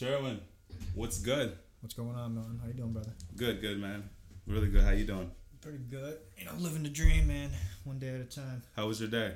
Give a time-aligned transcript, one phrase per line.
[0.00, 0.40] Sherwyn,
[0.94, 1.58] what's good?
[1.82, 2.58] What's going on, man?
[2.62, 3.12] How you doing, brother?
[3.36, 4.08] Good, good, man.
[4.46, 4.82] Really good.
[4.82, 5.30] How you doing?
[5.60, 6.16] Pretty good.
[6.38, 7.50] You know, living the dream, man.
[7.84, 8.62] One day at a time.
[8.74, 9.34] How was your day?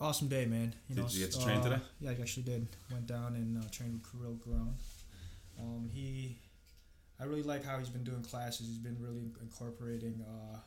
[0.00, 0.74] Awesome day, man.
[0.88, 1.82] You Did know, you get to train uh, today?
[2.00, 2.66] Yeah, I actually did.
[2.90, 4.74] Went down and uh, trained with Kirill Garon.
[5.60, 6.38] Um, he,
[7.20, 8.66] I really like how he's been doing classes.
[8.66, 10.58] He's been really incorporating uh,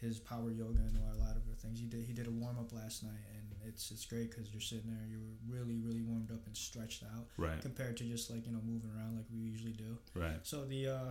[0.00, 1.80] his power yoga and a lot of other things.
[1.80, 4.60] He did he did a warm up last night, and it's it's great because you're
[4.60, 8.46] sitting there, you're really really warmed up and stretched out Right, compared to just like
[8.46, 9.96] you know moving around like we usually do.
[10.14, 10.38] right.
[10.42, 11.10] So the uh,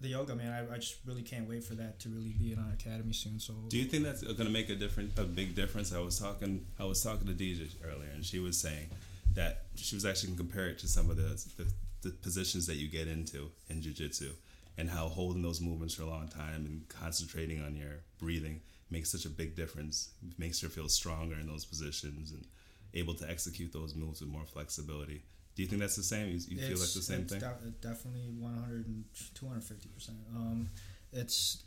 [0.00, 2.58] the yoga, man, I, I just really can't wait for that to really be in
[2.58, 3.38] our academy soon.
[3.38, 5.94] So Do you think that's going to make a different, a big difference?
[5.94, 8.88] I was talking, I was talking to DJ earlier, and she was saying
[9.34, 11.66] that she was actually going to compare it to some of the, the
[12.02, 14.30] the positions that you get into in jujitsu,
[14.76, 18.60] and how holding those movements for a long time and concentrating on your breathing
[18.90, 20.10] makes such a big difference.
[20.26, 22.46] It makes her feel stronger in those positions and
[22.94, 25.22] able to execute those moves with more flexibility.
[25.54, 26.28] Do you think that's the same?
[26.28, 27.38] You, you feel like the same thing?
[27.40, 30.18] de- definitely 100 and 250 percent.
[30.34, 30.68] Um,
[31.12, 31.62] it's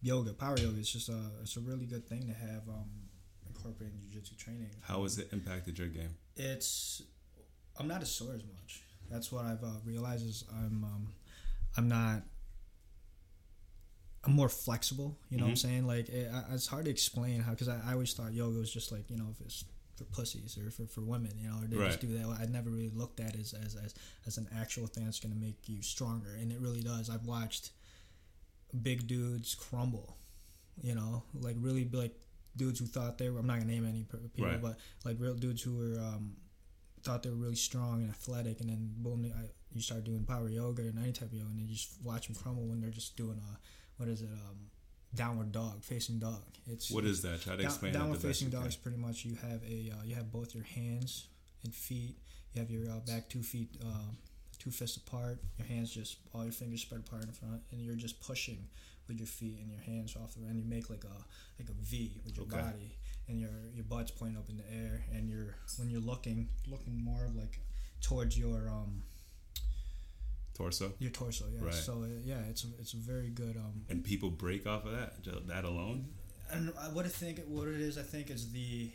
[0.00, 0.78] yoga, power yoga.
[0.78, 2.88] It's just a it's a really good thing to have um,
[3.46, 4.70] incorporated in jiu-jitsu training.
[4.80, 6.14] How has it impacted your game?
[6.36, 7.02] It's
[7.78, 8.82] I'm not as sore as much.
[9.10, 11.08] That's what I've uh, realized is I'm um,
[11.76, 12.22] I'm not.
[14.24, 15.58] I'm more flexible, you know what I'm Mhm.
[15.58, 15.86] saying?
[15.86, 18.70] Like it, I, it's hard to explain how because I, I always thought yoga was
[18.72, 19.64] just like you know if it's
[19.96, 22.26] for pussies or for, for women, you know, or they just do that.
[22.40, 23.94] I never really looked at it as as, as,
[24.26, 27.10] as an actual thing that's going to make you stronger, and it really does.
[27.10, 27.70] I've watched
[28.82, 30.16] big dudes crumble,
[30.82, 32.14] you know, like really like
[32.56, 33.38] dudes who thought they were.
[33.40, 34.60] I'm not gonna name any people, Right.
[34.60, 36.36] but like real dudes who were um,
[37.02, 40.48] thought they were really strong and athletic, and then boom, I, you start doing power
[40.48, 43.16] yoga and any type of yoga, and you just watch them crumble when they're just
[43.16, 43.58] doing a
[43.96, 44.56] what is it, um,
[45.14, 46.42] downward dog, facing dog.
[46.66, 47.40] It's What is that?
[47.42, 50.14] Try to down, explain downward facing dog is pretty much you have a uh, you
[50.14, 51.26] have both your hands
[51.64, 52.16] and feet.
[52.54, 54.10] You have your uh, back two feet, uh,
[54.58, 55.38] two fists apart.
[55.58, 58.68] Your hands just all your fingers spread apart in front, and you're just pushing
[59.06, 61.24] with your feet and your hands off the and you make like a
[61.60, 62.56] like a V with your Okay.
[62.60, 62.96] body,
[63.28, 66.96] and your your butt's pointing up in the air, and you're when you're looking looking
[67.02, 67.58] more of like
[68.00, 69.02] towards your um
[70.58, 70.92] Torso?
[70.98, 71.44] your torso.
[71.54, 71.64] Yeah.
[71.64, 71.74] Right.
[71.74, 74.92] So uh, yeah, it's a, it's a very good um And people break off of
[74.92, 75.12] that,
[75.46, 76.08] that alone?
[76.50, 78.90] and what I think what it is I think is the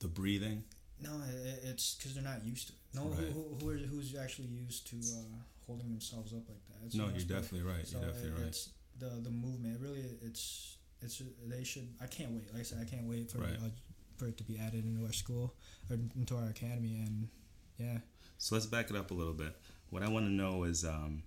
[0.00, 0.64] The breathing?
[1.00, 2.78] No, it, it's because they're not used to it.
[2.94, 3.28] No, Right.
[3.28, 5.36] who, who, who who's actually used to uh,
[5.66, 6.78] holding themselves up like that?
[6.86, 7.86] It's no, you're definitely right.
[7.86, 8.48] So You're definitely it, right.
[8.48, 9.76] it's the the movement.
[9.76, 11.88] It really, it's it's they should.
[12.00, 12.50] I can't wait.
[12.52, 13.58] Like I said, I can't wait for Right.
[13.62, 13.68] uh,
[14.16, 15.54] for it to be added into our school
[15.90, 16.94] or into our academy.
[17.04, 17.28] And
[17.78, 17.98] yeah,
[18.38, 19.54] So let's back it up a little bit.
[19.96, 21.22] What I want to know is, um,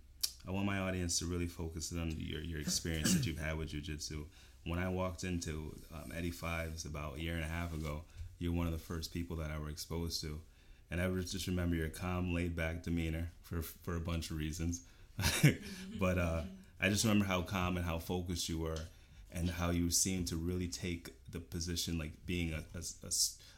[0.47, 3.71] I want my audience to really focus on your, your experience that you've had with
[3.71, 4.25] jujitsu.
[4.63, 8.03] When I walked into um, Eddie Fives about a year and a half ago,
[8.37, 10.39] you're one of the first people that I were exposed to.
[10.91, 14.81] And I just remember your calm, laid back demeanor for, for a bunch of reasons.
[15.99, 16.41] but uh,
[16.79, 18.81] I just remember how calm and how focused you were
[19.31, 22.61] and how you seemed to really take the position like being a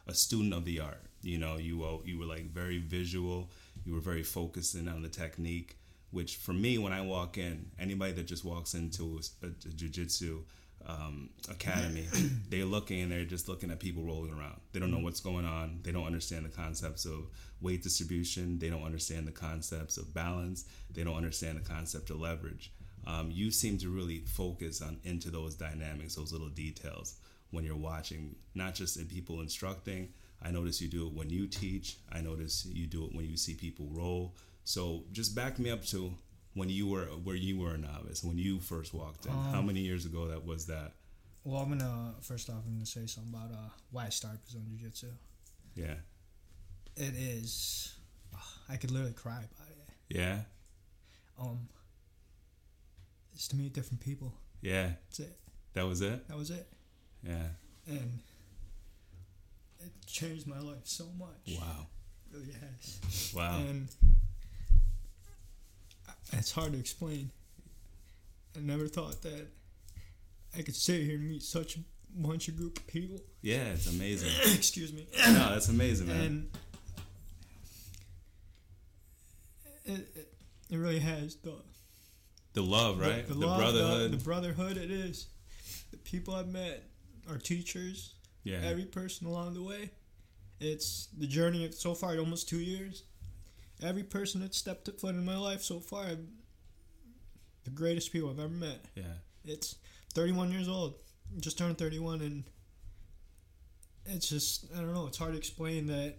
[0.06, 1.02] a student of the art.
[1.22, 3.50] You know, you you were like very visual.
[3.84, 5.76] You were very focused in on the technique.
[6.10, 10.42] Which for me, when I walk in, anybody that just walks into a, a, jujitsu
[10.86, 12.06] um, academy,
[12.50, 14.60] they're looking and they're just looking at people rolling around.
[14.72, 15.80] They don't know what's going on.
[15.82, 17.30] They don't understand the concepts of
[17.62, 18.58] weight distribution.
[18.58, 20.66] They don't understand the concepts of balance.
[20.90, 22.72] They don't understand the concept of leverage.
[23.06, 27.16] Um, you seem to really focus on into those dynamics, those little details
[27.50, 30.10] when you're watching, not just in people instructing.
[30.44, 31.96] I notice you do it when you teach.
[32.10, 34.34] I notice you do it when you see people roll.
[34.64, 36.14] So just back me up to
[36.54, 39.32] when you were where you were a novice, when you first walked in.
[39.32, 40.92] How Um, many years ago that was that?
[41.44, 44.64] well, I'm gonna first off, I'm gonna say something about uh, why I started Zone
[44.68, 45.08] Jiu Jitsu.
[45.74, 45.94] Yeah.
[46.96, 47.94] It is,
[48.68, 49.88] I could literally cry about it.
[50.08, 50.40] Yeah.
[51.40, 51.68] Um,
[53.34, 54.34] it's to meet different people.
[54.60, 54.90] Yeah.
[55.08, 55.38] That's it.
[55.72, 56.28] That was it?
[56.28, 56.68] That was it.
[57.26, 57.48] Yeah.
[57.86, 58.20] and
[59.84, 61.58] it changed my life so much.
[61.58, 61.86] Wow.
[62.32, 63.32] It really has.
[63.34, 63.58] Wow.
[63.58, 63.88] And
[66.32, 67.30] it's hard to explain.
[68.56, 69.46] I never thought that
[70.56, 71.80] I could sit here and meet such a
[72.14, 73.18] bunch of group of people.
[73.40, 74.30] Yeah, it's amazing.
[74.54, 75.06] Excuse me.
[75.26, 76.20] no, that's amazing, man.
[76.24, 76.50] And
[79.84, 80.32] it, it,
[80.70, 81.54] it really has the
[82.54, 83.26] the love, the- right?
[83.26, 84.12] The, The, love, brotherhood.
[84.12, 84.76] the, the brotherhood.
[84.76, 85.26] It is
[85.90, 86.82] the people I've met,
[87.28, 88.60] our teachers, yeah.
[88.62, 89.90] every person along the way.
[90.60, 93.02] It's the journey of so far, almost two years.
[93.82, 96.26] Every person that stepped foot in my life so far, I've-
[97.64, 98.84] the greatest people I've ever met.
[98.94, 99.14] yeah.
[99.44, 99.76] It's
[100.14, 100.94] 31 years old,
[101.40, 102.44] just turned 31, and
[104.06, 105.06] it's just I don't know.
[105.06, 106.16] It's hard to explain that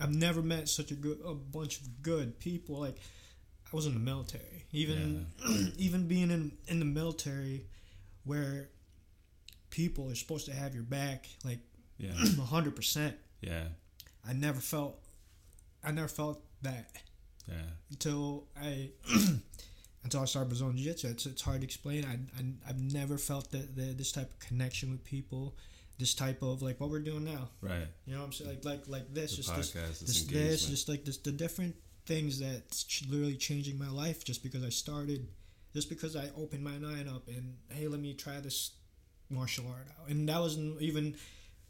[0.00, 2.78] I've never met such a good a bunch of good people.
[2.78, 2.98] Like
[3.72, 5.26] I was in the military, even
[5.78, 7.66] even being in in the military,
[8.24, 8.70] where
[9.78, 11.60] people are supposed to have your back, like
[11.98, 12.12] Yeah.
[12.56, 13.14] hundred percent.
[13.40, 13.64] Yeah.
[14.28, 14.96] I never felt,
[15.84, 16.90] I never felt that
[17.48, 17.54] Yeah.
[17.90, 18.90] until I
[20.04, 21.08] until I started Brazilian Jiu Jitsu.
[21.08, 22.04] It's, it's hard to explain.
[22.04, 25.56] I, I I've never felt that the, this type of connection with people,
[25.98, 27.48] this type of like what we're doing now.
[27.60, 27.86] Right.
[28.04, 28.50] You know what I'm saying?
[28.50, 31.30] Like like like this, The just this, podcast, this, this, this, just like this, the
[31.32, 31.76] different
[32.06, 35.28] things that's ch- literally changing my life just because I started,
[35.72, 38.72] just because I opened my mind up and hey, let me try this
[39.30, 41.14] martial art out, and that wasn't even,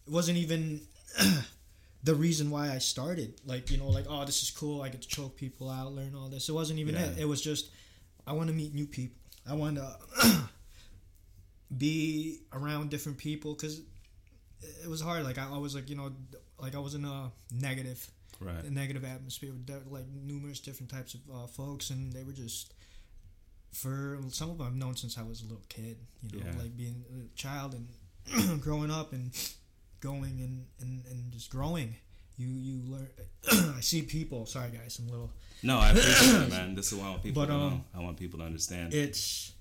[0.07, 0.81] it wasn't even.
[2.05, 4.83] the reason why I started, like you know, like oh, this is cool.
[4.83, 6.49] I get to choke people out, learn all this.
[6.49, 7.07] It wasn't even Yeah.
[7.07, 7.19] it.
[7.19, 7.71] It was just
[8.27, 9.17] I want to meet new people.
[9.49, 9.77] I want
[10.23, 10.49] to
[11.77, 13.81] be around different people because
[14.83, 15.25] it was hard.
[15.25, 16.13] Like I, I was like you know,
[16.59, 18.09] like I was in a negative,
[18.41, 18.63] Right.
[18.65, 22.75] a negative atmosphere with like numerous different types of uh, folks, and they were just.
[23.73, 25.97] For some of them, I've known since I was a little kid.
[26.23, 26.59] You know, Yeah.
[26.63, 29.31] like being a child and growing up and
[30.01, 31.95] going and, and, and just growing.
[32.37, 33.09] You you learn.
[33.77, 34.47] I see people.
[34.47, 35.31] Sorry guys, I'm a little.
[35.63, 36.75] No, I appreciate it, man.
[36.75, 37.67] This is what I want people But, to know.
[37.67, 38.95] um, I want people to understand.
[38.95, 39.53] It's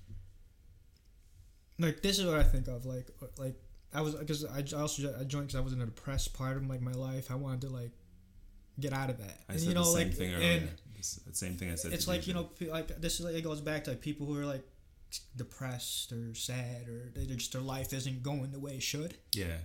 [1.78, 2.84] like this is what I think of.
[2.86, 3.08] Like
[3.38, 3.54] like
[3.94, 6.66] I was because I also I joined because I was in a depressed part of
[6.68, 7.30] like my life.
[7.30, 7.90] I wanted to like
[8.80, 9.40] get out of that.
[9.48, 10.68] I and said you know the same like thing and
[10.98, 11.30] earlier.
[11.30, 11.92] The same thing I said.
[11.92, 14.38] it's like you know like this is like it goes back to like people who
[14.38, 14.64] are like
[15.36, 19.16] depressed or sad or they just their life isn't going the way it should.
[19.34, 19.56] Yeah.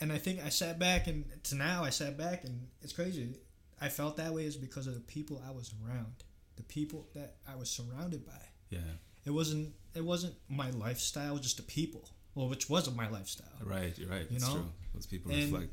[0.00, 3.36] and I think I sat back and to now I sat back and it's crazy.
[3.80, 6.24] I felt that way is because of the people I was around,
[6.56, 8.42] the people that I was surrounded by.
[8.70, 8.78] Yeah.
[9.24, 12.08] It wasn't it wasn't my lifestyle, just the people.
[12.34, 13.48] Well, which wasn't my lifestyle.
[13.64, 13.96] Right.
[13.98, 14.26] You're right.
[14.30, 14.54] You it's know?
[14.54, 14.64] true.
[14.94, 15.72] Those people And- reflect.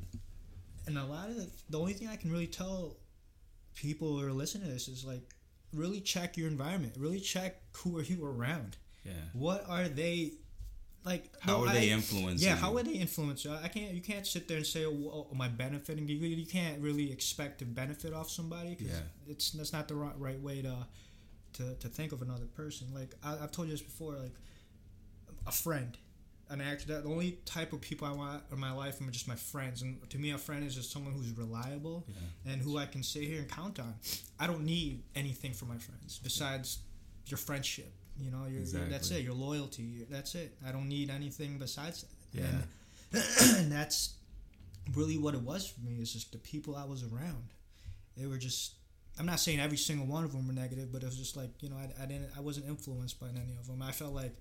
[0.87, 2.97] And a lot of the, the only thing I can really tell
[3.75, 5.21] people who are listening to this is like
[5.73, 6.93] really check your environment.
[6.97, 8.77] Really check who are you around.
[9.03, 9.11] Yeah.
[9.33, 10.31] What are they
[11.03, 11.29] like?
[11.41, 12.47] How no, are they I- influencing?
[12.47, 13.51] Yeah, how are they influence you?
[13.53, 13.93] I can't.
[13.93, 17.11] You can't sit there and say, oh, "Oh, am I benefiting?" You, you can't really
[17.11, 18.75] expect to benefit off somebody.
[18.75, 19.01] 'cause Yeah.
[19.27, 20.87] it's that's not the right, right way to,
[21.53, 22.87] to to think of another person.
[22.93, 24.13] Like I, I've told you this before.
[24.15, 24.33] Like
[25.47, 25.95] a friend,
[26.49, 26.87] an actor.
[26.87, 29.81] That the only type of people I want in my life are just my friends.
[29.81, 32.53] And to me, a friend is just someone who's reliable Yeah.
[32.53, 33.95] and who I can sit here and count on.
[34.39, 36.79] I don't need anything from my friends besides
[37.27, 37.91] your friendship.
[38.19, 39.23] You know, your, your- that's it.
[39.23, 39.83] Your loyalty.
[39.83, 40.55] Your, that's it.
[40.65, 42.39] I don't need anything besides that.
[42.41, 42.47] Yeah.
[43.13, 43.23] And,
[43.57, 44.13] and that's
[44.93, 45.95] really what it was for me.
[46.01, 47.43] Is just the people I was around.
[48.17, 48.73] They were just.
[49.17, 51.49] I'm not saying every single one of them were negative, but it was just like
[51.61, 52.29] you know, I, I didn't.
[52.37, 53.81] I wasn't influenced by any of them.
[53.81, 54.35] I felt like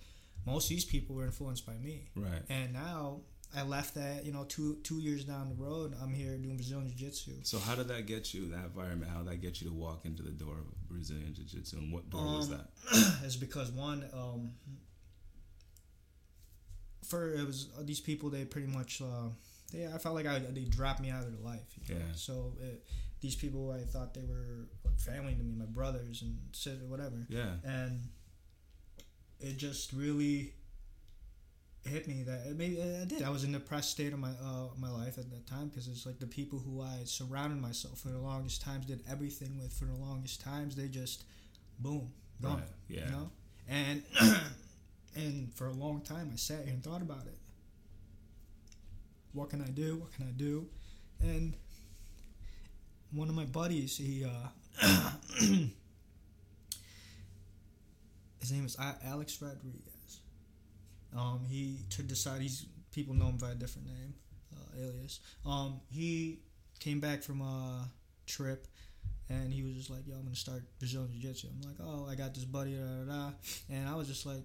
[0.47, 2.09] most of these people were influenced by me.
[2.17, 2.43] Right.
[2.49, 3.21] And now
[3.57, 4.25] I left that.
[4.25, 7.33] You know, two two years down the road, I'm here doing Brazilian Jiu Jitsu.
[7.43, 8.49] So how did that get you?
[8.51, 9.11] That environment.
[9.11, 11.77] How did that get you to walk into the door of Brazilian Jiu Jitsu?
[11.79, 12.59] And what door was Um,
[12.93, 13.21] that?
[13.25, 14.53] is because one um
[17.05, 19.29] for it was uh, these people they pretty much uh
[19.73, 22.01] they I felt like I, they dropped me out of their life you know?
[22.01, 22.13] Yeah.
[22.15, 22.83] so it,
[23.21, 27.27] these people I thought they were like family to me my brothers and sis- whatever
[27.29, 27.57] Yeah.
[27.65, 28.01] and
[29.45, 30.53] it just really
[31.85, 33.23] hit me that it maybe I did.
[33.23, 35.87] I was in a depressed state of my uh my life at that time because
[35.89, 39.73] it's like the people who I surrounded myself for the longest times did everything with
[39.73, 40.77] for the longest times.
[40.77, 41.25] They just
[41.79, 42.11] boom
[42.43, 42.69] gone Right.
[42.89, 43.05] Yeah.
[43.07, 43.31] you know?
[43.69, 44.03] And
[45.17, 47.39] and for a long time i sat here and thought about it.
[49.33, 49.97] What can i do?
[49.97, 50.67] What can i do?
[51.21, 51.55] And
[53.13, 54.49] one of my buddies he uh
[58.45, 60.21] his name is alex rodriguez
[61.17, 64.15] um he to decide he's people know him by a different name
[64.55, 66.41] uh, alias um he
[66.79, 67.89] came back from a
[68.27, 68.67] trip
[69.31, 72.07] and he was just like, "Yo, I'm gonna start Brazilian Jiu Jitsu." I'm like, "Oh,
[72.07, 73.31] I got this buddy, da da da,"
[73.71, 74.43] and I was just like,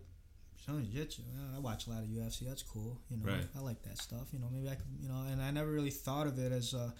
[0.55, 1.23] "Brazilian Jiu Jitsu?
[1.53, 2.45] I watch a lot of UFC.
[2.47, 2.97] That's cool.
[3.09, 3.45] You know, Right.
[3.57, 4.27] I like that stuff.
[4.31, 6.73] You know, maybe I could, you know." And I never really thought of it as
[6.73, 6.91] uh,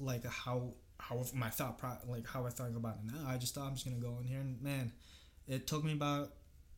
[0.00, 3.28] like a how how my thought pro- like how I thought about it now.
[3.28, 4.92] I just thought I'm just gonna go in here, and man,
[5.48, 6.32] it took me about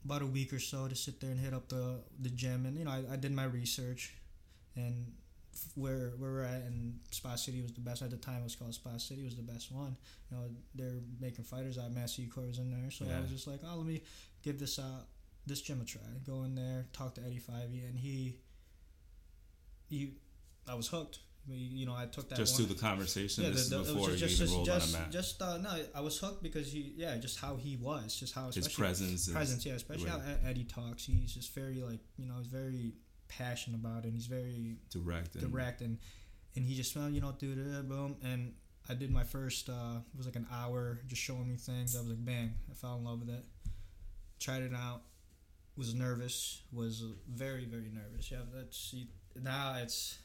[0.04, 2.76] about a week or so to sit there and hit up the the gym, and
[2.76, 4.14] you know, I, I did my research,
[4.76, 5.12] and
[5.74, 8.40] where where we're at and Spa City was the best at the time.
[8.40, 9.96] It was called Spa City was the best one.
[10.30, 10.42] You know,
[10.74, 11.92] they're making fighters out.
[11.92, 14.02] Massey Core was in there, so I was just like, oh, let me
[14.42, 15.06] give this out
[15.46, 16.02] this gym a try.
[16.26, 18.36] Go in there, talk to Eddie Fivey, and he
[19.88, 20.12] he
[20.68, 21.20] I was hooked.
[21.50, 22.66] You know, I took that Just one.
[22.66, 23.44] through the conversation.
[23.44, 25.02] Yeah, this the- the- is it was before just, you even just, rolled just, on
[25.02, 28.34] a just uh, no, I was hooked because he, yeah, just how he was, just
[28.34, 29.26] how His presence.
[29.28, 31.04] is- presence, yeah, especially how Eddie talks.
[31.04, 32.94] He's just very like, you know, he's very
[33.28, 34.08] passionate about it.
[34.08, 35.34] and He's very direct.
[35.36, 35.98] And, direct and
[36.56, 38.54] and he just found you know do the boom and
[38.90, 39.68] I did my first.
[39.68, 41.94] Uh, it was like an hour just showing me things.
[41.94, 42.54] I was like, bang!
[42.70, 43.44] I fell in love with it.
[44.40, 45.02] Tried it out.
[45.76, 46.62] Was nervous.
[46.72, 48.30] Was very very nervous.
[48.30, 48.94] Yeah, that's
[49.40, 50.18] now it's.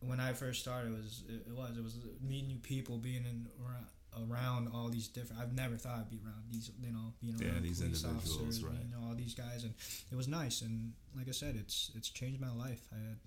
[0.00, 3.24] When I first started, it was it, it was it was meeting new people, being
[3.26, 5.42] in around, around all these different.
[5.42, 8.64] I've never thought I'd be around these, you know, being Yeah, around these police officers,
[8.64, 8.74] right.
[8.82, 9.74] you know, all these guys, and
[10.10, 10.62] it was nice.
[10.62, 12.80] And like I said, it's it's changed my life.
[12.92, 13.18] I had,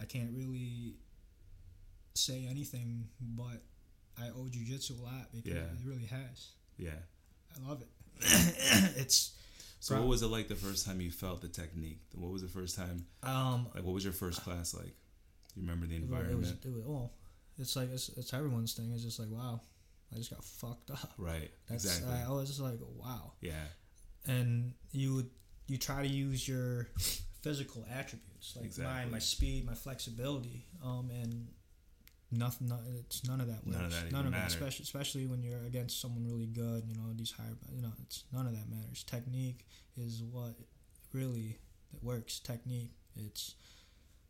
[0.00, 0.94] I can't really
[2.14, 3.62] say anything, but
[4.16, 5.62] I owe jujitsu a lot because Yeah.
[5.62, 6.50] it really has.
[6.78, 6.90] Yeah.
[7.56, 7.88] I love it.
[8.96, 9.32] it's
[9.80, 12.00] So what was it like the first time you felt the technique?
[12.14, 13.06] What was the first time?
[13.24, 14.94] um, Like, what was your first class like?
[15.56, 16.40] You remember the it was, it environment?
[16.40, 17.12] was, it was well,
[17.58, 18.92] it's like it's, it's everyone's thing.
[18.92, 19.60] It's just like wow,
[20.12, 21.12] I just got fucked up.
[21.18, 21.50] right.
[21.68, 22.12] That's exactly.
[22.26, 23.32] I, was just like wow.
[23.40, 23.66] yeah.
[24.26, 25.30] and you would
[25.66, 26.88] you try to use your
[27.42, 28.92] physical attributes like Exactly.
[28.94, 31.48] mine, my speed, my flexibility, um, and
[32.30, 32.68] nothing.
[32.68, 33.76] No, it's none of that works.
[33.76, 34.48] None of that none of mattered.
[34.48, 36.84] especially especially when you're against someone really good.
[36.86, 37.56] You know these higher.
[37.72, 39.04] You know it's none of that matters.
[39.04, 40.54] Technique is what
[41.12, 41.58] really
[41.92, 42.40] that works.
[42.40, 42.92] Technique.
[43.16, 43.54] It's.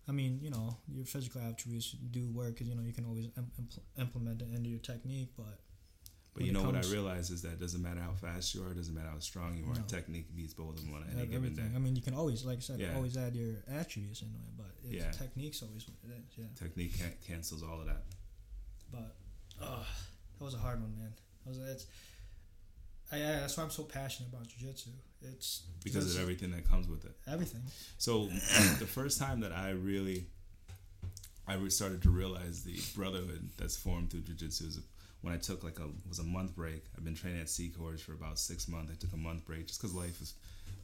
[0.08, 3.26] I mean, you know, your physical attributes do work because you know you can always
[3.37, 5.58] im- impl- implement it into your technique, but
[6.34, 8.73] But you know what I realize is that it doesn't matter how fast you are,
[8.73, 9.75] it doesn't matter how strong you are.
[9.75, 9.82] No.
[9.87, 11.37] Technique beats both of them on any given day.
[11.62, 11.73] everything.
[11.76, 12.94] I mean, you can always, like I said, Yeah.
[12.96, 15.11] always add your attributes into it, but it's, Yeah.
[15.12, 16.37] technique's always what it is.
[16.37, 18.02] Yeah, Technique can- cancels all of that.
[18.92, 19.16] but
[19.61, 19.84] uh,
[20.38, 21.14] that was a hard one, man.
[21.44, 21.87] That was it's.
[23.12, 24.88] I, yeah, that's why I'm so passionate about jujitsu.
[25.24, 27.12] It's Because of everything that comes with it.
[27.26, 27.62] everything.
[27.98, 28.26] So
[28.78, 30.26] the first time that I really,
[31.46, 34.80] I started to realize the brotherhood that's formed through jujitsu is
[35.22, 36.84] when I took like a was a month break.
[36.96, 38.92] I've been training at Seacourse for about six months.
[38.92, 40.34] I took a month break just because life was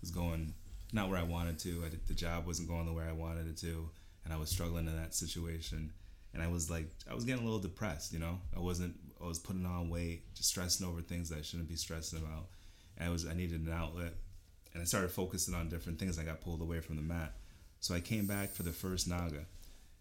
[0.01, 0.55] was going
[0.93, 1.83] not where I wanted to.
[1.87, 3.89] I did, the job wasn't going the way I wanted it to,
[4.25, 5.93] and I was struggling in that situation.
[6.33, 8.13] And I was like, I was getting a little depressed.
[8.13, 8.95] You know, I wasn't.
[9.23, 12.47] I was putting on weight, just stressing over things that I shouldn't be stressing about.
[12.97, 13.27] And I was.
[13.27, 14.15] I needed an outlet
[14.73, 16.19] and I started focusing on different things.
[16.19, 17.33] I got pulled away from the mat.
[17.81, 19.45] So I came back for the first NAGA,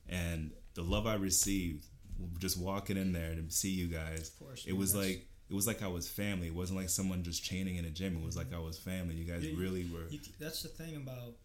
[0.07, 1.85] and the love I received
[2.39, 4.31] just walking in there to see you guys.
[4.39, 6.47] Course, it was like it was like I was family.
[6.47, 8.17] It wasn't like someone just chaining in a gym.
[8.17, 9.15] It was like I was family.
[9.15, 10.07] You guys You- really were.
[10.09, 11.35] You, that's the thing about.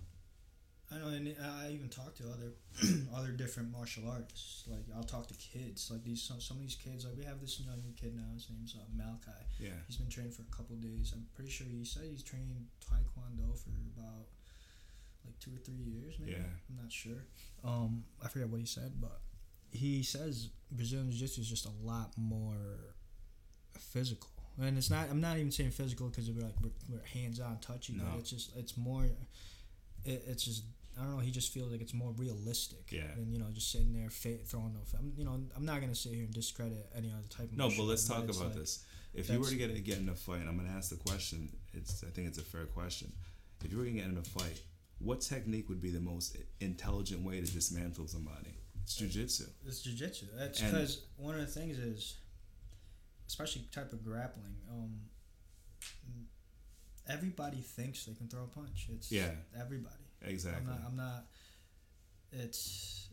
[0.92, 2.52] I know, and I even talk to other
[3.16, 4.64] other different martial artists.
[4.68, 5.90] Like I'll talk to kids.
[5.90, 7.04] Like these some, some of these kids.
[7.04, 8.28] Like we have this young kid now.
[8.34, 9.44] His name's uh, Malachi.
[9.58, 11.12] Yeah, He's been training for a couple days.
[11.14, 14.28] I'm pretty sure he said he's trained Taekwondo for about
[15.24, 16.32] like two or three years, maybe.
[16.32, 16.52] Yeah.
[16.68, 17.24] I'm not sure.
[17.64, 19.20] Um, I forget what he said, but
[19.70, 22.94] he says Brazilian Jiu Jitsu is just a lot more
[23.78, 24.30] physical.
[24.60, 25.08] And it's not.
[25.10, 27.94] I'm not even saying physical because we're like we're, we're hands on, touchy.
[27.94, 28.04] No.
[28.12, 29.06] But it's just it's more.
[30.04, 30.64] It, it's just
[30.98, 31.18] I don't know.
[31.18, 32.90] He just feels like it's more realistic.
[32.90, 33.02] Yeah.
[33.16, 34.80] Than you know just sitting there fa- throwing no.
[34.98, 37.56] I'm, you know I'm not gonna sit here and discredit any other type of.
[37.56, 38.84] no, but martial let's art, talk it's about like- this.
[39.14, 41.48] If you were to get get in a fight, I'm gonna ask the question.
[41.72, 43.12] It's I think it's a fair question.
[43.64, 44.60] If you were gonna get in a fight,
[44.98, 48.54] what technique would be the most intelligent way to dismantle somebody?
[48.82, 49.48] It's jujitsu.
[49.66, 50.24] It's jujitsu.
[50.36, 52.16] That's because one of the things is,
[53.28, 54.56] especially type of grappling.
[54.68, 54.98] Um,
[57.08, 58.88] everybody thinks they can throw a punch.
[58.92, 59.30] It's Yeah.
[59.58, 60.04] everybody.
[60.22, 60.60] Exactly.
[60.62, 60.80] I'm not.
[60.88, 61.26] I'm not.
[62.32, 63.08] It's.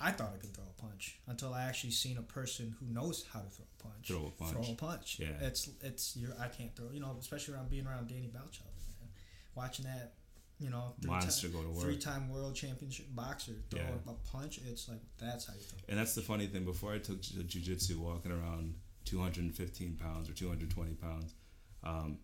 [0.00, 3.24] I thought I could throw a punch until I actually seen a person who knows
[3.32, 4.06] how to throw a punch.
[4.06, 4.52] Throw a punch.
[4.66, 5.18] Throw a punch.
[5.18, 5.26] Yeah.
[5.40, 6.90] It's it's you're I can't throw.
[6.92, 9.10] You know, especially around being around Danny Bouchover, man.
[9.56, 10.14] Watching that,
[10.60, 11.82] you know, three Monster go to work.
[11.82, 13.96] three-time world championship boxer throw Yeah.
[14.06, 14.58] a punch.
[14.58, 15.78] It's like that's how you throw.
[15.88, 16.64] And that's the funny thing.
[16.64, 21.34] Before I took jiu- jujitsu, walking around 215 pounds or 220 pounds,
[21.82, 22.20] um,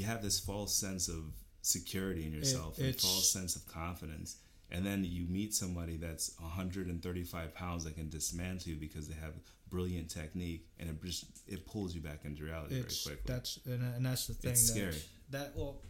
[0.00, 1.24] you have this false sense of
[1.60, 4.38] security in yourself, and false sense of confidence.
[4.72, 9.34] And then you meet somebody that's 135 pounds that can dismantle you because they have
[9.68, 13.34] brilliant technique, and it just it pulls you back into reality It's very quickly.
[13.34, 14.52] that's and, and that's the thing.
[14.52, 15.02] It's that, scary.
[15.30, 15.82] That well,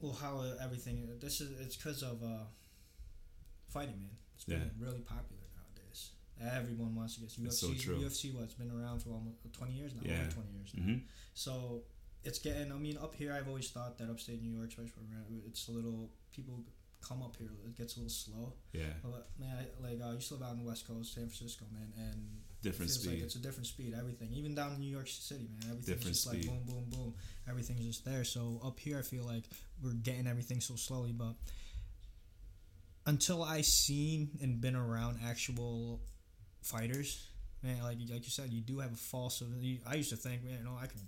[0.00, 1.08] well, how everything.
[1.20, 2.44] This is it's because of uh,
[3.68, 4.10] fighting, man.
[4.34, 4.84] It's been Yeah.
[4.86, 5.42] really popular.
[6.40, 7.52] Everyone wants to get UFC.
[7.52, 7.96] So true.
[7.98, 10.02] UFC, what's been around for almost twenty years now.
[10.04, 10.28] Yeah.
[10.30, 10.82] Twenty years now.
[10.84, 10.98] hmm
[11.34, 11.82] So
[12.24, 12.72] it's getting.
[12.72, 15.46] I mean, up here, I've always thought that upstate New York, especially where we're at,
[15.48, 16.10] it's a little.
[16.32, 16.64] People
[17.06, 17.48] come up here.
[17.66, 18.52] It gets a little slow.
[18.72, 21.14] Yeah, But, man, I, like uh, I used to live out in the West Coast,
[21.14, 22.16] San Francisco, man, and
[22.62, 23.14] different feels speed.
[23.14, 23.94] like it's a different speed.
[23.96, 26.46] Everything, even down in New York City, man, everything's Different just speed.
[26.48, 27.14] like boom, boom, boom.
[27.48, 28.24] Everything's just there.
[28.24, 29.44] So up here, I feel like
[29.82, 31.12] we're getting everything so slowly.
[31.12, 31.34] But
[33.06, 36.00] until I seen and been around actual
[36.66, 37.28] fighters,
[37.62, 39.42] man, like like you said, you do have a false.
[39.60, 41.00] you- I used to think, man, you know, I could.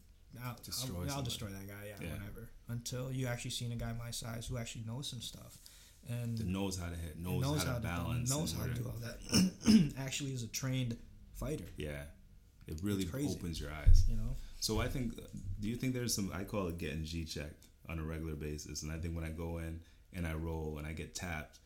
[0.45, 2.12] I'll, Destroy I'll, I'll destroy that guy, yeah, Yeah.
[2.12, 2.50] whatever.
[2.69, 5.57] Until you actually seen a guy my size who actually knows some stuff,
[6.09, 8.67] and That knows how to hit, knows, knows how, how to to balance, knows how
[8.67, 9.95] to do all that.
[9.99, 10.97] Actually, is a trained
[11.35, 11.65] fighter.
[11.79, 12.03] Yeah,
[12.67, 14.05] it really opens your eyes.
[14.09, 15.15] You know, So I think,
[15.61, 16.31] do you think there's some?
[16.35, 19.31] I call it getting G checked on a regular basis, and I think when I
[19.31, 19.81] go in
[20.12, 21.59] and I roll and I get tapped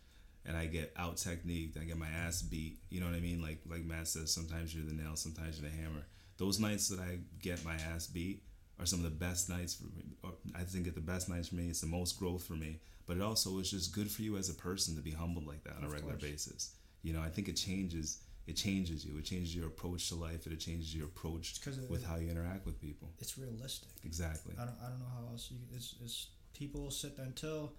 [0.46, 2.78] and I get out techniqued, I get my ass beat.
[2.90, 3.40] You know what I mean?
[3.42, 6.04] Like like Matt says, sometimes you're the nail, sometimes you're the hammer.
[6.38, 8.42] Those nights that I get my ass beat
[8.80, 10.16] are some of the best nights for me.
[10.24, 11.68] Or I think it's the best nights for me.
[11.68, 12.80] It's the most growth for me.
[13.06, 15.62] But it also is just good for you as a person to be humbled like
[15.64, 16.22] that on a regular course.
[16.22, 16.74] basis.
[17.02, 18.22] You know, I think it changes.
[18.46, 19.16] It changes you.
[19.18, 20.46] It changes your approach to life.
[20.46, 23.08] It changes your approach with how you interact with people.
[23.20, 23.90] it's realistic.
[24.04, 24.54] Exactly.
[24.60, 27.72] I don't, I don't know how else you it's, it's people sit there until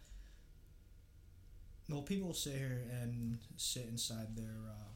[1.89, 4.89] well people will sit here and sit inside their uh,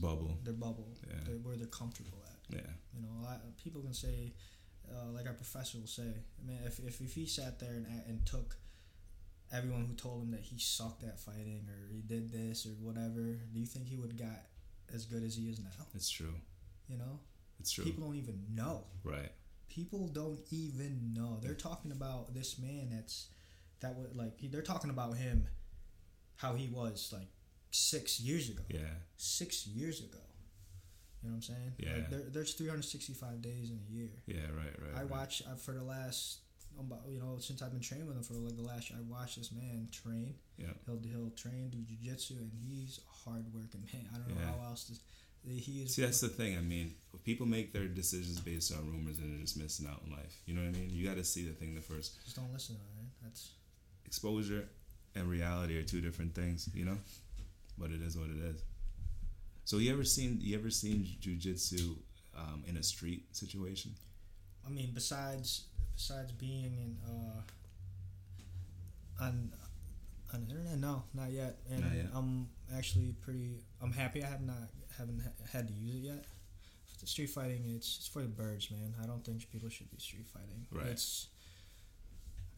[0.00, 0.38] Bubble.
[0.42, 1.34] their bubble Yeah.
[1.42, 2.70] where they're comfortable at Yeah.
[2.94, 4.32] you know a lot of people can say
[4.90, 6.02] uh, like our professor will say
[6.40, 8.56] I mean if, if, if he sat there and, and took
[9.52, 13.20] everyone who told him that he sucked at fighting or he did this or whatever
[13.52, 14.46] do you think he would got
[14.94, 16.34] as good as he is now It's true.
[16.88, 17.20] you know
[17.60, 17.84] It's true.
[17.84, 19.30] people don't even know right.
[19.68, 21.38] people don't even know.
[21.42, 23.28] They're talking about this man that's
[23.80, 25.48] that was like they're talking about him
[26.42, 27.28] how he was like
[27.70, 28.62] six years ago.
[28.68, 28.80] Yeah.
[29.16, 30.18] Six years ago.
[31.22, 31.72] You know what I'm saying?
[31.78, 31.94] Yeah.
[31.94, 34.10] Like there, there's 365 days in a year.
[34.26, 34.50] Yeah.
[34.54, 34.74] Right.
[34.78, 34.96] Right.
[34.96, 35.10] I right.
[35.10, 36.38] watch uh, for the last
[37.06, 38.98] you know since I've been training with him for like the last year.
[38.98, 40.34] I watched this man train.
[40.58, 40.74] Yeah.
[40.86, 44.08] He'll he'll train do jujitsu and he's a hard working man.
[44.12, 44.94] I don't know how else to.
[45.44, 45.94] He is.
[45.94, 46.56] See, that's the thing.
[46.56, 46.94] I mean,
[47.24, 50.38] people make their decisions based on rumors, and they're just missing out in life.
[50.46, 50.90] You know what I mean?
[50.90, 52.22] You got to see the thing the first.
[52.22, 52.80] just don't listen to.
[52.94, 53.10] Man.
[53.24, 53.50] That's
[54.06, 54.68] Exposure
[55.14, 56.68] and reality are two different things.
[56.74, 56.98] You know,
[57.78, 58.62] but it is what it is.
[59.64, 61.96] So you ever seen you ever seen jujitsu
[62.36, 63.92] um, in a street situation?
[64.66, 65.64] I mean, besides
[65.94, 67.42] besides being in uh,
[69.24, 69.52] on
[70.32, 71.58] on the internet, no, not yet.
[71.70, 72.06] And Not yet.
[72.14, 73.64] I'm actually pretty.
[73.82, 74.22] I'm happy.
[74.24, 76.24] I have not haven't ha- had to use it yet.
[77.00, 78.94] The street fighting, it's it's for the birds, man.
[79.02, 80.66] I don't think people should be street fighting.
[80.70, 80.86] Right.
[80.86, 81.28] It's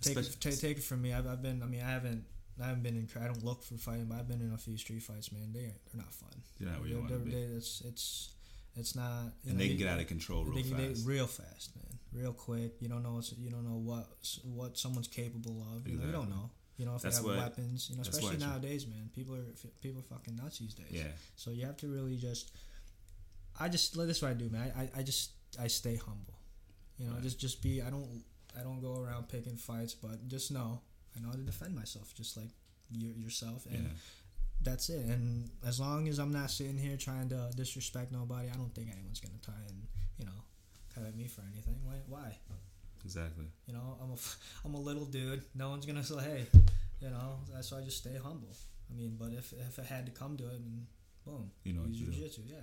[0.02, 1.14] take it, take, take it from me.
[1.14, 1.62] I've, I've been.
[1.62, 2.24] I mean, I haven't.
[2.62, 3.08] I haven't been in.
[3.20, 5.52] I don't look for fighting, but I've been in a few street fights, man.
[5.52, 5.60] They
[5.92, 6.30] they're not fun.
[6.58, 8.30] You're not where you They're- want to be, it's it's
[8.76, 9.32] it's not.
[9.44, 11.06] and know, they can get out of control real fast.
[11.06, 11.98] real fast, man.
[12.12, 12.74] Real quick.
[12.80, 14.06] You don't know you don't know what
[14.44, 15.86] what someone's capable of.
[15.88, 16.50] You, know, you don't know.
[16.76, 17.88] You know if That's they have why- weapons.
[17.90, 19.10] You know, especially why I tr- nowadays, man.
[19.14, 19.44] People are
[19.82, 20.86] people are fucking nuts these days.
[20.90, 22.50] yeah, So you have to really just.
[23.58, 24.72] I just let this is what I do, man.
[24.76, 26.34] I, I, I just I stay humble.
[26.98, 27.22] You know, Right.
[27.22, 27.82] just just be.
[27.82, 28.22] I don't
[28.58, 30.80] I don't go around picking fights, but just know
[31.16, 32.50] I know how to defend myself, just like
[32.90, 33.90] you yourself, and yeah.
[34.62, 35.06] that's it.
[35.06, 38.88] And as long as I'm not sitting here trying to disrespect nobody, I don't think
[38.92, 39.82] anyone's gonna try and
[40.18, 40.40] you know
[40.94, 41.76] come at me for anything.
[41.84, 41.94] Why?
[42.08, 42.36] Why?
[43.04, 43.44] Exactly.
[43.66, 44.16] You know, I'm a
[44.64, 45.42] I'm a little dude.
[45.54, 46.46] No one's gonna say, hey,
[47.00, 47.38] you know.
[47.52, 48.54] That's why I just stay humble.
[48.90, 50.86] I mean, but if if it had to come to it, and
[51.24, 52.40] boom, You know use jujitsu.
[52.46, 52.56] Yeah.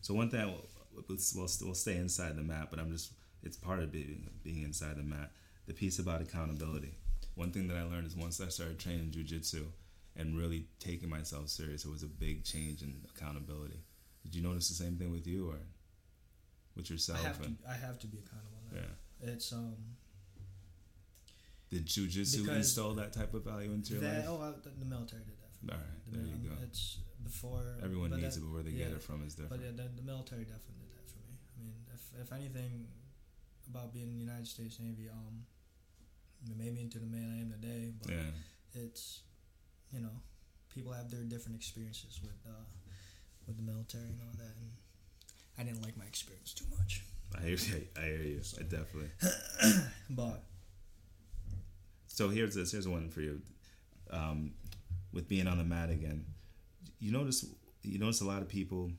[0.00, 3.80] So one thing, we'll, we'll, we'll stay inside the mat, but I'm just, it's part
[3.80, 5.30] of being, being inside the mat.
[5.66, 6.94] The piece about accountability.
[7.38, 9.62] One thing that I learned is once I started training jujitsu
[10.16, 13.78] and really taking myself serious, it was a big change in accountability.
[14.24, 15.58] Did you notice the same thing with you or
[16.74, 17.20] with yourself?
[17.22, 18.58] I have to I have to be accountable.
[18.72, 18.80] Now.
[18.80, 19.30] yeah.
[19.34, 19.76] It's um
[21.70, 24.26] Did jujitsu install that type of value into your that life?
[24.28, 25.72] oh I, the, the military did that for me.
[25.72, 26.54] All right, The there mil- you go.
[26.64, 28.96] It's before Everyone needs that- it, but where they get yeah.
[28.96, 29.50] it from is different.
[29.54, 31.38] But yeah, the, the military definitely did that for me.
[31.54, 32.88] I mean, if if anything
[33.70, 35.46] about being in the United States Navy, um,
[36.46, 37.92] it made me into the man I am today.
[38.00, 38.30] But yeah.
[38.84, 39.20] it's
[39.92, 40.10] you know,
[40.74, 42.64] people have their different experiences with uh,
[43.46, 44.70] with the military and all that, and
[45.58, 47.02] I didn't like my experience too much.
[47.36, 47.86] I hear you.
[47.96, 48.42] I hear you.
[48.42, 49.10] So- I definitely.
[50.10, 50.42] But
[52.06, 52.72] So here's this.
[52.72, 53.40] Here's one for you.
[54.10, 54.52] Um,
[55.12, 56.24] with being on the mat again,
[56.98, 57.44] you notice
[57.82, 58.90] you notice a lot of people,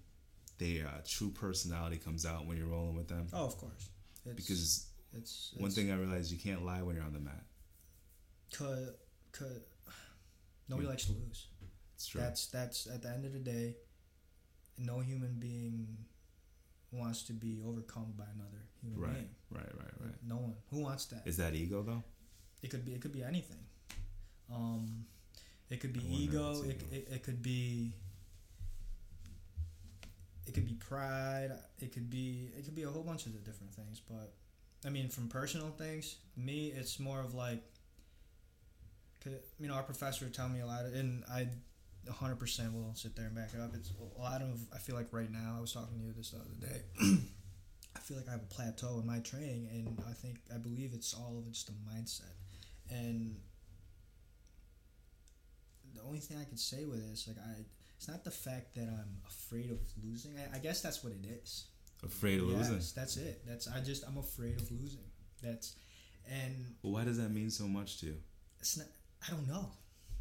[0.57, 3.27] their uh, true personality comes out when you're rolling with them.
[3.33, 3.89] oh, of course,
[4.25, 7.43] it's, Because it's, one thing I realized, you can't lie when you're on the mat.
[8.53, 8.91] Cause,
[9.31, 9.61] could
[10.67, 11.47] nobody When- likes to lose.
[11.95, 12.21] It's true.
[12.21, 13.75] That's that's at the end of the day,
[14.77, 15.97] no human being
[16.91, 19.29] wants to be overcome by another human right, being.
[19.51, 20.15] right, right, right.
[20.25, 21.23] No one who wants that.
[21.25, 22.01] Is that ego though?
[22.61, 23.59] It could be it could be anything.
[24.49, 25.05] Um,
[25.69, 26.61] it could be ego.
[26.63, 26.85] It, ego.
[26.91, 27.93] it it could be.
[30.47, 31.51] It could be pride.
[31.79, 33.99] It could be it could be a whole bunch of the different things.
[33.99, 34.33] But
[34.85, 37.61] I mean, from personal things, me, it's more of like.
[39.59, 41.47] you know, our professor would tell me a lot, of, and I,
[42.09, 43.71] hundred percent will sit there and back it up.
[43.75, 44.59] It's a lot of.
[44.73, 46.81] I feel like right now, I was talking to you this the other day.
[47.95, 50.91] I feel like I have a plateau in my training, and I think I believe
[50.93, 52.33] it's all of it's the mindset,
[52.89, 53.35] and
[55.95, 57.65] the only thing I could say with this, like I,
[57.97, 60.31] it's not the fact that I'm afraid of losing.
[60.37, 61.65] I, I guess that's what it is.
[62.03, 62.81] Afraid of losing.
[62.95, 63.41] That's it.
[63.45, 65.03] That's I just I'm afraid of losing.
[65.41, 65.75] That's
[66.29, 68.15] and Well, why does that mean so much to you?
[68.59, 68.87] it's not.
[69.25, 69.69] I don't know.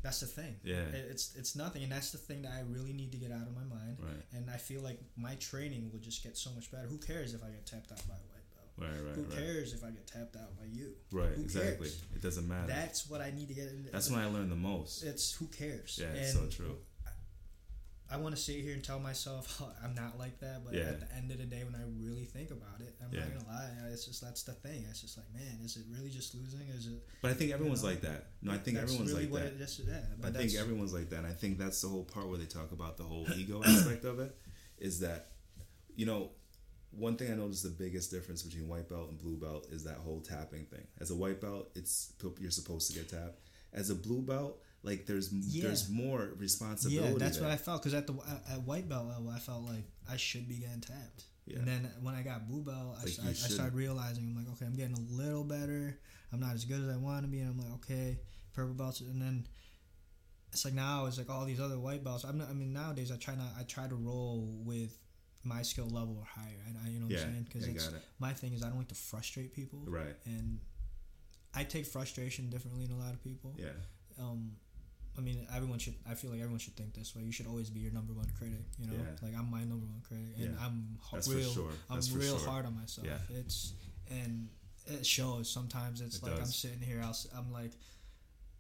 [0.03, 0.57] That's the thing.
[0.63, 0.85] Yeah.
[0.93, 3.55] It's it's nothing, and that's the thing that I really need to get out of
[3.55, 3.97] my mind.
[4.01, 4.23] Right.
[4.33, 6.87] And I feel like my training will just get so much better.
[6.87, 8.71] Who cares if I get tapped out by a white belt?
[8.79, 9.07] Right.
[9.07, 9.15] Right.
[9.17, 9.33] Who right.
[9.33, 10.93] cares if I get tapped out by you?
[11.11, 11.31] Right.
[11.35, 11.89] Who exactly.
[11.89, 12.03] cares?
[12.15, 12.69] It doesn't matter.
[12.69, 13.69] That's what I need to get.
[13.69, 15.03] In, That's when I learn the most.
[15.03, 15.99] It's who cares.
[16.01, 16.09] Yeah.
[16.09, 16.77] and It's so true.
[18.11, 20.85] I want to sit here and tell myself "Oh, I'm not like that, but Yeah.
[20.85, 23.25] at the end of the day, when I really think about it, I'm Yeah.
[23.25, 23.91] not gonna lie.
[23.93, 24.85] It's just that's the thing.
[24.89, 26.67] It's just like, man, is it really just losing?
[26.69, 27.07] Is it?
[27.21, 27.91] But I think everyone's know?
[27.91, 28.31] like that.
[28.41, 29.53] No, I think that's everyone's really like what that.
[29.53, 31.19] It, just, yeah, but I that's, think everyone's like that.
[31.19, 34.05] And I think that's the whole part where they talk about the whole ego aspect
[34.05, 34.35] of it.
[34.79, 35.33] Is that,
[35.97, 36.31] you know,
[36.93, 39.97] one thing I noticed the biggest difference between white belt and blue belt is that
[39.99, 40.87] whole tapping thing.
[41.01, 43.41] As a white belt, it's you're supposed to get tapped.
[43.75, 45.65] As a blue belt, like there's Yeah.
[45.65, 47.13] there's more responsibility.
[47.13, 47.49] Yeah, that's there.
[47.49, 48.15] what I felt because at the
[48.51, 51.25] at, white belt level, I felt like I should be getting tapped.
[51.47, 51.59] Yeah.
[51.59, 54.53] And then when I got blue belt, I, like I, I started realizing I'm like,
[54.55, 55.99] okay, I'm getting a little better.
[56.33, 58.19] I'm not as good as I want to be, and I'm like, okay,
[58.53, 59.47] purple belts, and then
[60.53, 62.25] it's like now it's like all these other white belts.
[62.25, 62.49] I'm not.
[62.49, 63.47] I mean, nowadays I try not.
[63.59, 64.97] I try to roll with
[65.45, 67.47] my skill level or higher, and I, you know what Yeah, I'm saying?
[67.51, 67.95] Because it's it.
[68.19, 70.17] my thing is I don't like to frustrate people, Right.
[70.27, 70.59] and
[71.55, 73.69] I take frustration differently than a lot of people Yeah.
[74.21, 74.57] um
[75.19, 77.23] I mean everyone should I feel like everyone should think this way.
[77.23, 78.95] You should always be your number one critic, you know?
[78.95, 79.27] Yeah.
[79.27, 80.65] Like I'm my number one critic and Yeah.
[80.65, 81.71] I'm That's for real sure.
[81.91, 82.49] I'm real sure.
[82.49, 83.07] hard on myself.
[83.07, 83.19] Yeah.
[83.39, 83.73] It's
[84.11, 84.49] and
[84.87, 87.73] it shows sometimes it's It like I'm sitting here I'll, I'm like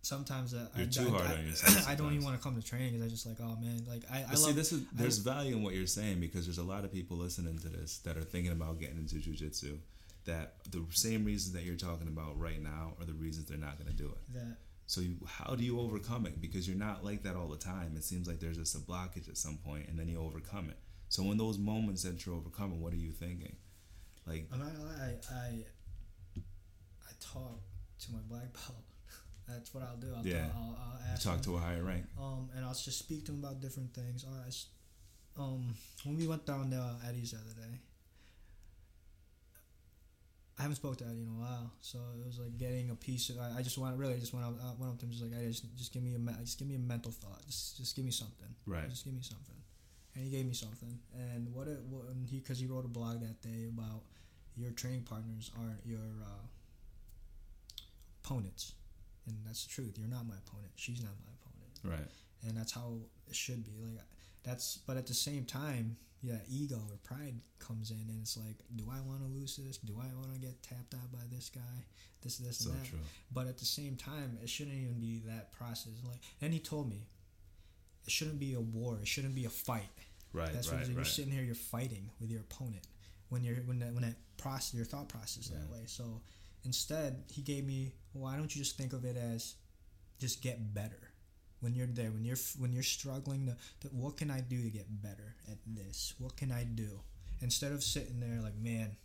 [0.02, 2.60] sometimes You're I, too I, hard I, on yourself I don't even want to come
[2.60, 4.82] to training because I just like oh man like I, I But see, this is
[4.92, 7.98] there's value in what you're saying because there's a lot of people listening to this
[7.98, 9.78] that are thinking about getting into jujitsu.
[10.24, 13.78] That the same reasons that you're talking about right now are the reasons they're not
[13.78, 14.34] going to do it.
[14.34, 14.56] that
[14.88, 16.40] So you, how do you overcome it?
[16.40, 17.92] Because you're not like that all the time.
[17.94, 20.78] It seems like there's just a blockage at some point, and then you overcome it.
[21.10, 23.54] So in those moments that you're overcoming, what are you thinking?
[24.26, 25.64] Like, I'm not gonna lie I I,
[26.36, 27.60] I talk
[28.00, 28.82] to my black belt.
[29.48, 30.08] That's what I'll do.
[30.16, 30.46] I'll, Yeah.
[30.46, 31.42] talk, I'll, I'll you talk him.
[31.44, 32.04] to a higher rank.
[32.18, 34.24] um, and I'll just speak to him about different things.
[34.24, 34.66] Uh, I s-
[35.38, 35.74] um,
[36.04, 37.78] when we went down to uh, Eddie's the other day,
[40.58, 43.30] I haven't spoke to Eddie in a while, so it was like getting a piece
[43.30, 43.38] of.
[43.38, 45.22] I, I just want really I just went up, uh, went up to him just
[45.22, 47.76] like Eddie, just, just give me a me- just give me a mental thought, just
[47.76, 48.88] just give me something, Right.
[48.90, 49.54] just give me something,
[50.16, 52.88] and he gave me something, and what it what, and he because he wrote a
[52.88, 54.02] blog that day about
[54.56, 56.42] your training partners aren't your uh,
[58.24, 58.72] opponents,
[59.26, 59.94] and that's the truth.
[59.98, 60.72] You're not my opponent.
[60.76, 62.10] She's not my opponent Right.
[62.48, 64.04] and that's how it should be like
[64.42, 68.56] that's but at the same time yeah ego or pride comes in and it's like
[68.76, 69.78] do i want to lose this?
[69.78, 71.84] Do i want to get tapped out by this guy?
[72.22, 72.88] This this So and that.
[72.88, 72.98] true.
[73.32, 75.92] but at the same time it shouldn't even be that process.
[76.04, 77.06] Like and he told me
[78.04, 78.98] it shouldn't be a war.
[79.00, 79.82] It shouldn't be a fight.
[80.32, 80.52] Right.
[80.52, 80.80] that's right.
[80.80, 82.86] what you're sitting here you're fighting with your opponent
[83.30, 85.84] when you're when that when that process your thought process that way.
[85.86, 86.20] So
[86.64, 89.54] instead he gave me why don't you just think of it as
[90.18, 91.07] just get better
[91.60, 94.70] when you're there when you're when you're struggling to, to what can i do to
[94.70, 96.14] get better at this?
[96.18, 97.00] What can i do?
[97.40, 98.96] Instead of sitting there like man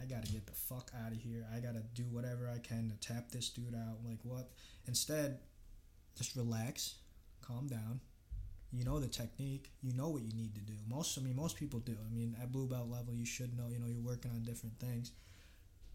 [0.00, 1.46] i gotta get the fuck out of here.
[1.54, 3.98] I gotta do whatever i can to tap this dude out.
[4.04, 4.50] Like what?
[4.86, 5.38] Instead
[6.16, 6.96] just relax
[7.40, 8.00] calm down.
[8.72, 9.70] You know the technique.
[9.82, 10.74] You know what you need to do.
[10.88, 11.96] Most i mean most people do.
[12.06, 14.78] I mean at blue belt level you should know you know you're working on different
[14.78, 15.12] things.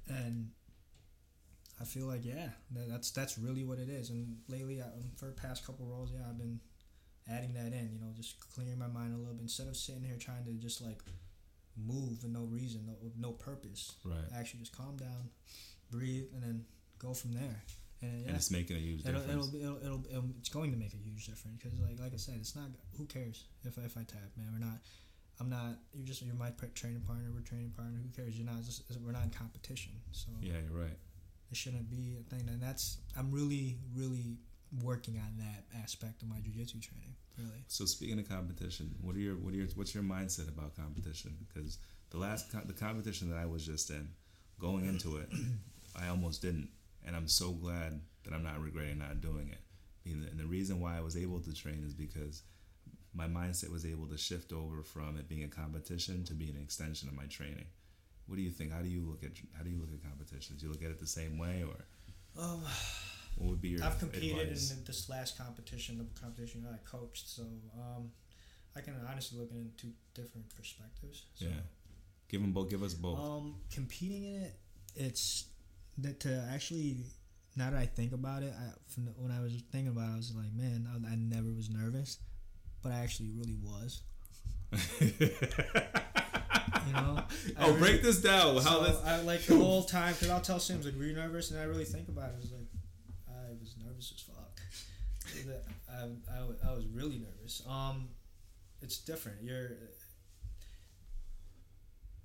[0.08, 0.52] And
[1.79, 4.09] I feel like yeah, tha- that's that's really what it is.
[4.09, 6.59] And lately, I, um, for the past couple rolls, yeah, I've been
[7.29, 7.91] adding that in.
[7.93, 10.51] You know, just clearing my mind a little bit instead of sitting here trying to
[10.53, 11.01] just like
[11.77, 13.95] move for no reason, no no purpose.
[14.03, 14.17] Right.
[14.35, 15.29] Actually, just calm down,
[15.91, 16.65] breathe, and then
[16.99, 17.61] go from there.
[18.01, 19.47] And yeah, And it's making a huge it'll, difference.
[19.47, 22.17] it'll, it'll, it'll, it'll, it's going to make a huge difference because like like I
[22.17, 22.69] said, it's not.
[22.97, 24.47] Who cares if if I tap, man?
[24.53, 24.79] We're not.
[25.39, 25.77] I'm not.
[25.93, 26.21] You're just.
[26.23, 27.29] You're my training partner.
[27.33, 27.99] We're training partner.
[28.01, 28.35] Who cares?
[28.37, 28.63] You're not.
[28.63, 29.93] Just, we're not in competition.
[30.11, 30.97] So yeah, you're right.
[31.49, 32.47] It shouldn't be a thing.
[32.47, 34.38] And that's I'm really, really
[34.83, 37.15] working on that aspect of my jujitsu training.
[37.38, 37.63] Really.
[37.67, 41.38] So speaking of competition, what are your what are your what's your mindset about competition?
[41.47, 41.77] Because
[42.10, 44.10] the last co- the competition that I was just in,
[44.60, 45.29] going into it,
[45.99, 46.69] I almost didn't,
[47.05, 49.60] and I'm so glad that I'm not regretting not doing it.
[50.05, 52.41] And the- reason why I was able to train is because
[53.13, 56.62] my mindset was able to shift over from it being a competition to being an
[56.62, 57.65] extension of my training.
[58.27, 58.71] What do you think?
[58.73, 60.61] How do you look at how do you look at competitions?
[60.61, 61.85] Do you look at it the same way, or
[62.43, 62.61] Um,
[63.37, 64.71] what would be your I've competed advice?
[64.71, 67.43] in this last competition, the competition that I coached, so
[67.75, 68.11] um,
[68.75, 71.23] I can honestly look at it in two different perspectives.
[71.35, 71.61] So, yeah,
[72.29, 72.69] give them both.
[72.69, 73.19] Give us both.
[73.19, 74.59] Um, competing in it,
[74.95, 75.45] it's
[75.99, 76.97] that to actually
[77.55, 80.13] now that I think about it, I, from the- when I was thinking about it,
[80.13, 82.19] I was like, man, I, I never was nervous,
[82.83, 84.01] but I actually really was.
[86.88, 87.23] You know?
[87.60, 88.56] Oh, really- break this down.
[88.56, 88.97] How so this?
[89.06, 91.63] I like the whole time because I'll tell Sims like, "Were you nervous?" And I
[91.63, 92.36] really think about it.
[92.36, 92.67] I was like,
[93.30, 94.60] I was nervous as fuck.
[95.89, 96.03] I,
[96.34, 97.62] I, I was really nervous.
[97.67, 98.10] Um,
[98.82, 99.39] it's different.
[99.41, 99.71] You're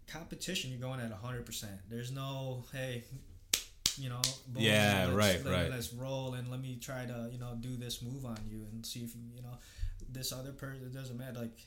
[0.07, 0.71] competition.
[0.71, 1.79] You're going at hundred percent.
[1.89, 3.05] There's no hey,
[3.97, 4.21] you know.
[4.49, 5.71] boom, Yeah, let's- right, let- right.
[5.71, 8.85] Let's roll and let me try to you know do this move on you and
[8.85, 9.57] see if you you know
[10.09, 10.83] this other person.
[10.85, 11.41] It doesn't matter.
[11.41, 11.59] Like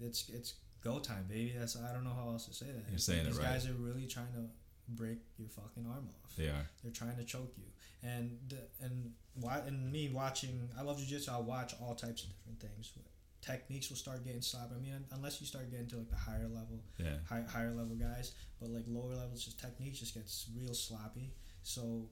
[0.00, 1.54] it's it's go time, baby.
[1.58, 2.84] That's I don't know how else to say that.
[2.90, 3.52] You're saying it These right.
[3.52, 4.44] guys are really trying to
[4.88, 6.36] break your fucking arm off.
[6.36, 6.66] They are.
[6.82, 7.64] They're trying to choke you.
[8.02, 12.30] And the- and why and me watching I love jiu-jitsu, I'll watch all types of
[12.30, 12.92] different things.
[13.40, 14.74] Techniques will start getting sloppy.
[14.76, 17.18] I mean, unless you start getting to like the higher level, Yeah.
[17.28, 21.32] high, higher level guys, but like lower levels, just techniques just gets real sloppy.
[21.64, 22.08] So,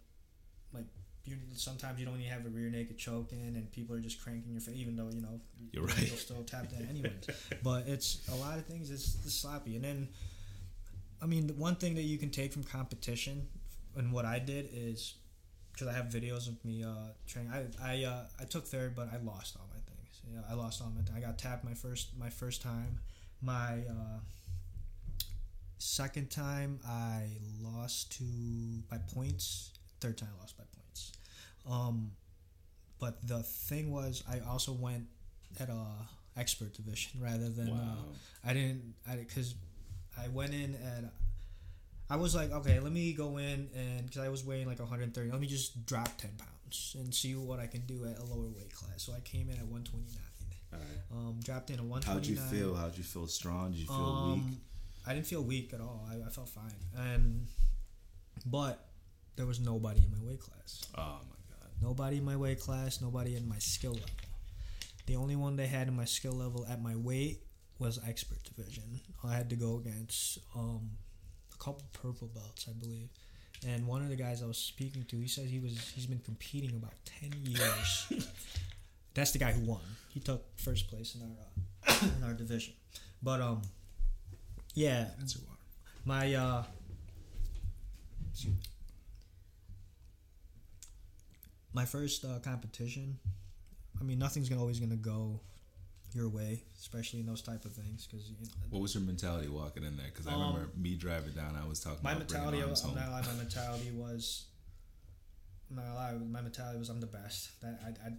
[0.73, 0.87] like,
[1.25, 4.23] you sometimes you don't even have a rear naked choke in, and people are just
[4.23, 5.41] cranking your face, even though you know
[5.73, 5.99] You're right.
[5.99, 7.27] You'll still tap that anyways.
[7.63, 8.91] but it's a lot of things.
[8.91, 10.09] It's, it's sloppy, and then,
[11.23, 13.47] I mean, the one thing that you can take from competition,
[13.97, 15.15] and what I did is,
[15.73, 17.53] because I have videos of me uh, training.
[17.53, 20.21] I I uh, I took third, but I lost all my things.
[20.29, 21.17] You know, I lost all my.
[21.17, 22.99] I got tapped my first my first time.
[23.43, 24.21] My uh,
[25.79, 27.29] second time I
[27.63, 28.25] lost to
[28.91, 29.71] by points.
[30.01, 30.80] Third time I lost by points.
[31.69, 32.13] Um,
[32.99, 35.07] but the thing was, I also went
[35.59, 35.87] at a
[36.37, 37.71] expert division rather than.
[37.71, 37.77] Wow.
[37.79, 38.95] Uh, I didn't.
[39.09, 39.55] I because
[40.19, 41.13] I went in at.
[42.09, 45.31] I was like, okay, let me go in and because I was weighing like 130,
[45.31, 48.49] let me just drop 10 pounds and see what I can do at a lower
[48.49, 49.05] weight class.
[49.05, 50.19] So I came in at 129.
[50.73, 50.89] All right.
[51.13, 52.13] Um, dropped in at 129.
[52.13, 52.75] How'd you feel?
[52.75, 53.29] How'd you feel?
[53.29, 53.73] Strong?
[53.73, 54.43] Did you feel weak?
[54.43, 54.57] Um,
[55.07, 56.05] I didn't feel weak at all.
[56.11, 56.75] I, I felt fine.
[56.97, 57.47] And
[58.45, 58.89] but
[59.37, 60.87] there was nobody in my weight class.
[60.97, 61.40] Oh my god.
[61.83, 63.01] Nobody in my weight class.
[63.01, 64.09] Nobody in my skill level.
[65.07, 67.41] The only one they had in my skill level at my weight
[67.79, 69.01] was expert division.
[69.25, 70.91] I had to go against um,
[71.55, 73.09] a couple purple belts, I believe.
[73.67, 76.21] And one of the guys I was speaking to, he said he was he's been
[76.21, 78.13] competing about ten years.
[79.15, 79.81] That's the guy who won.
[80.11, 82.75] He took first place in our uh, in our division.
[83.23, 83.63] But um,
[84.75, 85.59] yeah, That's your water.
[86.05, 86.63] my uh
[88.33, 88.61] excuse me.
[91.73, 93.19] My first uh, competition
[94.01, 95.41] i mean nothing's gonna always gonna go
[96.13, 99.49] your way especially in those type of things because you know, What was your mentality
[99.49, 100.07] walking in there?
[100.07, 101.55] Because I Um, remember me driving down.
[101.55, 104.47] I was talking my about mentality bringing I'm not lie, my mentality was
[105.71, 108.13] I'm not lie, my mentality was I'm the best that I, I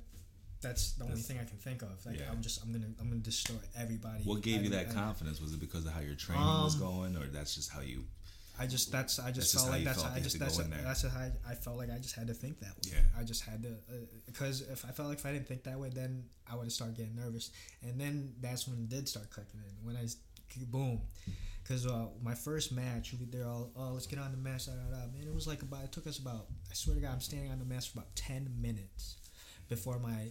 [0.62, 2.32] that's the only That's- thing I can think of like yeah.
[2.32, 5.42] I'm just I'm gonna I'm gonna destroy everybody What gave you that I- confidence?
[5.42, 8.06] Was it because of how your training was Um, going, or that's just how you?
[8.60, 10.68] I just that's I That's just just felt like that's I just that's there.
[10.84, 12.92] that's how I, I felt like I just had to think that way.
[12.94, 13.20] Yeah.
[13.20, 13.70] I just had to
[14.26, 16.72] because if I felt like if I didn't think that way, then I would have
[16.74, 19.86] started getting nervous, and then that's when it did start clicking in.
[19.86, 20.06] When I
[20.70, 21.02] boom,
[21.64, 24.74] because uh, my first match, we- they're all oh let's get on the mat, da,
[24.74, 25.08] da, da.
[25.12, 25.26] man.
[25.28, 27.58] It was like about it took us about I swear to God, I'm standing on
[27.60, 29.16] the mat for about ten minutes
[29.70, 30.28] before my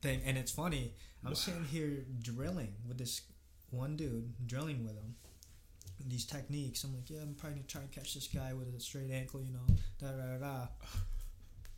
[0.00, 0.94] thing, and it's funny.
[1.24, 1.34] I'm Wow.
[1.34, 3.22] sitting here drilling with this
[3.70, 5.16] one dude, drilling with him
[6.06, 6.84] these techniques.
[6.84, 9.40] I'm like, yeah, I'm probably gonna try and catch this guy with a straight ankle,
[9.42, 9.66] you know,
[10.00, 10.66] da da da.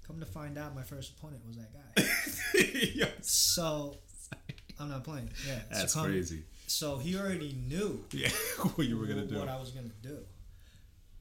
[0.06, 3.12] Come to find out, my first opponent was that guy.
[3.22, 3.96] So
[4.78, 5.30] I'm not playing.
[5.46, 6.44] Yeah, That's so crazy.
[6.66, 8.28] So he already knew Yeah,
[8.74, 9.38] what you were gonna do?
[9.38, 10.18] what I was gonna do,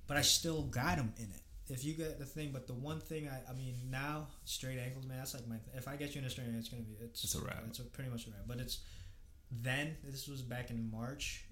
[0.07, 1.41] but I still got him in it.
[1.67, 5.05] If you get the thing, but the one thing I, I mean, now straight ankles,
[5.07, 5.55] man, that's like my.
[5.75, 7.63] If I get you in a straight ankle, it's gonna be it's It's a wrap.
[7.67, 8.41] It's a, pretty much a wrap.
[8.47, 8.79] But it's
[9.51, 11.45] then this was back in March.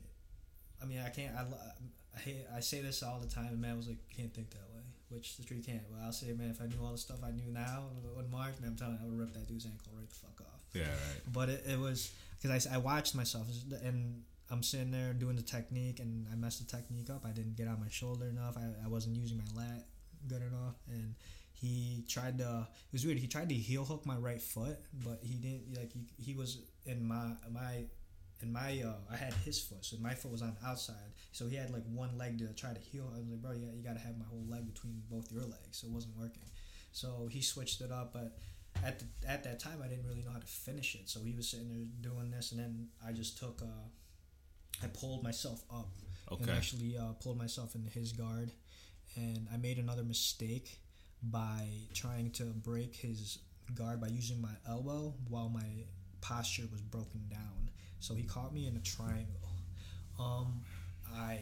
[0.84, 1.34] I mean, I can't.
[1.36, 1.44] I,
[2.16, 2.46] I hate.
[2.56, 3.48] I say this all the time.
[3.48, 5.82] And man was like, "You can't think that way," which the street can't.
[5.90, 7.86] Well, I'll say, man, if I knew all the stuff I knew now
[8.20, 10.42] in March, man, I'm telling you, I would rip that dude's ankle right the fuck
[10.42, 11.22] off Yeah, right.
[11.32, 13.48] but it, it was because I, I watched myself
[13.84, 17.26] and I'm sitting there doing the technique and I messed the technique up.
[17.26, 18.58] I didn't get on my shoulder enough.
[18.58, 19.86] I, I wasn't using my lat
[20.28, 20.76] good enough.
[20.92, 21.16] And
[21.54, 23.18] he tried to, it was weird.
[23.18, 26.60] He tried to heel hook my right foot, but he didn't, like, he, he was
[26.86, 27.86] in my, my,
[28.44, 31.14] in my, uh, I had his foot, so my foot was on the outside.
[31.32, 33.12] So he had like one leg to try to heel.
[33.14, 35.44] I was like, bro, yeah, you got to have my whole leg between both your
[35.44, 35.80] legs.
[35.80, 36.44] So it wasn't working.
[36.92, 38.38] So he switched it up, but
[38.86, 41.10] at the, at that time I didn't really know how to finish it.
[41.10, 43.88] So he was sitting there doing this, and then I just took uh,
[44.84, 45.90] I pulled myself up
[46.42, 48.52] and actually uh, pulled myself into his guard,
[49.16, 50.80] and I made another mistake
[51.22, 53.40] by trying to break his
[53.76, 55.86] guard by using my elbow while my
[56.22, 57.63] posture was broken down.
[58.04, 59.40] So he caught me in a triangle.
[60.20, 60.60] Um,
[61.16, 61.40] I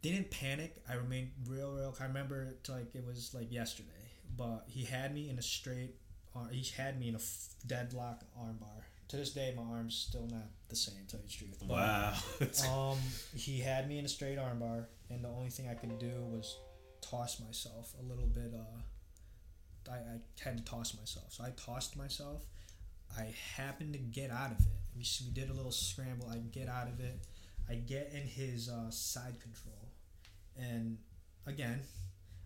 [0.00, 0.76] didn't panic.
[0.88, 1.94] I remained real, real.
[2.00, 3.88] I remember it like it was like yesterday.
[4.34, 5.94] But he had me in a straight.
[6.34, 8.84] ar- He had me in a f- deadlock armbar.
[9.08, 11.04] To this day, my arm's still not the same.
[11.08, 11.58] To tell you the truth.
[11.60, 12.90] But, Wow.
[12.92, 12.98] um,
[13.36, 16.56] he had me in a straight armbar, and the only thing I could do was
[17.02, 18.54] toss myself a little bit.
[18.54, 22.46] Uh, I, I had to toss myself, so I tossed myself.
[23.18, 24.66] I happened to get out of it.
[24.96, 26.28] We, we did a little scramble.
[26.30, 27.18] I get out of it.
[27.68, 29.88] I get in his uh, side control,
[30.56, 30.96] and
[31.46, 31.80] again,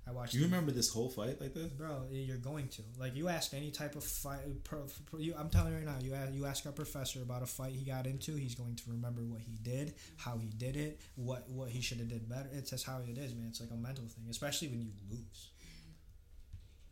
[0.07, 0.35] I watched.
[0.35, 1.69] You remember this whole fight like this?
[1.69, 4.41] Bro, you're going to like you ask any type of fight.
[4.65, 5.99] Pro, pro, you, I'm telling you right now.
[6.03, 8.35] You ask, you ask our professor about a fight he got into.
[8.35, 11.99] He's going to remember what he did, how he did it, what what he should
[11.99, 12.49] have did better.
[12.53, 13.47] It's just how it is, man.
[13.49, 15.51] It's like a mental thing, especially when you lose.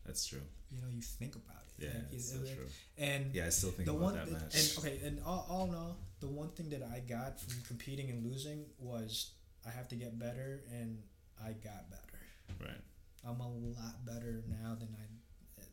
[0.05, 0.41] That's true.
[0.71, 1.83] You know, you think about it.
[1.85, 2.67] Yeah, Like, it's it- so it- true.
[2.97, 4.77] And Yeah, I still think the about one that and match.
[4.77, 8.25] okay, and all, all in all, the one thing that I got from competing and
[8.25, 9.31] losing was
[9.65, 11.01] I have to get better, and
[11.39, 12.19] I got better.
[12.59, 12.81] Right.
[13.23, 15.05] I'm a lot better now than I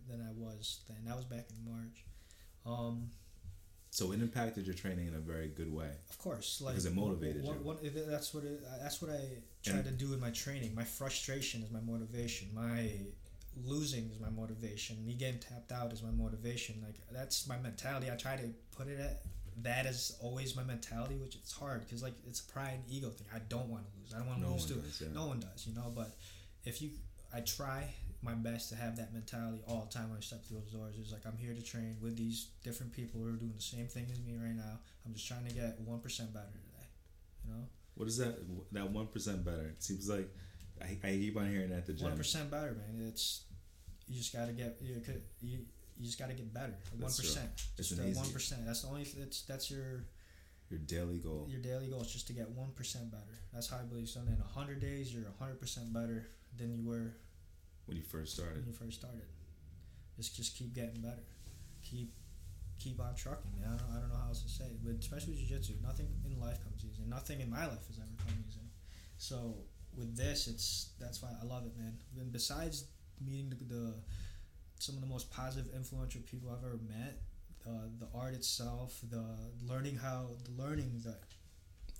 [0.08, 1.04] than I was then.
[1.04, 2.04] That was back in March.
[2.64, 3.10] Um,
[3.90, 5.90] So it impacted your training in a very good way.
[6.08, 7.90] of course, like Because it motivated one, you.
[7.90, 10.74] If that's what it, that's what I try And- to do in my training.
[10.74, 12.54] My frustration is my motivation.
[12.54, 13.00] My
[13.64, 15.04] losing is my motivation.
[15.06, 16.82] Me getting tapped out is my motivation.
[16.84, 18.10] Like that's my mentality.
[18.10, 19.22] I try to put it at
[19.62, 23.08] that is always my mentality, which it's hard because like it's a pride and ego
[23.10, 23.26] thing.
[23.34, 24.14] I don't want to lose.
[24.14, 25.08] I don't want to No lose one to does, yeah.
[25.14, 25.92] no one does, you know.
[25.94, 26.14] But
[26.64, 26.90] if you,
[27.34, 27.84] I try
[28.22, 30.94] my best to have that mentality all the time when I step through those doors.
[31.00, 33.86] It's like I'm here to train with these different people who are doing the same
[33.86, 34.78] thing as me right now.
[35.06, 36.86] I'm just trying to get one percent better today,
[37.44, 37.62] you know.
[37.96, 38.38] What is that?
[38.72, 39.68] That one percent better.
[39.76, 40.28] It seems like
[40.80, 42.18] I, I keep on hearing that at the One gym.
[42.18, 43.06] percent better, man.
[43.08, 43.42] It's
[44.08, 45.58] you just gotta get you could you,
[45.98, 46.74] you just gotta get better.
[46.92, 48.66] One That's It's Just uh, an easy- one percent.
[48.66, 49.04] That's the only.
[49.04, 50.04] That's that's your
[50.70, 51.46] Your daily goal.
[51.50, 53.38] your daily goal is just to get one percent better.
[53.52, 54.08] That's how I believe.
[54.08, 57.12] So in hundred days, you're hundred percent better than you were
[57.86, 58.56] When you first started.
[58.58, 59.22] when you first started.
[60.16, 61.22] Just just keep getting better.
[61.82, 62.12] Keep
[62.78, 63.70] keep on trucking, man.
[63.74, 66.06] I don't, I don't know how else to say it, but especially with jiu-jitsu, nothing
[66.24, 67.02] in life comes easy.
[67.08, 68.60] Nothing in my life has ever come easy.
[69.16, 69.56] So
[69.96, 71.94] with this, it's that's why I love it, man.
[72.20, 72.84] And besides
[73.24, 73.94] meeting the, the
[74.78, 77.18] some of the most positive, influential people I've ever met,
[77.66, 79.24] uh, the art itself, the
[79.66, 81.16] learning how, the learning the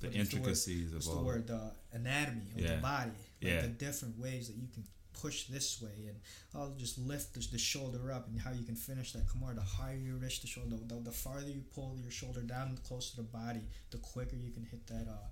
[0.00, 0.48] The is the word?
[0.48, 1.24] intricacies of the all.
[1.24, 2.76] word the anatomy of Yeah.
[2.76, 3.10] the body
[3.42, 3.62] like Yeah.
[3.62, 6.20] the different ways that you can push this way and
[6.54, 9.56] I'll just lift the, the shoulder up and how you can finish that come on
[9.56, 12.80] the higher you reach the shoulder the, the farther you pull your shoulder down the
[12.82, 15.26] closer to the body the quicker you can hit that uh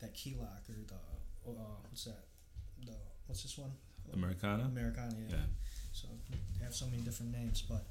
[0.00, 0.94] that key lock or the
[1.50, 2.24] uh what's that
[2.84, 2.92] the
[3.26, 3.72] what's this one
[4.12, 4.64] Americana.
[4.64, 5.36] Americana yeah.
[5.36, 5.42] Yeah.
[5.92, 6.08] so
[6.58, 7.84] they have so many different names but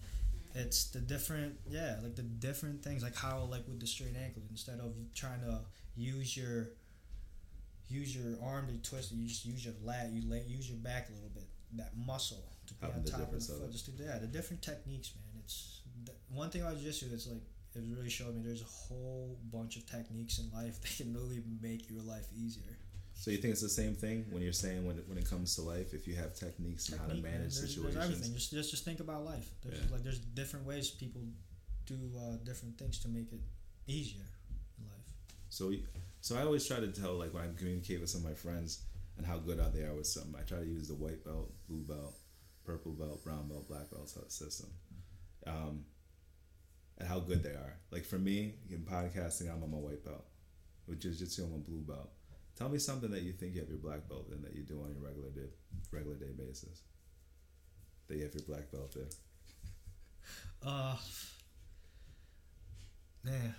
[0.55, 4.41] it's the different yeah like the different things like how like with the straight ankle
[4.49, 5.59] instead of trying to
[5.95, 6.69] use your
[7.89, 10.77] use your arm to twist it you just use your lat you lay use your
[10.77, 13.49] back a little bit that muscle to be Having on the top of the difference
[13.49, 17.09] of foot just to, yeah the different techniques man it's the, one thing about jiu-jitsu
[17.09, 17.41] that's like
[17.75, 21.43] it really showed me there's a whole bunch of techniques in life that can really
[21.61, 22.77] make your life easier
[23.17, 25.55] So you think it's the same thing when you're saying when it, when it comes
[25.55, 27.93] to life, if you have techniques on how to Technique, manage there's, situations.
[27.95, 28.33] There's everything.
[28.33, 29.47] Just, just just think about life.
[29.63, 29.91] There's Yeah.
[29.91, 31.21] like there's different ways people
[31.85, 33.39] do uh, different things to make it
[33.87, 34.27] easier
[34.77, 35.09] in life.
[35.49, 35.85] So, we-
[36.21, 38.81] so I always try to tell, like, when I communicate with some of my friends
[39.17, 41.53] and how good are they are with something, I try to use the white belt,
[41.69, 42.17] blue belt,
[42.65, 44.69] purple belt, brown belt, black belt system,
[45.45, 45.85] um,
[46.97, 47.77] and how good they are.
[47.91, 50.25] Like for me, in podcasting, I'm on my white belt.
[50.87, 52.09] With jiu-jitsu, I'm a blue belt.
[52.57, 54.81] Tell me something that you think you have your black belt in that you do
[54.81, 55.49] on your regular day,
[55.91, 56.81] regular day basis.
[58.07, 59.07] That you have your black belt in.
[60.65, 60.95] Uh,
[63.23, 63.53] man,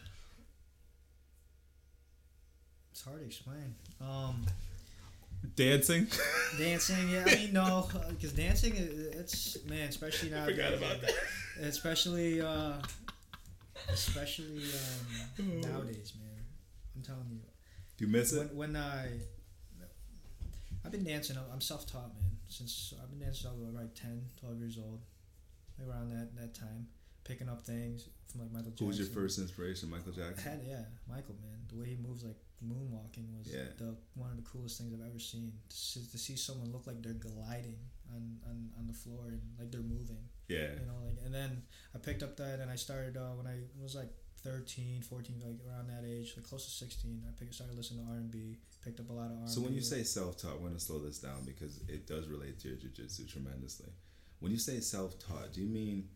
[2.90, 3.76] it's hard to explain.
[4.00, 4.44] Um,
[5.54, 6.08] Dancing.
[6.58, 10.44] dancing, yeah, I mean no, because dancing, it's man, especially now.
[10.46, 11.12] forgot about that.
[11.60, 12.72] Especially, uh,
[13.88, 14.64] especially
[15.38, 16.44] um, nowadays, man.
[16.96, 17.40] I'm telling you.
[17.96, 18.38] Do you miss it?
[18.54, 19.08] when, when I
[20.84, 24.58] I've been dancing I'm self-taught man since I've been dancing I was like 10 12
[24.58, 25.00] years old
[25.78, 26.86] like around that that time
[27.24, 30.50] picking up things from like Michael Jackson Who was your first inspiration, Michael I Jackson?
[30.52, 33.64] had yeah Michael man the way he moves like moonwalking was Yeah.
[33.78, 36.86] the one of the coolest things I've ever seen to see, to see someone look
[36.86, 37.78] like they're gliding
[38.14, 40.70] on, on, on the floor and like they're moving Yeah.
[40.78, 41.62] you know like and then
[41.94, 44.08] i picked up that and i started uh, when i was like
[44.46, 48.10] 13 14 like around that age like close to 16 i picked, started listening to
[48.12, 51.00] r&b picked up a lot of r&b So when you say self-taught, we're gonna slow
[51.00, 53.90] this down because it does relate to your jiu-jitsu tremendously.
[54.40, 56.08] When you say self-taught, do you mean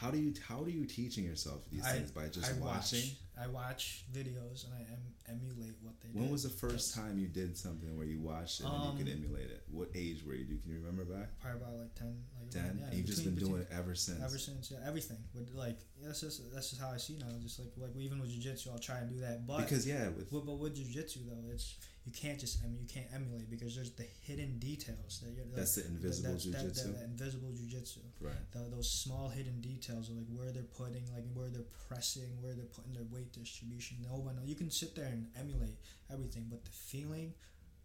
[0.00, 3.00] how do you how are you teaching yourself these I- things by just I watching?
[3.00, 6.32] watch i watch videos and i em- emulate what they When did.
[6.32, 9.12] was the first time you did something where you watched it and Um, you could
[9.14, 9.62] emulate it?
[9.70, 10.44] What age were you?
[10.44, 11.38] Do Can you remember back?
[11.40, 12.14] Probably about like ten.
[12.38, 12.76] Like Ten.
[12.78, 14.20] Yeah, and you've just between- been doing between- it ever since.
[14.28, 15.18] Ever since, yeah, everything.
[15.32, 17.30] With like, that's just that's just how I see now.
[17.40, 19.46] Just like like even with jujitsu, I'll try and do that.
[19.46, 21.76] But because yeah, with Well, but with jujitsu though, it's
[22.10, 25.46] you can't just I mean you can't emulate because there's the hidden details that you're
[25.46, 26.84] like, that's the invisible that's- that, jujitsu.
[26.90, 28.02] that, that invisible jujitsu.
[28.20, 28.34] right.
[28.52, 32.54] The, those small hidden details of like where they're putting, like where they're pressing, where
[32.54, 33.98] they're putting their weight distribution.
[34.02, 35.76] No one, you can sit there and emulate
[36.12, 37.32] everything, but the feeling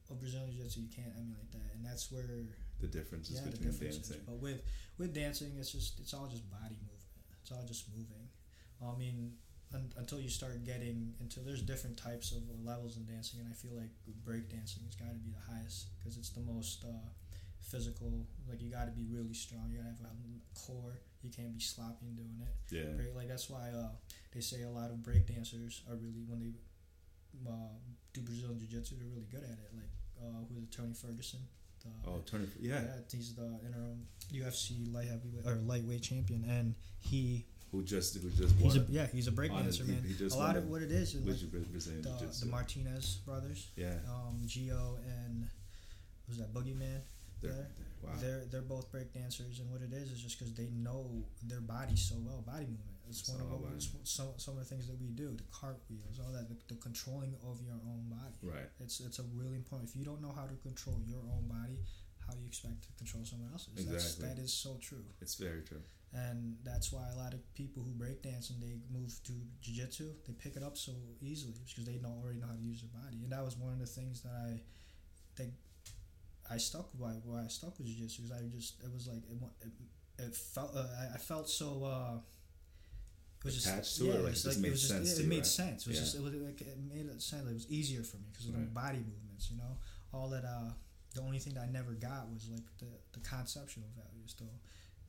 [0.10, 2.26] of Brazilian jiu-jitsu, you can't emulate that, and that's where
[2.82, 4.08] The differences yeah, between difference is.
[4.10, 4.22] dancing.
[4.26, 4.62] But with
[4.98, 7.04] with dancing, it's just it's all just body movement.
[7.42, 8.26] It's all just moving.
[8.82, 9.34] I mean,
[9.76, 13.54] un, until you start getting into there's different types of levels in dancing, and I
[13.54, 13.92] feel like
[14.24, 17.08] break dancing has got to be the highest because it's the most uh,
[17.62, 18.26] physical.
[18.50, 19.70] Like you got to be really strong.
[19.72, 21.00] You got to have a core.
[21.22, 22.54] You can't be sloppy in doing it.
[22.74, 22.94] Yeah.
[22.96, 23.90] Break, like that's why uh,
[24.34, 26.54] they say a lot of break dancers are really when they
[27.50, 27.74] uh,
[28.14, 29.70] do Brazilian jiu jitsu, they're really good at it.
[29.76, 31.40] Like uh, who's it, Tony Ferguson?
[31.84, 32.48] The, Oh, Tony.
[32.60, 32.82] Yeah.
[33.12, 37.46] he's the interim UFC light heavyweight or lightweight champion, and he
[37.76, 40.04] Who just who just he's a yeah he's a breakdancer he- man.
[40.08, 41.40] he just a lot of what it is is like
[42.04, 43.96] the, the Martinez brothers, yeah.
[44.08, 45.50] um, Gio and
[46.30, 47.02] was that Boogeyman?
[47.42, 47.68] They're, there.
[48.02, 48.10] wow.
[48.22, 51.04] They're they're both break dancers, and what it is is just because they know
[51.44, 52.42] their body so well.
[52.48, 52.96] Body movement.
[53.10, 53.76] It's It's one of body.
[53.76, 55.36] it's some some of the things that we do.
[55.36, 56.48] The cartwheels, all that.
[56.48, 58.40] The, the controlling of your own body.
[58.42, 58.70] right.
[58.80, 59.90] It's it's a really important.
[59.90, 61.78] If you don't know how to control your own body,
[62.28, 63.86] how do you expect to control someone else's?
[63.86, 64.28] That's, Exactly.
[64.30, 65.06] that is so true.
[65.22, 65.82] It's very true.
[66.14, 70.14] And that's why a lot of people who break dance and they move to jiu-jitsu,
[70.26, 73.02] they pick it up so easily because they don't already know how to use their
[73.04, 73.18] body.
[73.24, 74.62] And that was one of the things that I
[75.36, 75.50] that
[76.50, 79.68] I stuck by why I stuck with jiu-jitsu because I just it was like it,
[79.68, 82.18] it, it felt uh, I, felt so uh
[83.40, 84.72] it was Attached just to it, yeah, like, it it was just like made it
[84.72, 85.46] was sense it, to it you, made right?
[85.46, 86.04] sense it was Yeah.
[86.04, 88.54] just it, was like it made it sense it was easier for me because of
[88.54, 89.78] the body movements you know
[90.14, 90.72] all that uh
[91.16, 94.52] the only thing that I never got was like the the conceptual values the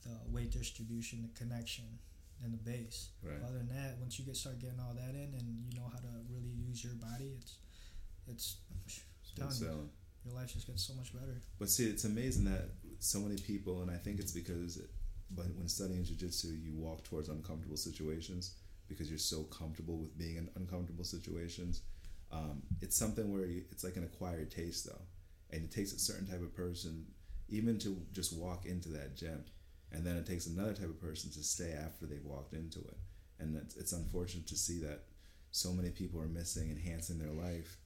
[0.08, 1.84] the weight distribution the connection
[2.42, 3.42] and the base Right.
[3.44, 5.98] other than that once you get start getting all that in and you know how
[5.98, 7.58] to really use your body it's
[8.28, 8.56] it's
[9.36, 9.90] telling you.
[10.24, 12.64] your life just gets so much better But see, it's amazing that
[12.98, 14.80] so many people, and I think it's because,
[15.30, 18.54] but when studying jujitsu, you walk towards uncomfortable situations
[18.88, 21.82] because you're so comfortable with being in uncomfortable situations.
[22.32, 25.02] Um, it's something where you, it's like an acquired taste, though,
[25.50, 27.06] and it takes a certain type of person
[27.48, 29.44] even to just walk into that gym,
[29.92, 32.96] and then it takes another type of person to stay after they've walked into it,
[33.38, 35.04] and it's, it's unfortunate to see that
[35.52, 37.78] so many people are missing enhancing their life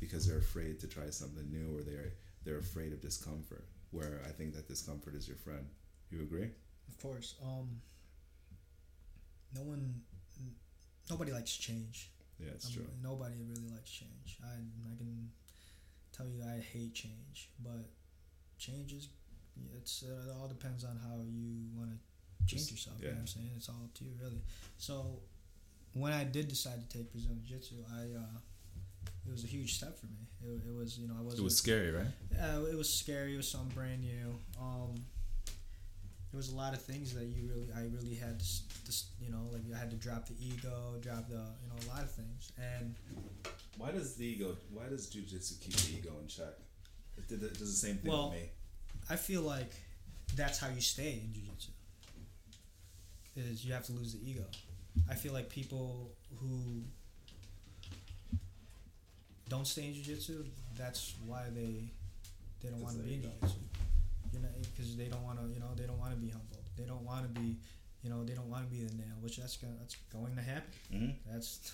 [0.00, 2.12] because they're afraid to try something new or they're
[2.44, 3.64] they're afraid of discomfort.
[3.92, 5.66] Where I think that discomfort is your friend.
[6.10, 6.50] You agree?
[6.88, 7.36] Of course.
[7.42, 7.80] Um.
[9.54, 10.02] No one,
[11.08, 12.10] nobody likes change.
[12.38, 12.86] Yeah, it's Um, true.
[13.02, 14.38] Nobody really likes change.
[14.44, 14.56] I
[14.92, 15.30] I can
[16.16, 17.84] tell you I hate change, but
[18.58, 19.08] change is
[19.76, 21.98] it's uh, it all depends on how you want to
[22.54, 22.96] change yourself.
[23.00, 23.50] You know what I'm saying?
[23.56, 24.42] It's all up to you really.
[24.78, 25.20] So
[25.94, 28.38] when I did decide to take Brazilian Jiu Jitsu, I uh,
[29.26, 30.26] it was a huge step for me.
[30.44, 32.06] It, it was you know I wasn't It was scary, right?
[32.32, 33.34] yeah, it was scary.
[33.34, 34.38] It was something brand new.
[34.60, 34.94] Um,
[36.32, 38.44] there was a lot of things that you really, I really had to,
[38.84, 41.76] to, s- you know, like I had to drop the ego, drop the, you know,
[41.86, 42.52] a lot of things.
[42.76, 42.94] And
[43.76, 44.56] Why does the ego?
[44.72, 46.54] Why does jujitsu keep the ego in check?
[47.18, 48.48] It, did, it does the same thing Well- with me.
[49.08, 49.72] I feel like
[50.34, 51.70] that's how you stay in jiu-jitsu.
[53.36, 54.42] Is you have to lose the ego.
[55.08, 56.10] I feel like people
[56.40, 56.82] who
[59.48, 60.44] don't stay in jiu-jitsu,
[60.76, 61.84] that's why they
[62.62, 63.58] they don't want to be in jiu-jitsu.
[64.32, 66.58] You know, because they don't want to, you know, they don't want to be humble.
[66.76, 67.56] They don't want to be,
[68.02, 70.42] you know, they don't want to be the nail, which that's gonna, that's going to
[70.42, 70.72] happen.
[70.92, 71.32] Mm-hmm.
[71.32, 71.72] That's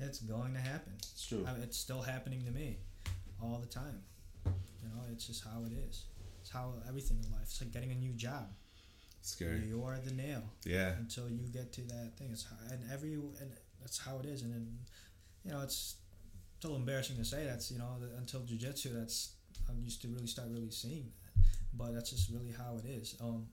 [0.00, 0.92] it's going to happen.
[0.98, 1.44] It's true.
[1.48, 2.78] I mean, it's still happening to me
[3.42, 4.02] all the time.
[4.46, 6.04] You know, it's just how it is.
[6.40, 7.42] It's how everything in life.
[7.44, 8.48] It's like getting a new job.
[9.22, 9.62] Scary.
[9.66, 10.90] You are the nail Yeah.
[10.98, 12.28] until you get to that thing.
[12.32, 14.42] It's how, and every and that's how it is.
[14.42, 14.78] And then,
[15.44, 15.96] you know, it's,
[16.62, 19.34] little embarrassing to say that's you know until jujitsu that's
[19.68, 21.42] I'm used to really start really seeing that,
[21.74, 23.16] but that's just really how it is.
[23.20, 23.46] Um,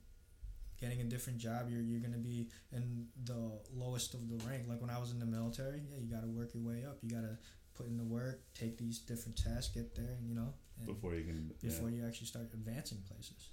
[0.81, 4.63] getting a different job, you're you're gonna be in the lowest of the rank.
[4.67, 6.97] Like when I was in the military, yeah, you got to work your way up.
[7.01, 7.37] You got to
[7.75, 11.13] put in the work, take these different tasks, get there, and you know, and Before
[11.15, 11.51] you can.
[11.61, 12.01] before yeah.
[12.01, 13.49] you actually start advancing places.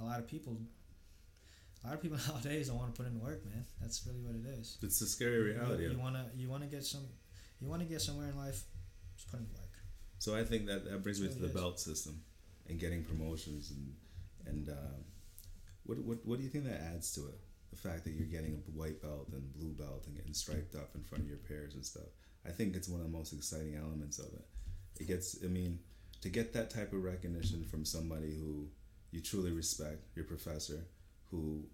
[0.00, 0.58] A lot of people,
[1.82, 3.64] a lot of people nowadays don't want to put in work, man.
[3.80, 4.78] That's really what it is.
[4.82, 5.84] It's a scary reality.
[5.84, 7.06] You, you wanna you wanna get some,
[7.60, 8.64] you wanna get somewhere in life.
[9.16, 9.64] Just put in work.
[10.18, 12.20] So I think that that brings me to the belt system
[12.68, 13.94] and getting promotions and
[14.46, 14.98] and uh,
[15.88, 17.40] what what what do you think that adds to it?
[17.70, 20.90] The fact that you're getting a white belt and blue belt and getting striped up
[20.94, 22.08] in front of your peers and stuff.
[22.46, 24.46] I think it's one of the most exciting elements of it.
[25.00, 25.38] it gets.
[25.42, 25.78] I mean,
[26.20, 28.68] to get that type of recognition from somebody who
[29.10, 30.86] you truly respect, your professor,
[31.30, 31.64] who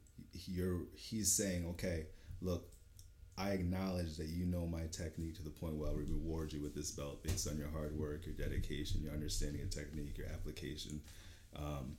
[0.47, 2.07] you're he's saying, okay,
[2.41, 2.69] look,
[3.37, 6.75] I acknowledge that you know my technique to the point where I reward you with
[6.75, 11.01] this belt based on your hard work, your dedication, your understanding of technique, your application.
[11.57, 11.97] Um,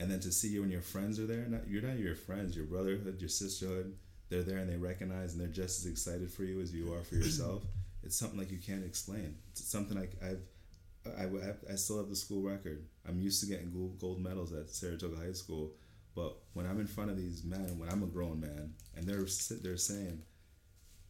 [0.00, 2.56] and then to see you when your friends are there, not you're not your friends,
[2.56, 3.94] your brotherhood, your sisterhood,
[4.30, 7.02] they're there and they recognize and they're just as excited for you as you are
[7.02, 7.62] for yourself.
[8.02, 9.36] it's something like you can't explain.
[9.50, 10.40] It's something like I've
[11.18, 12.84] I, I, I still have the school record.
[13.08, 15.72] I'm used to getting gold, gold medals at Saratoga High School,
[16.14, 19.26] but when I'm in front of these men, when I'm a grown man, and they're
[19.62, 20.22] they're saying,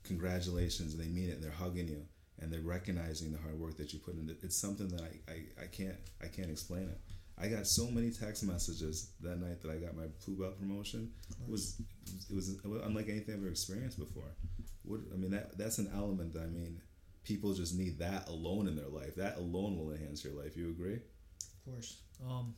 [0.04, 2.06] "Congratulations," and they mean it, they're hugging you,
[2.38, 5.64] and they're recognizing the hard work that you put in It's something that I, I,
[5.64, 7.00] I can't I can't explain it.
[7.42, 11.10] I got so many text messages that night that I got my blue belt promotion.
[11.42, 11.80] It was
[12.28, 14.36] it was unlike anything I've ever experienced before.
[14.82, 16.80] What I mean that that's an element that I mean
[17.24, 19.14] people just need that alone in their life.
[19.16, 20.56] That alone will enhance your life.
[20.56, 20.94] You agree?
[20.96, 21.98] Of course.
[22.26, 22.54] Um,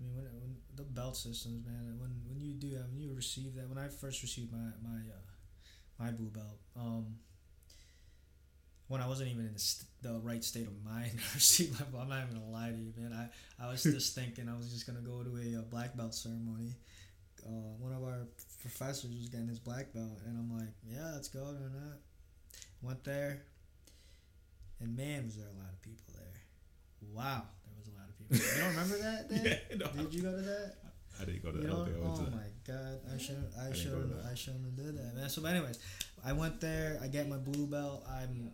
[0.00, 3.14] I mean, when, when the belt systems, man, when when you do that, when you
[3.14, 5.24] receive that, when I first received my my uh,
[5.98, 7.16] my blue belt, um,
[8.88, 12.00] when I wasn't even in the, st- the right state of mind to receive my
[12.00, 13.12] I'm not even gonna lie to you, man.
[13.12, 16.14] I I was just thinking I was just gonna go to a, a black belt
[16.14, 16.74] ceremony.
[17.44, 18.26] Uh, one of our
[18.60, 21.98] professors was getting his black belt, and I'm like, yeah, let's go or not.
[22.82, 23.42] Went there,
[24.80, 26.40] and man, was there a lot of people there.
[27.12, 28.36] Wow, there was a lot of people.
[28.36, 29.60] You don't remember that day?
[29.70, 30.02] yeah, no.
[30.02, 30.74] Did you go to that?
[31.20, 31.66] I didn't go to that.
[31.68, 34.24] know, Okay, I went oh my god, I should, I didn't should, go to that.
[34.30, 35.28] I shouldn't have did that, man.
[35.28, 35.78] So, but anyways,
[36.24, 36.98] I went there.
[37.02, 38.04] I get my blue belt.
[38.08, 38.50] I'm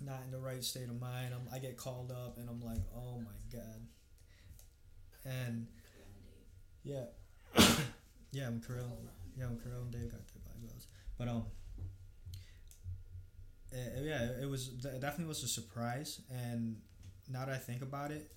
[0.00, 1.34] not in the right state of mind.
[1.34, 3.86] I'm, I get called up, and I'm like, oh my god.
[5.24, 5.66] And
[6.84, 7.04] yeah,
[8.32, 8.98] yeah, I'm Kirill.
[9.36, 10.86] Yeah, I'm Kirill and Dave got their belts.
[11.18, 11.44] But um,
[13.72, 16.20] eh, yeah, it was it definitely was a surprise.
[16.30, 16.76] And
[17.30, 18.30] now that I think about it,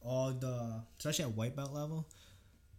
[0.00, 2.08] all the especially at white belt level,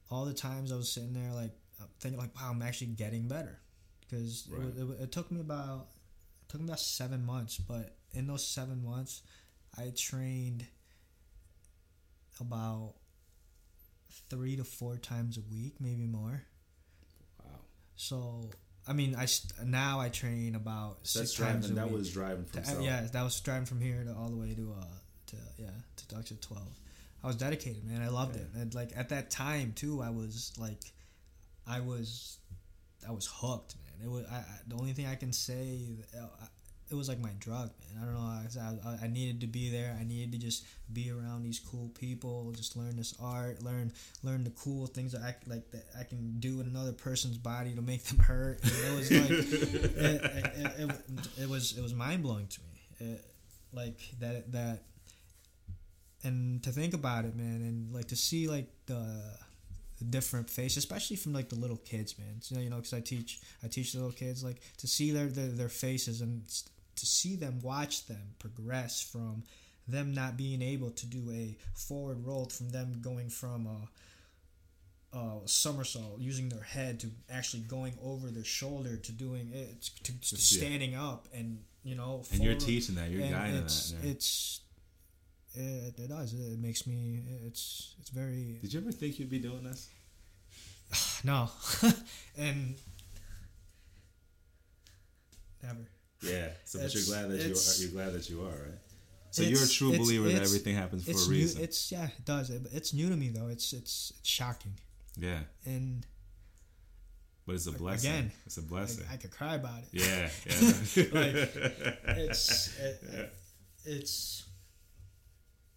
[0.10, 1.52] all the times I was sitting there like
[2.00, 3.60] thinking like, wow, I'm actually getting better,
[4.02, 4.68] because Right.
[4.68, 5.88] it, it, it took me about
[6.44, 9.22] it took me about seven months, but in those seven months,
[9.78, 10.66] I trained
[12.40, 12.94] about
[14.30, 16.44] three to four times a week, maybe more.
[17.44, 17.52] Wow.
[17.96, 18.50] So
[18.88, 19.28] I mean, I
[19.66, 21.72] now I train about six that's times driving.
[21.72, 21.98] a That week.
[21.98, 22.82] was driving from To- South.
[22.84, 24.86] yeah, that was driving from here to all the way to uh
[25.28, 26.68] to yeah to Doctor twelve.
[27.24, 28.02] I was dedicated, man.
[28.02, 30.92] I loved it, and like at that time too, I was like,
[31.66, 32.38] I was,
[33.08, 34.06] I was hooked, man.
[34.06, 36.04] It was I, I, the only thing I can say.
[36.18, 36.26] uh,
[36.94, 38.04] It was like my drug, man.
[38.04, 38.22] I don't know.
[38.22, 39.98] I, I, I needed to be there.
[40.00, 40.64] I needed to just
[40.94, 43.92] be around these cool people, just learn this art, learn
[44.22, 47.74] learn the cool things that I like that I can do in another person's body
[47.74, 48.62] to make them hurt.
[48.62, 53.18] And it was like it, it, it, it, was it was mind blowing to me.
[53.74, 54.84] Like that that
[56.24, 59.04] and to think about it, man, and like to see like the,
[60.00, 62.42] the different faces, especially from like the little kids, man.
[62.42, 65.28] So, you know, because I teach I teach the little kids, like to see their
[65.28, 66.44] their, their faces and
[66.96, 69.44] to see them watch them progress from
[69.88, 73.90] them not being able to do a forward roll from them going from a
[75.18, 80.04] uh, somersault using their head to actually going over their shoulder to doing it to,
[80.04, 80.60] to Just, yeah.
[80.60, 83.10] standing up and you know And you're teaching that.
[83.12, 84.04] You're guiding it's, that.
[84.04, 84.12] yeah.
[84.12, 84.62] It's
[85.56, 86.34] it, it does.
[86.34, 87.22] It makes me.
[87.46, 89.90] It's it's very Did you ever think you'd be doing this?
[91.24, 91.50] no,
[92.38, 92.76] and
[95.62, 95.88] never.
[96.24, 96.50] Yeah.
[96.66, 97.76] So, but you're glad that you are.
[97.82, 98.80] You're glad that you are, right?
[99.32, 101.36] So you're a true it's- believer that it's- everything happens for It's a new.
[101.38, 101.64] reason.
[101.64, 102.50] It's yeah, it does.
[102.50, 103.48] It, it's new to me though.
[103.48, 104.74] It's it's it's shocking
[105.18, 106.06] yeah, and
[107.46, 108.10] but it's a blessing.
[108.12, 109.06] Again, it's a blessing.
[109.12, 109.90] I could cry about it.
[109.92, 111.04] yeah, yeah.
[111.20, 111.36] Like,
[112.18, 113.34] It's it,
[113.86, 114.44] it's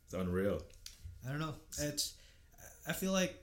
[0.05, 0.62] It's unreal.
[1.26, 1.55] I don't know.
[1.80, 2.14] It's
[2.86, 3.34] I feel like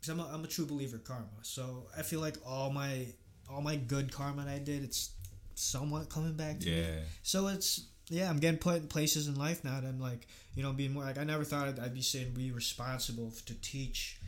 [0.00, 1.26] because I'm a, I'm a true believer karma.
[1.42, 3.06] So I feel like all my
[3.48, 5.10] all my good karma that I did, it's
[5.58, 6.86] somewhat coming back to me.
[7.22, 10.62] So it's yeah, I'm getting put in places in life now that I'm like, you
[10.62, 14.20] know, being more like I never thought I'd, I'd be saying be responsible to teach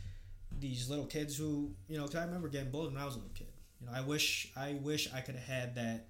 [0.59, 3.19] these little kids who, you know, 'cause I remember getting bullied when I was a
[3.19, 3.47] little kid.
[3.79, 6.07] You know, I wish I wish I could have had that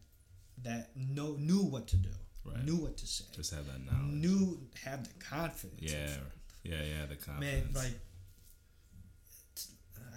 [0.63, 2.09] that know knew what to do,
[2.43, 2.63] Right.
[2.65, 4.13] knew what to say, just have that knowledge.
[4.13, 5.79] knew have the confidence.
[5.81, 6.17] Yeah,
[6.63, 7.05] yeah, yeah.
[7.05, 7.73] The confidence.
[7.75, 7.99] man, like.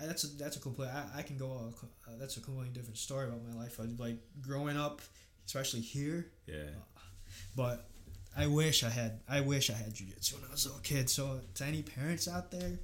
[0.01, 0.89] Uh, That's a that's a complete.
[0.89, 1.73] I, I can go.
[2.07, 3.79] Uh, that's a completely different story about my life.
[3.81, 5.01] I, like growing up,
[5.47, 6.71] especially here, yeah,
[7.57, 7.89] but
[8.37, 9.21] I wish I had.
[9.29, 11.09] I wish I had jujitsu when I was a little kid.
[11.11, 12.79] So to any parents out there,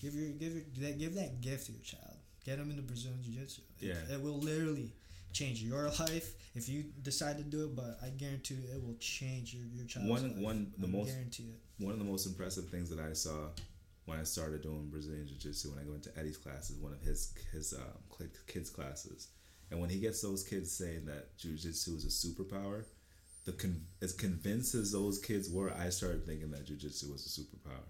[0.00, 2.16] give your give your that give that gift to your child.
[2.44, 3.62] Get them into Brazilian jiu-jitsu.
[3.80, 4.14] It- Yeah.
[4.16, 4.92] it, will literally
[5.32, 7.76] change your life if you decide to do it.
[7.76, 10.38] But I guarantee it will change your your child's One- life.
[10.38, 11.84] one- the I most- guarantee it.
[11.84, 13.48] one of the most impressive things that I saw
[14.04, 17.00] when I started doing Brazilian Jiu Jitsu, when I go into Eddie's classes, one of
[17.00, 19.28] his his um, kids classes,
[19.70, 22.84] and when he gets those kids saying that Jiu Jitsu is a superpower,
[23.44, 27.26] the con- as convinced as those kids were, I started thinking that Jiu Jitsu was
[27.26, 27.84] a superpower,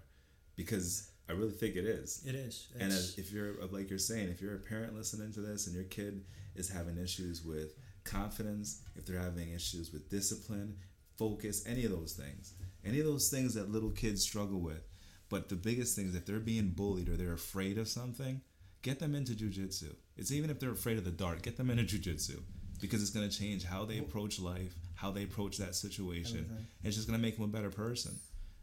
[0.55, 2.23] because I really think it is.
[2.27, 2.67] It is.
[2.79, 5.75] And as, if you're like you're saying, if you're a parent listening to this and
[5.75, 10.75] your kid is having issues with confidence, if they're having issues with discipline,
[11.17, 12.53] focus, any of those things,
[12.85, 14.87] any of those things that little kids struggle with,
[15.33, 18.41] but the biggest thing is if they're being bullied or they're afraid of something,
[18.83, 19.95] get them into jujitsu.
[20.17, 22.39] It's even if they're afraid of the dark, get them into jujitsu
[22.79, 26.39] because it's going to change how they approach life, how they approach that situation.
[26.45, 26.67] Everything.
[26.83, 28.13] It's just going to make them a better person.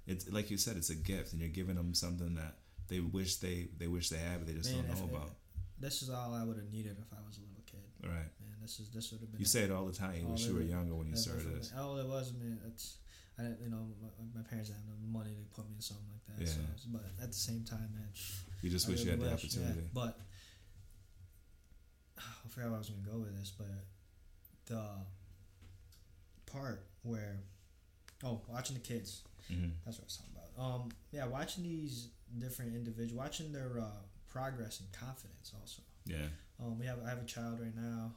[0.06, 2.54] It's like you said, it's a gift, and you're giving them something that
[2.88, 5.30] they wish they they wish they had, but they just Man, don't know it- about.
[5.78, 7.86] this is all I would have needed if I was a little kid.
[8.02, 8.30] Right.
[8.40, 9.40] Man, this is this would have been.
[9.40, 10.14] You say it all the time.
[10.20, 11.72] You wish you were younger when you started this.
[11.78, 12.58] All it was, man.
[12.68, 12.86] It's
[13.38, 14.08] I didn't, you know, my,
[14.40, 16.46] my parents didn't have the money to put me in something like that.
[16.48, 16.92] So, Yeah.
[16.92, 18.08] but at the same time, man,
[18.62, 19.60] You just I wish you really had the wish, yeah.
[19.64, 19.88] opportunity.
[19.94, 20.20] But
[22.18, 23.66] I forgot where I was gonna go with this, but
[24.66, 24.82] the
[26.46, 27.38] part where
[28.24, 29.22] oh, watching the kids.
[29.48, 30.62] hmm That's what I was talking about.
[30.62, 32.08] Um, yeah, watching these
[32.38, 35.52] different individuals, watching their uh, progress and confidence.
[35.58, 36.26] Also, Yeah.
[36.62, 38.12] um, we have I have a child right now,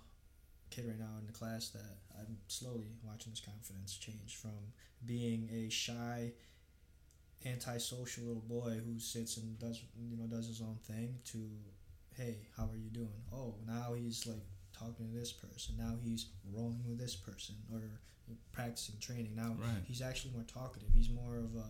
[0.73, 4.73] kid right now in the class that I'm slowly watching his confidence change from
[5.05, 6.31] being a shy,
[7.45, 11.37] antisocial little boy who sits and does you know does his own thing to,
[12.15, 13.21] hey, how are you doing?
[13.33, 14.43] Oh, now he's like
[14.77, 15.75] talking to this person.
[15.77, 17.81] Now he's rolling with this person or
[18.51, 19.33] practicing training.
[19.35, 19.83] Now Right.
[19.85, 20.89] he's actually more talkative.
[20.93, 21.65] He's more of a.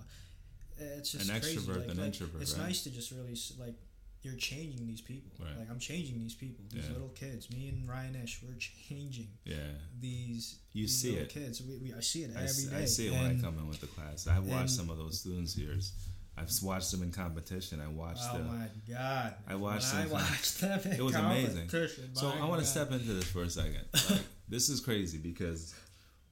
[0.82, 1.58] Eh, it's just An crazy.
[1.58, 2.68] extrovert like, than like, introvert, It's right?
[2.68, 3.76] nice to just really s- like
[4.24, 5.32] you're changing these people.
[5.40, 5.60] Right.
[5.60, 6.64] Like I'm changing these people.
[6.70, 6.94] These Yeah.
[6.94, 7.50] little kids.
[7.52, 9.58] Me and Ryan Ish, we're changing Yeah.
[10.00, 10.60] these.
[10.74, 11.30] You these see little it.
[11.30, 11.62] kids.
[11.62, 12.76] We, we I see it I, every s- day.
[12.78, 14.26] I see it when I come in with the class.
[14.28, 15.92] I've watched some of those students yours.
[16.36, 17.80] I've watched them in competition.
[17.80, 19.36] I watched oh them Oh my god!
[19.48, 20.80] I watched when I them- watched them.
[20.92, 21.70] It was amazing.
[22.14, 23.82] So I want to step into this for a second.
[24.10, 25.76] Like, this is crazy because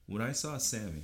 [0.08, 1.04] when I saw Sammy,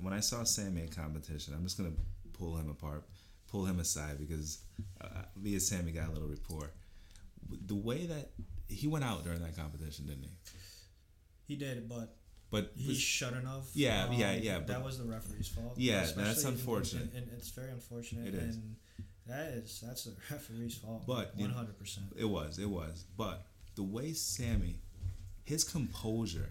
[0.00, 1.92] when I saw Sammy in competition, I'm just gonna
[2.32, 3.04] pull him apart,
[3.50, 4.58] pull him aside because
[5.00, 6.70] uh, me and Sammy got a little rapport.
[7.66, 8.30] The way that
[8.68, 10.30] he went out during that competition, didn't he?
[11.46, 12.14] He did, but
[12.50, 13.64] But he was- shouldn't have.
[13.74, 15.74] Yeah, yeah, yeah, That was the referee's fault.
[15.78, 17.12] Yeah, that's in- in- unfortunate.
[17.14, 18.28] and, it's very unfortunate.
[18.28, 18.56] It is.
[18.56, 18.76] and
[19.26, 21.06] that is that's the referee's fault.
[21.06, 22.06] But, one hundred percent.
[22.16, 23.04] It was, it was.
[23.16, 23.46] But
[23.76, 24.76] the way Sammy,
[25.44, 26.50] his composure,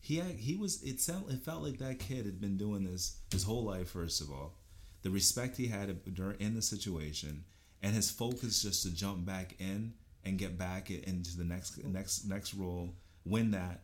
[0.00, 0.82] he had, he was.
[0.82, 3.90] It sound, it felt like that kid had been doing this his whole life.
[3.90, 4.54] First of all,
[5.02, 7.44] the respect he had during in the situation,
[7.82, 9.94] and his focus just to jump back in
[10.24, 12.94] and get back into the next next next roll,
[13.24, 13.82] win that.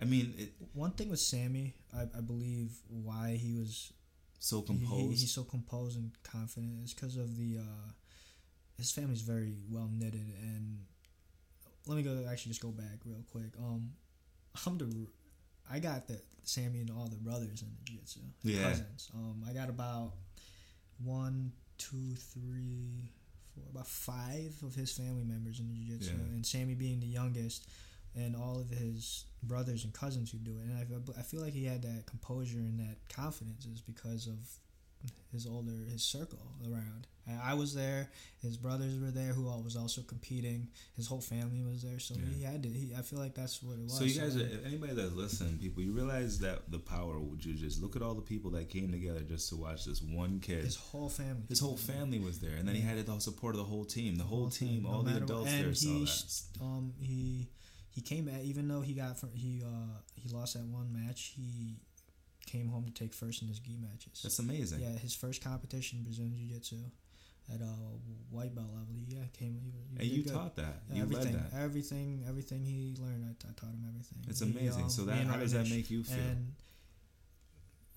[0.00, 3.92] I mean, it One thing with Sammy, I, I believe why he was
[4.38, 4.90] so composed.
[5.02, 7.90] he- he's so composed and confident is because of the uh,
[8.76, 10.80] his family's very well knitted and
[11.86, 13.52] let me go actually just go back real quick.
[13.58, 13.92] Um,
[14.66, 15.06] I'm the
[15.70, 18.62] I got the Sammy and all the brothers in the jiu-jitsu Yeah.
[18.68, 19.10] cousins.
[19.14, 20.12] Um, I got about
[21.02, 23.10] one, two, three,
[23.54, 26.34] four, about five of his family members in the jiu-jitsu, Yeah.
[26.34, 27.66] and Sammy being the youngest,
[28.14, 30.64] and all of his brothers and cousins who do it.
[30.66, 30.78] And
[31.16, 34.38] I, I feel like he had that composure and that confidence is because of
[35.32, 37.06] his older his circle around.
[37.26, 38.10] And I was there.
[38.42, 40.68] His brothers were there, who all was also competing.
[40.94, 42.34] His whole family was there, so Yeah.
[42.36, 42.68] he had to.
[42.68, 43.96] He, I feel like that's what it was.
[43.96, 47.22] So you guys, are, if anybody that's listening, people, you realize that the power of
[47.38, 47.80] jujitsu.
[47.80, 50.64] Look at all the people that came together just to watch this one kid.
[50.64, 51.44] his whole family.
[51.48, 54.16] His whole family was there, and then he had the support of the whole team.
[54.16, 56.42] The whole team, no all the what- adults and there saw he, that.
[56.60, 57.48] Um, he
[57.88, 61.32] he came at even though he got fir- he uh he lost that one match.
[61.36, 61.76] He
[62.46, 64.20] came home to take first in his gi matches.
[64.22, 64.80] That's amazing.
[64.80, 66.76] yeah, his first competition Brazilian Jiu Jitsu
[67.52, 67.74] at a
[68.30, 68.88] white belt level.
[68.94, 69.58] He yeah came.
[69.62, 70.32] He, he and you good.
[70.32, 70.82] taught that.
[70.88, 71.58] Yeah, you everything, led that.
[71.60, 74.18] everything, everything he learned, I, I taught him everything.
[74.28, 74.84] It's He, amazing.
[74.84, 76.16] um, so that how does that make you feel?
[76.18, 76.52] And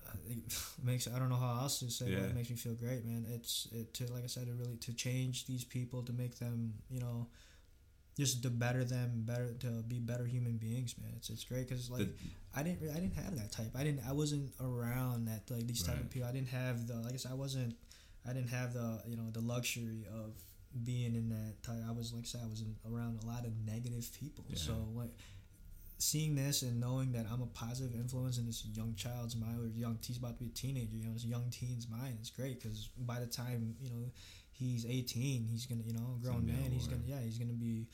[0.06, 0.38] uh, it
[0.84, 2.24] makes I don't know how else to say, but Yeah.
[2.28, 3.26] it makes me feel great, man.
[3.28, 6.74] It's it to like I said, it really to change these people to make them,
[6.90, 7.28] you know,
[8.18, 11.12] just to better them, better to be better human beings, man.
[11.16, 12.12] It's it's great because like The-
[12.54, 13.70] I didn't I didn't have that type.
[13.76, 16.04] I didn't I wasn't around that like these type Right.
[16.04, 16.28] of people.
[16.28, 17.76] I didn't have the like I said I wasn't
[18.28, 20.32] I didn't have the you know the luxury of
[20.84, 21.82] being in that type.
[21.88, 24.44] I was like I said I was in, around a lot of negative people.
[24.48, 24.56] Yeah.
[24.58, 25.12] So like
[25.98, 29.66] seeing this and knowing that I'm a positive influence in this young child's mind or
[29.68, 32.60] young he's about to be a teenager, you know, this young teen's mind is great
[32.60, 34.10] because by the time you know
[34.52, 36.70] he's 18, he's gonna you know a grown man.
[36.72, 37.86] He's gonna yeah he's gonna be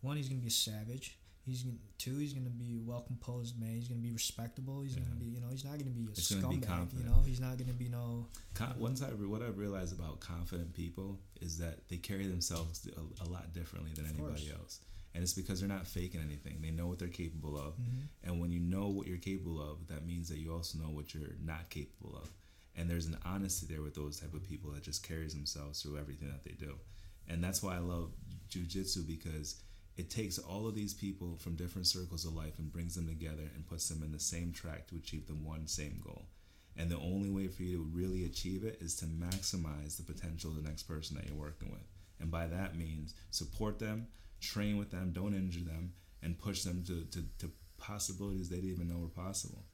[0.00, 1.18] one he's gonna be a savage.
[1.44, 2.18] He's gonna, two.
[2.18, 3.70] He's gonna be a well composed man.
[3.70, 4.82] He's gonna be respectable.
[4.82, 6.92] He's gonna be you know he's not gonna be a He's gonna be scumbag.
[6.98, 8.26] you know he's not gonna be no.
[8.54, 12.86] Con- once I re- what I realized about confident people is that they carry themselves
[12.96, 14.58] a, a lot differently than Of anybody course.
[14.60, 14.80] else,
[15.14, 16.58] and it's because they're not faking anything.
[16.60, 18.08] They know what they're capable of, Mhm.
[18.24, 21.14] and when you know what you're capable of, that means that you also know what
[21.14, 22.30] you're not capable of.
[22.76, 25.96] And there's an honesty there with those type of people that just carries themselves through
[25.98, 26.78] everything that they do,
[27.26, 28.12] and that's why I love
[28.50, 29.62] jujitsu because
[29.98, 33.50] it takes all of these people from different circles of life and brings them together
[33.54, 36.26] and puts them in the same track to achieve the one same goal.
[36.76, 40.50] And the only way for you to really achieve it is to maximize the potential
[40.50, 41.82] of the next person that you're working with.
[42.20, 44.06] And by that means, support them,
[44.40, 45.92] train with them, don't injure them,
[46.22, 49.64] and push them to, to, to possibilities they didn't even know were possible.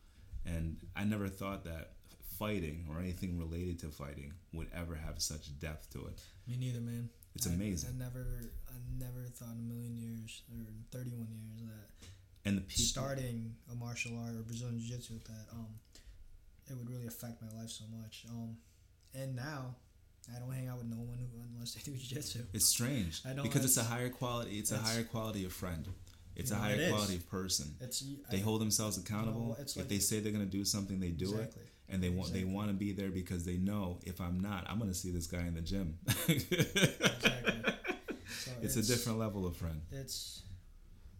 [0.46, 1.90] And I never thought that
[2.38, 6.22] fighting or anything related to fighting would ever have such depth to it.
[6.46, 7.10] Me neither, man.
[7.34, 7.90] It's I- amazing.
[7.94, 8.26] I, never,
[8.74, 12.08] I never thought in a million years or in 31 years that
[12.44, 15.68] And the people, starting a martial art or Brazilian Jiu Jitsu with that, um,
[16.68, 18.24] it would really affect my life so much.
[18.28, 18.56] Um,
[19.14, 19.76] and now,
[20.34, 22.40] I don't hang out with no one who, unless they do Jiu Jitsu.
[22.52, 24.58] it's strange I know because it's a higher quality.
[24.58, 25.86] It's a higher quality of friend.
[26.36, 27.76] It's a higher it quality of person.
[27.80, 29.56] It's They I- hold themselves accountable.
[29.60, 31.54] it's if like- they say they're gonna do something, they do it.
[31.88, 34.78] and they want they want to be there because they know if I'm not, I'm
[34.80, 35.98] gonna see this guy in the gym.
[36.28, 37.73] Exactly.
[38.70, 39.80] So It's, a different level of friend.
[39.92, 40.42] It's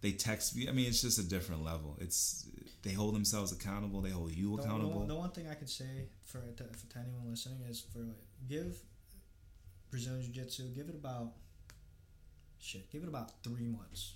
[0.01, 0.69] They text me.
[0.69, 1.97] I mean, it's just a different level.
[2.01, 2.47] It's
[2.83, 4.01] they hold themselves accountable.
[4.03, 4.99] They hold you the, the, accountable.
[5.01, 8.05] one- the one thing I could say for to, for to anyone listening is for
[8.49, 8.77] give
[9.91, 11.33] Brazilian Jiu Jitsu give it about
[12.59, 14.15] shit give it about three months.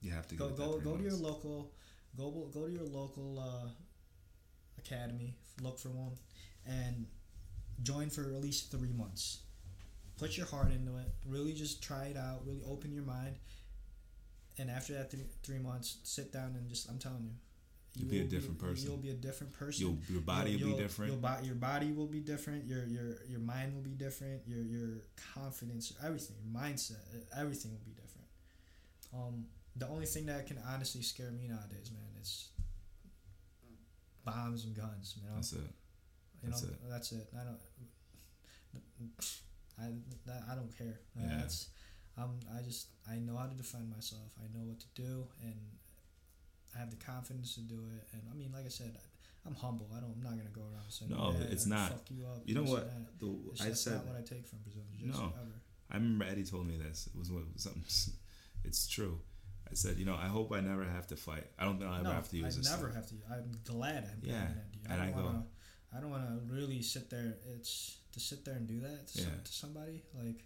[0.00, 1.72] you have to Go give it that go go to your local
[2.16, 3.68] go go to your local uh,
[4.78, 5.34] academy.
[5.60, 6.12] Look for one
[6.66, 7.06] and
[7.82, 9.40] join for at least three months.
[10.22, 11.06] Put your heart into it.
[11.26, 12.46] Really, just try it out.
[12.46, 13.34] Really open your mind.
[14.56, 17.32] And after that three, three months, sit down and just I'm telling you,
[17.96, 18.88] You'll be a will different person.
[18.88, 19.82] You'll be a different person.
[19.84, 21.12] You'll, your body You'll- will be different.
[21.12, 22.64] Your, bo- your body will be different.
[22.66, 24.42] Your your your mind will be different.
[24.46, 25.02] Your your
[25.34, 27.02] confidence, everything, your mindset,
[27.36, 28.28] everything will be different.
[29.12, 29.46] Um,
[29.76, 32.48] the only thing that can honestly scare me nowadays, man, is
[34.24, 35.16] bombs and guns.
[35.16, 35.58] You know, That's it.
[36.44, 36.90] you know, it.
[36.90, 37.28] that's it.
[37.38, 37.58] I don't.
[39.80, 39.90] I
[40.26, 41.00] that, I don't care.
[41.18, 41.36] Yeah.
[41.40, 41.68] That's,
[42.18, 44.32] um, I just I know how to defend myself.
[44.38, 45.54] I know what to do, and
[46.74, 48.06] I have the confidence to do it.
[48.12, 48.96] And I mean, like I said,
[49.46, 49.88] I'm humble.
[49.96, 50.12] I don't.
[50.16, 51.90] I'm not gonna go around saying, No, yeah, it's not.
[51.90, 52.42] Fuck you up.
[52.44, 52.90] You know what?
[53.18, 55.26] The, It's, I said not what I take from Brazil Jiu-Jitsu No.
[55.40, 55.52] ever.
[55.90, 57.08] I remember Eddie told me this.
[57.12, 57.82] It was what- something.
[58.64, 59.18] It's true.
[59.68, 61.44] I said, you know, I hope I never have to fight.
[61.58, 62.70] I don't think I'll ever no, have to use I this.
[62.70, 62.94] never stuff.
[62.94, 63.14] have to.
[63.28, 64.90] I'm glad I'm Yeah, that.
[64.90, 65.44] I and I don't go- wanna.
[65.96, 67.38] I don't want to really sit there.
[67.56, 70.44] It's to sit there and do that to, some, to somebody like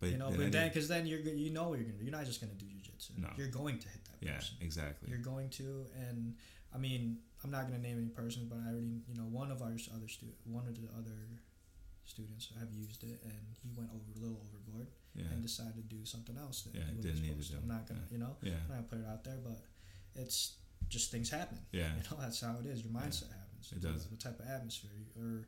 [0.00, 0.30] But you know.
[0.30, 2.04] then But then, because then you're you know what you're gonna do.
[2.04, 3.18] You're not just gonna do jujitsu.
[3.18, 3.28] No.
[3.36, 4.56] You're going to hit that yeah, person.
[4.60, 5.08] exactly.
[5.10, 6.34] You're going to, and
[6.74, 9.62] I mean, I'm not gonna name any persons, but I already, you know, one of
[9.62, 11.18] our other stu- one of the other
[12.04, 15.82] students have used it, and he went over a little overboard Yeah, and decided to
[15.82, 17.56] do something else that Yeah, he wasn't didn't need to supposed to.
[17.62, 19.58] I'm not gonna, you know, yeah, I'm not gonna put it out there, but
[20.14, 20.56] it's
[20.88, 21.58] just things happen.
[21.72, 21.88] yeah.
[21.96, 22.82] You know, that's how it is.
[22.82, 23.70] Your mindset happens.
[23.72, 24.06] It does.
[24.06, 25.46] The type of atmosphere, or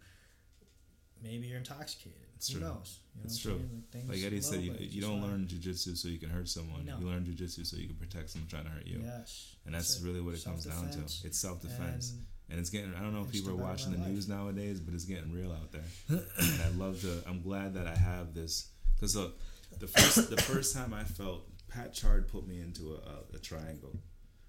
[1.23, 2.19] maybe you're intoxicated.
[2.37, 2.69] It's Who true.
[2.69, 2.99] knows?
[3.15, 3.61] You know It's true.
[3.93, 4.05] saying?
[4.09, 6.85] Like, Like Eddie said, you, you don't learn jujitsu so you can hurt someone.
[6.85, 6.99] No.
[6.99, 9.01] You learn jujitsu so you can protect someone trying to hurt you.
[9.05, 10.05] Yes, And that's it.
[10.05, 10.99] really what it comes down to.
[11.01, 12.11] It's self defense.
[12.11, 14.09] And And it's getting, I don't know if people are watching the life.
[14.09, 15.85] news nowadays, but it's getting real out there.
[16.09, 18.69] and I love to, I'm glad that I have this.
[18.97, 19.39] Because look,
[19.79, 23.39] the first, the first time I felt, Pat Chard put me into a, a, a
[23.39, 23.97] triangle.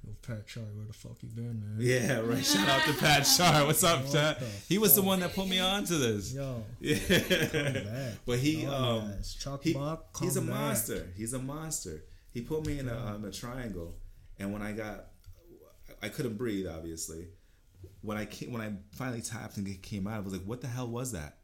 [0.05, 1.77] Yo, Pat Charlie, where the fuck you been, man?
[1.79, 2.45] Yeah, right.
[2.45, 3.65] Shout out to Pat Chard.
[3.67, 4.37] What's up, the
[4.67, 6.33] He was the one that put me on to this.
[6.33, 8.11] Yo, Yeah.
[8.25, 10.49] But he, Oh, um, he- Buck, he's a back.
[10.49, 11.07] monster.
[11.15, 12.03] He's a monster.
[12.31, 13.95] He put me in a, um, a triangle,
[14.37, 15.05] and when I got,
[16.03, 16.67] I couldn't breathe.
[16.67, 17.27] Obviously,
[18.01, 20.59] when I came, when I finally tapped and it came out, I was like, "What
[20.61, 21.37] the hell was that?"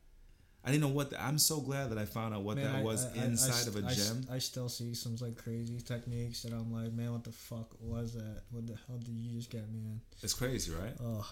[0.63, 1.09] I didn't know what.
[1.09, 3.21] The, I'm so glad that I found out what Man, that I- was I- I-
[3.23, 4.25] I inside of a I gem.
[4.31, 8.13] I still see some like crazy techniques that I'm like, man, what the fuck was
[8.13, 8.43] that?
[8.51, 10.01] What the hell did you just get me in?
[10.21, 10.93] It's crazy, right?
[11.01, 11.27] Oh,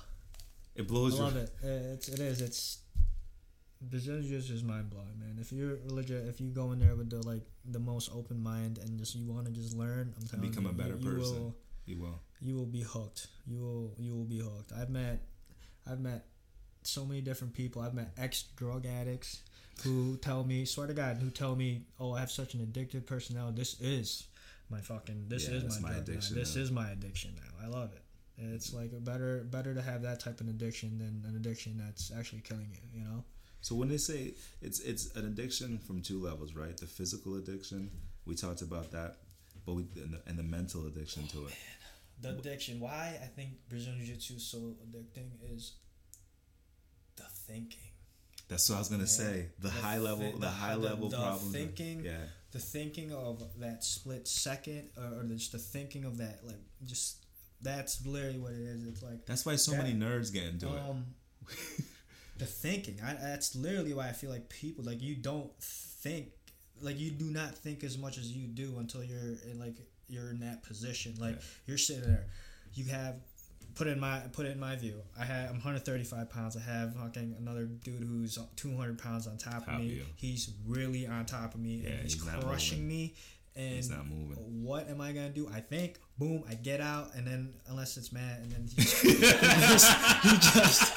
[0.76, 1.24] It I blows your.
[1.26, 1.52] love it.
[1.64, 2.42] Uh, It's it is.
[2.42, 2.80] It's
[3.82, 5.38] Brazilian Jiu-Jitsu is mind blowing, man.
[5.40, 8.78] If you're legit, if you go in there with the like the most open mind
[8.80, 11.16] and just you want to just learn, I'm telling become you, a better you, you
[11.18, 11.36] person.
[11.44, 11.56] Will,
[11.86, 12.20] You will.
[12.42, 13.28] you will be hooked.
[13.46, 14.72] You will you will be hooked.
[14.74, 15.22] I've met
[15.88, 16.26] I've met
[16.84, 17.82] so many different people.
[17.82, 19.42] I've met ex drug addicts
[19.84, 23.06] who tell me, swear to God, who tell me, "Oh, I have such an addictive
[23.06, 23.58] personality.
[23.58, 24.28] This is
[24.70, 25.26] my fucking.
[25.28, 26.14] This Yeah, is my, my drug now.
[26.14, 27.66] addiction This now." is my addiction now.
[27.66, 28.02] I love it.
[28.42, 32.42] It's like better better to have that type of addiction than an addiction that's actually
[32.42, 33.00] killing you.
[33.02, 33.24] You know.
[33.62, 36.76] So when they say it's it's an addiction from two levels, right?
[36.78, 37.92] The physical addiction,
[38.26, 39.18] we talked about that,
[39.66, 41.54] but we and the, and the mental addiction to it.
[41.54, 42.80] Oh, the addiction.
[42.80, 45.74] Why I think Brazilian Jiu Jitsu is so addicting is
[47.50, 47.80] thinking.
[48.48, 49.08] That's what I was gonna Yeah.
[49.24, 49.50] say.
[49.60, 51.52] The, The high level, the, the- high the- level the problems.
[51.52, 56.18] that- thinking, yeah, The thinking of that split second, or, or just the thinking of
[56.18, 57.18] that, like just
[57.62, 58.88] that's literally what it is.
[58.88, 60.80] It's like that's why so That- many nerds get into it.
[60.80, 61.06] um,
[62.38, 63.00] the thinking.
[63.04, 66.30] I, that's literally why I feel like people like you don't think
[66.82, 69.20] like you do not think as much as you do until you're
[69.50, 69.76] in like
[70.08, 71.16] you're in that position.
[71.20, 71.42] Like Yeah.
[71.68, 72.26] you're sitting there,
[72.74, 73.16] you have
[73.80, 75.02] put it in my put it in my view.
[75.18, 76.58] I have I'm 135 pounds.
[76.58, 80.02] I have fucking another dude who's 200 pounds on top, Top of me.
[80.18, 83.16] He's really on top of me Yeah, and he's, he's not crushing me.
[83.56, 84.64] And He's not moving.
[84.64, 85.50] what am I gonna do?
[85.54, 89.02] I think, boom, I get out, and then unless it's Matt, and then he just,
[89.04, 89.92] he just,
[90.24, 90.94] he just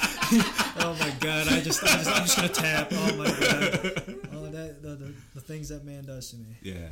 [0.80, 2.89] oh my god, I just, I just, I'm just gonna tap.
[2.93, 6.57] Oh my god, oh that, the, the, the things that man does to me.
[6.62, 6.89] Yeah,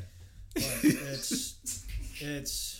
[0.54, 1.84] But it's,
[2.20, 2.79] it's,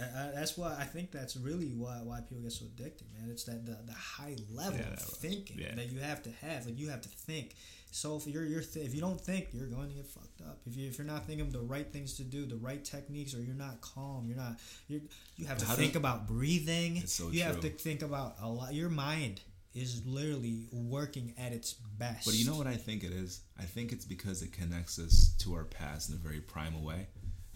[0.00, 3.30] I, I, that's why I think that's really why why people get so addicted, man.
[3.30, 5.74] It's that the, the high level Yeah, of thinking yeah.
[5.74, 6.66] that you have to have.
[6.66, 7.54] Like you have to think.
[7.92, 10.60] So if you're you're th- if you don't think, you're going to get fucked up.
[10.66, 13.34] If you if you're not thinking of the right things to do, the right techniques,
[13.34, 14.56] or you're not calm, you're not
[14.88, 15.00] you
[15.36, 16.98] you have to How think do- about breathing.
[16.98, 18.74] It's so you have to think about a lot.
[18.74, 19.40] Your mind
[19.74, 22.24] is literally working at its best.
[22.26, 23.40] but you know what I think it is?
[23.58, 27.06] I think it's because it connects us to our past in a very primal way.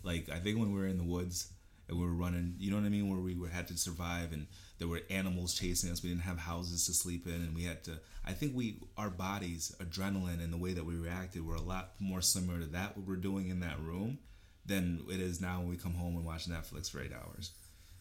[0.05, 1.49] Like I think when we were in the woods
[1.89, 4.33] and we were running, you know what I mean, where we were, had to survive
[4.33, 4.47] and
[4.79, 6.03] there were animals chasing us.
[6.03, 7.93] We didn't have houses to sleep in, and we had to.
[8.27, 11.93] I think we, our bodies, adrenaline, and the way that we reacted were a lot
[12.01, 14.19] more similar to that what we're doing in that room
[14.67, 17.53] than it is now when we come home and watch Netflix for eight hours.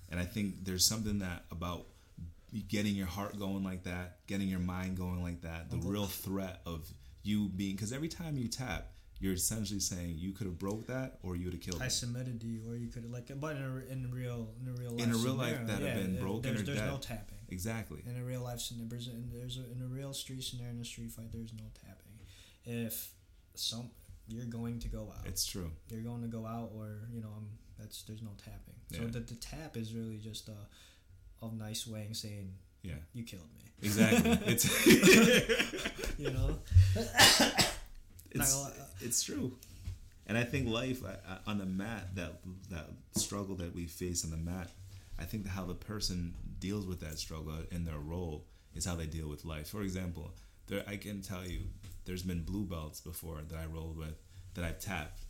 [0.10, 1.86] And I think there's something that about
[2.68, 5.90] getting your heart going like that, getting your mind going like that, the mm-hmm.
[5.90, 6.88] real threat of
[7.24, 11.20] you being because every time you tap, you're essentially saying you could have broke that
[11.24, 11.90] or you would have killed I me.
[11.90, 14.68] submitted to you, or you could have like, but in a, in a real in
[14.68, 16.80] a real life In a real life scenario, that have been broken there's, or there's
[16.80, 16.88] dead.
[16.92, 17.38] no tapping.
[17.50, 18.04] Exactly.
[18.06, 19.08] In a real life scenario, there's
[19.58, 22.14] a, in a real street scenario in a street fight, there's no tapping.
[22.66, 23.10] If
[23.56, 23.92] some
[24.28, 25.70] you're going to go out, It's true.
[25.90, 27.48] you're going to go out, or you know, um,
[27.78, 28.76] that's there's no tapping.
[28.94, 29.08] So Yeah.
[29.12, 32.54] the, the tap is really just a, a nice way of saying
[32.84, 32.94] Yeah.
[33.14, 33.72] you killed me.
[33.82, 34.32] Exactly.
[34.54, 34.66] it's
[36.18, 36.60] You know,
[38.34, 38.54] it's,
[39.02, 39.54] it's true.
[40.28, 44.24] And I think life I- I- on the mat, that that struggle that we face
[44.24, 44.70] on the mat,
[45.20, 49.06] I think how the person deals with that struggle in their roll is how they
[49.06, 49.68] deal with life.
[49.68, 50.32] For example,
[50.68, 51.60] there I can tell you,
[52.06, 54.16] there's been blue belts before that I rolled with
[54.56, 55.22] that I've tapped,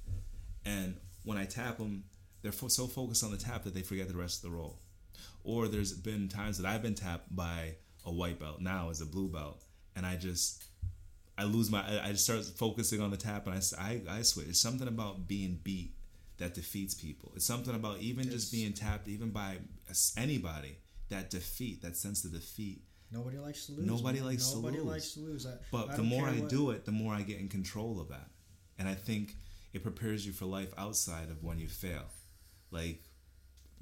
[0.65, 2.03] and when I tap them,
[2.41, 4.79] they're fo- so focused on the tap that they forget the rest of the roll.
[5.43, 7.75] Or there's been times that I've been tapped by
[8.05, 9.61] a white belt now as a blue belt,
[9.95, 10.63] and I just
[11.37, 14.47] I lose my I, just start focusing on the tap and I, I, I switch.
[14.47, 15.93] It's something about being beat
[16.37, 17.31] that defeats people.
[17.35, 19.57] It's something about even It's- just being tapped even by
[20.17, 20.77] anybody
[21.09, 22.81] that defeat that sense of defeat.
[23.11, 23.85] nobody likes to lose.
[23.85, 24.27] Nobody man.
[24.29, 24.87] likes to nobody lose.
[24.87, 25.45] likes to lose.
[25.45, 27.99] I, But I the more I what- do it, the more I get in control
[27.99, 28.29] of that.
[28.79, 29.35] And I think
[29.73, 32.05] it prepares you for life outside of when you fail.
[32.71, 33.01] Like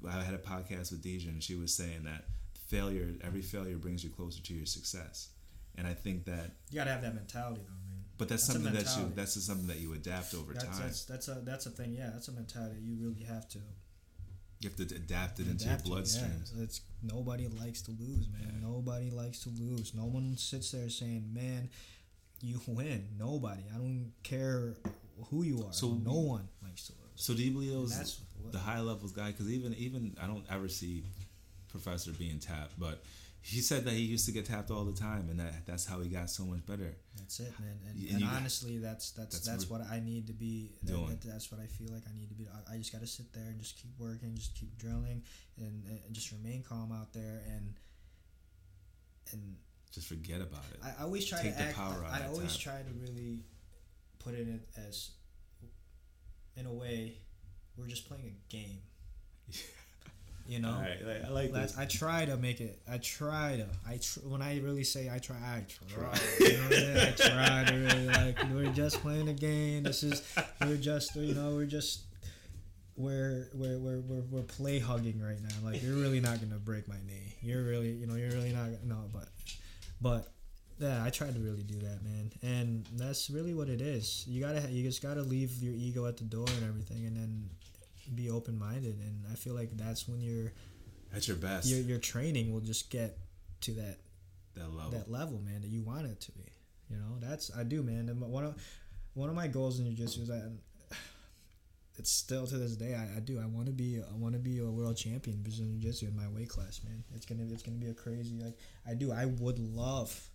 [0.08, 2.24] I had a podcast with Deja and she was saying that
[2.68, 5.28] failure every failure brings you closer to your success.
[5.76, 8.04] And I think that you gotta have that mentality though, man.
[8.18, 10.80] but that's, That's something that you that's just something that you adapt over That's, time.
[10.80, 11.94] that's that's a that's a thing.
[11.94, 13.58] Yeah, that's a mentality you really have to
[14.60, 16.62] You have to adapt it into adapt to, your yeah.
[16.62, 18.42] It's nobody likes to lose, man.
[18.60, 18.68] Yeah.
[18.68, 19.94] Nobody likes to lose.
[19.94, 21.68] No one sits there saying, "Man,
[22.40, 23.62] you win." Nobody.
[23.74, 24.76] I don't care
[25.30, 25.72] who you are.
[25.72, 27.00] So no one likes to lose.
[27.16, 28.20] So do you believe those
[28.52, 29.28] the high levels guy?
[29.32, 31.02] Because even even I don't ever see
[31.68, 33.02] Professor being tapped, but
[33.44, 36.00] he said that he used to get tapped all the time, and that that's how
[36.00, 36.94] he got so much better.
[37.16, 37.76] that's it, man.
[37.88, 41.08] And, And and you- honestly, that's that's that's that's, what I need to be Doing.
[41.08, 42.46] that- that's what I feel like I need to be.
[42.48, 45.22] I, I just got to sit there and just keep working, just keep drilling,
[45.58, 47.74] and, and just remain calm out there, and
[49.32, 49.56] and
[49.92, 50.78] Just forget about it.
[50.84, 51.76] I, I always try Take to the act.
[51.76, 52.62] power out I, I always tap.
[52.62, 53.44] try to really
[54.20, 54.46] put it
[54.88, 55.10] as,
[56.56, 57.16] in a way,
[57.76, 58.78] we're just playing a game.
[60.46, 61.78] You know, right, I, I like.
[61.78, 62.80] I try to make it.
[62.90, 63.66] I try to.
[63.88, 66.12] I tr- when I really say I try, I try.
[66.40, 66.96] You know what I mean?
[66.98, 68.38] I try to really like.
[68.52, 69.84] We're just playing a game.
[69.84, 70.22] This is.
[70.60, 71.14] We're just.
[71.16, 71.54] You know.
[71.54, 72.02] We're just.
[72.96, 75.54] We're we're we're we're, we're play hugging right now.
[75.64, 77.36] Like you're really not gonna break my knee.
[77.40, 77.92] You're really.
[77.92, 78.16] You know.
[78.16, 78.68] You're really not.
[78.84, 79.28] No, but,
[80.00, 80.28] but.
[80.78, 84.24] Yeah, I try to really do that, man, and that's really what it is.
[84.26, 87.50] You gotta, you just gotta leave your ego at the door and everything, and then
[88.14, 88.98] be open minded.
[89.00, 90.52] And I feel like that's when you're
[91.14, 93.18] At your best, your your training will just get
[93.62, 93.98] to that
[94.54, 94.90] that level.
[94.90, 96.44] that level, man, that you want it to be.
[96.90, 98.08] You know, that's I do, man.
[98.08, 98.56] And one of
[99.14, 100.52] one of my goals in jiu-jitsu is that
[101.98, 102.94] it's still to this day.
[102.94, 103.40] I, I do.
[103.40, 104.00] I want to be.
[104.00, 107.02] I want to be a world champion in Brazilian in my weight class, man.
[107.14, 107.44] It's gonna.
[107.50, 108.38] It's gonna be a crazy.
[108.38, 109.12] Like I do.
[109.12, 110.28] I would love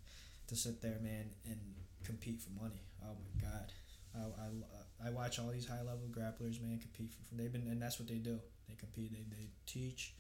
[0.48, 1.60] to sit there, man, and
[2.04, 2.82] compete for money.
[3.04, 3.72] Oh my god.
[4.16, 7.36] I, I, I watch all these high level grapplers, man, compete for.
[7.36, 8.40] They've been, and that's what they do.
[8.68, 9.12] They compete.
[9.12, 10.14] They, they teach.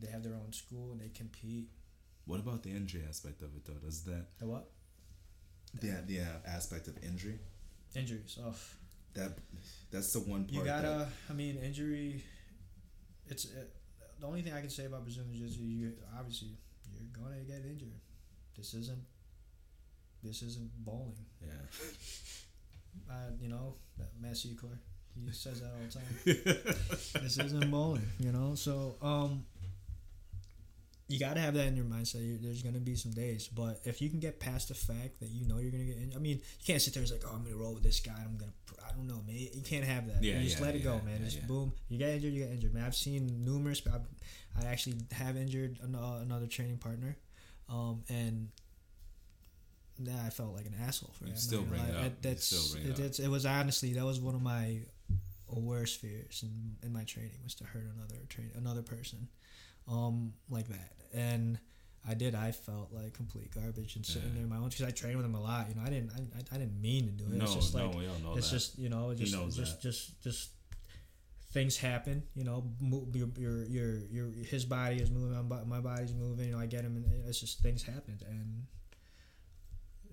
[0.00, 1.68] They have their own school, and they compete.
[2.26, 3.80] What about the injury aspect of it though?
[3.84, 4.70] Does that The what?
[5.80, 7.38] the the uh, aspect of injury
[7.94, 8.38] Injuries.
[8.44, 8.54] Oh,
[9.14, 9.32] that
[9.90, 11.08] that's the one part you gotta.
[11.28, 12.22] I mean, injury.
[13.26, 13.72] It's it,
[14.20, 15.62] the only thing I can say about Brazilian Jiu Jitsu.
[15.62, 16.48] You obviously
[16.92, 17.92] you're gonna get injured.
[18.56, 19.02] This isn't.
[20.22, 21.14] This isn't bowling.
[21.40, 21.48] yeah.
[23.10, 24.76] Uh, you know that Matt Secor,
[25.14, 27.22] he says that all the time.
[27.22, 28.54] this isn't bowling, you know.
[28.54, 29.44] So um,
[31.08, 32.22] you got to have that in your mindset.
[32.26, 35.28] You- There's gonna be some days, but if you can get past the fact that
[35.30, 37.32] you know you're gonna get, in, I mean, you can't sit there and say, "Oh,
[37.34, 38.12] I'm gonna roll with this guy.
[38.22, 38.52] I'm gonna."
[38.86, 39.36] I don't know, man.
[39.36, 40.22] You can't have that.
[40.22, 41.18] Yeah, you just yeah, let it go, man.
[41.20, 41.46] yeah, just yeah.
[41.46, 41.72] boom.
[41.88, 42.84] You get injured, you get injured, man.
[42.84, 43.82] I've seen numerous.
[43.86, 43.98] I,
[44.62, 47.16] I actually have injured an, uh, another training partner,
[47.70, 48.48] um, and.
[49.98, 51.34] Nah, I felt like an asshole for You.
[51.36, 52.22] Still not gonna it up.
[52.22, 52.98] That's still bring it up.
[53.00, 54.80] it's- it was honestly that was one of my
[55.48, 59.28] worst fears in, in my training was to hurt another train another person,
[59.88, 60.92] um, like that.
[61.14, 61.58] And
[62.06, 62.34] I did.
[62.34, 64.34] I felt like complete garbage and sitting Yeah.
[64.34, 65.68] there in my own because I trained with him a lot.
[65.68, 66.12] You know, I didn't.
[66.12, 67.32] I, I, didn't mean to do it.
[67.32, 68.56] No, it's just no, like we all know it's that.
[68.56, 70.50] just you know He just just, just just
[71.52, 72.22] things happen.
[72.34, 72.64] You know,
[73.12, 75.36] your your your your his body is moving,
[75.66, 76.46] my body's moving.
[76.46, 78.66] You know, I get him, and it's just things happen, and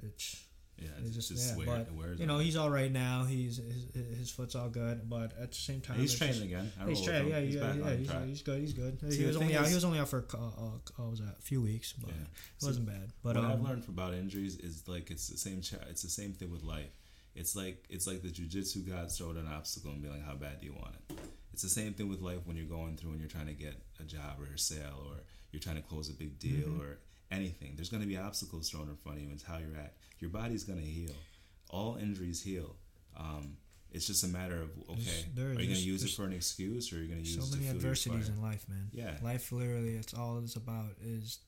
[0.06, 0.42] it's
[0.78, 3.24] yeah, it's it's just, just yeah, wear, but it you know he's all right now.
[3.24, 6.72] He's his, his foot's all good, but at the same time, he's training just- again.
[6.88, 7.96] He's training, yeah, he's yeah, yeah.
[7.96, 8.60] He's, he's good.
[8.60, 9.00] He's good.
[9.14, 9.64] See, he was only out.
[9.64, 11.36] is- He was only out for uh, uh, what was that?
[11.40, 12.24] A few weeks, but Yeah.
[12.60, 13.12] it wasn't bad.
[13.24, 15.62] But what um, I've learned about injuries is like it's the same.
[15.62, 16.92] Cha- it's the same thing with life.
[17.36, 20.60] It's like it's like the jujitsu gods throw an obstacle and be like, "How bad
[20.60, 21.18] do you want it?"
[21.54, 23.76] It's the same thing with life when you're going through and you're trying to get
[24.02, 25.16] a job or a sale or
[25.54, 26.82] you're trying to close a big deal Mm-hmm.
[26.82, 26.98] or
[27.36, 27.74] anything.
[27.76, 29.30] There's going to be obstacles thrown in front of you.
[29.34, 29.94] It's how you're at.
[30.20, 31.14] Your body's going to heal.
[31.70, 32.76] All injuries heal.
[33.18, 33.58] Um,
[33.92, 36.34] it's just a matter of okay, there- are you going to use it for an
[36.34, 38.90] excuse or are you going to use so many adversities in life, man.
[38.92, 39.14] Yeah.
[39.24, 41.40] Life literally, it's all it's about is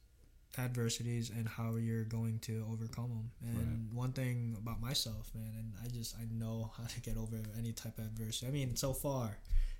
[0.57, 3.31] adversities and how you're going to overcome them.
[3.43, 7.37] And one thing about myself, man, and I just I know how to get over
[7.57, 8.47] any type of adversity.
[8.47, 9.37] I mean, so far,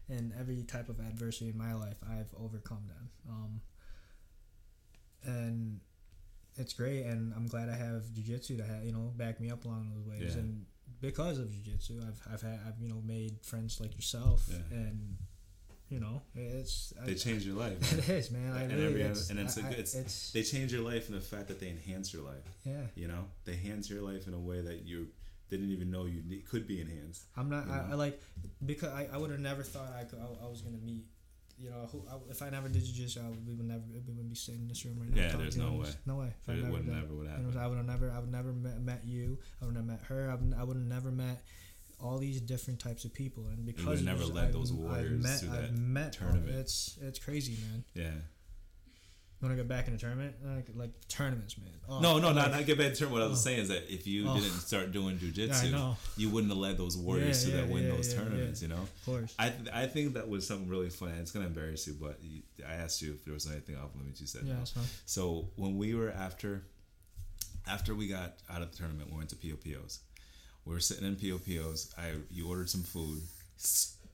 [0.10, 3.10] in every type of adversity in my life, I've overcome them.
[3.30, 3.62] Um,
[5.24, 5.80] and
[6.58, 9.66] it's great, and I'm glad I have jujitsu to have you know back me up
[9.66, 10.34] along those ways.
[10.36, 10.42] Yeah.
[10.42, 10.66] And
[11.02, 14.58] because of jujitsu, I've I've had I've you know made friends like yourself, Yeah.
[14.78, 15.18] and
[15.90, 17.80] you know it's They I, change your life.
[17.82, 18.00] man.
[18.00, 18.52] it is, man.
[18.54, 20.82] I And really, every it's, and it's a I- good- it's- it's They change your
[20.84, 22.44] life in the fact that they enhance your life.
[22.66, 22.88] yeah.
[22.96, 25.08] You know, they enhance your life in a way that you
[25.50, 27.24] didn't even know you ne- could be enhanced.
[27.38, 27.68] I'm not.
[27.68, 27.88] You I, know?
[27.92, 28.22] I like
[28.66, 30.20] because I, I would have never thought I could.
[30.20, 31.06] I, I was gonna meet.
[31.60, 33.82] You know, who, I, if I never did jiu-jitsu, I would, we would never.
[33.92, 35.16] We wouldn't be sitting in this room right now.
[35.22, 35.90] Yeah, talking, there's you no way.
[36.06, 36.34] No way.
[36.42, 37.58] If I It never would done- never would you know, happen.
[37.58, 38.12] I would have never.
[38.12, 39.40] I would never met, met you.
[39.62, 40.30] I would have met her.
[40.30, 40.54] I would.
[40.54, 41.44] I would have never met
[42.00, 45.24] all these different types of people, and because would've never led I've- those I've warriors
[45.24, 46.56] met, to I've that met tournament.
[46.58, 47.84] It's it's crazy, man.
[47.96, 48.12] Yeah.
[49.40, 50.36] You want to get back in a tournament?
[50.44, 51.70] Like, like tournaments, man.
[51.88, 53.12] Oh, No, no, not like- not get back to term.
[53.12, 53.44] What I was Oh.
[53.44, 54.34] saying is that if you Oh.
[54.36, 57.68] didn't start doing Yeah, I jujitsu, you wouldn't have led those warriors Yeah, to that
[57.68, 58.62] yeah, win yeah, those yeah, tournaments.
[58.64, 58.68] yeah.
[58.68, 58.82] You know.
[58.82, 59.36] Of course.
[59.38, 61.14] I th- I think that was something really funny.
[61.20, 64.20] It's gonna embarrass you, but you, I asked you if there was anything off limits.
[64.22, 64.58] You said yeah, no.
[64.60, 64.86] that's fine.
[65.06, 66.64] So when we were after,
[67.68, 70.00] after we got out of the tournament, we went to POPOs.
[70.66, 71.94] We were sitting in POPOs.
[71.96, 73.22] I you ordered some food.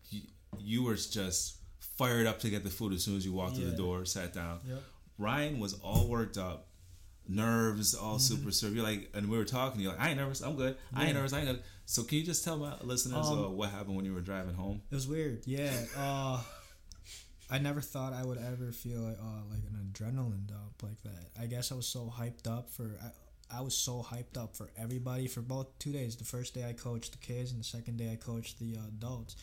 [0.09, 0.21] You,
[0.59, 3.69] you were just fired up to get the food as soon as you walked through
[3.69, 4.03] the door.
[4.05, 4.59] Sat down.
[4.67, 4.83] Yep.
[5.17, 6.67] Ryan was all worked up,
[7.27, 8.35] nerves, all Mm-hmm.
[8.35, 8.75] super serve.
[8.75, 9.81] You're like, and we were talking.
[9.81, 10.41] You're like, I ain't nervous.
[10.41, 10.75] I'm good.
[10.95, 11.33] I ain't nervous.
[11.33, 11.63] I ain't good.
[11.85, 14.55] So can you just tell my listeners Um, uh, what happened when you were driving
[14.55, 14.81] home?
[14.91, 15.43] It was weird.
[15.45, 15.73] Yeah.
[15.97, 16.41] Uh,
[17.51, 21.29] I never thought I would ever feel like uh, like an adrenaline dump like that.
[21.39, 22.97] I guess I was so hyped up for.
[23.03, 26.15] I, I was so hyped up for everybody for both two days.
[26.15, 28.87] The first day I coached the kids, and the second day I coached the uh,
[28.87, 29.35] adults.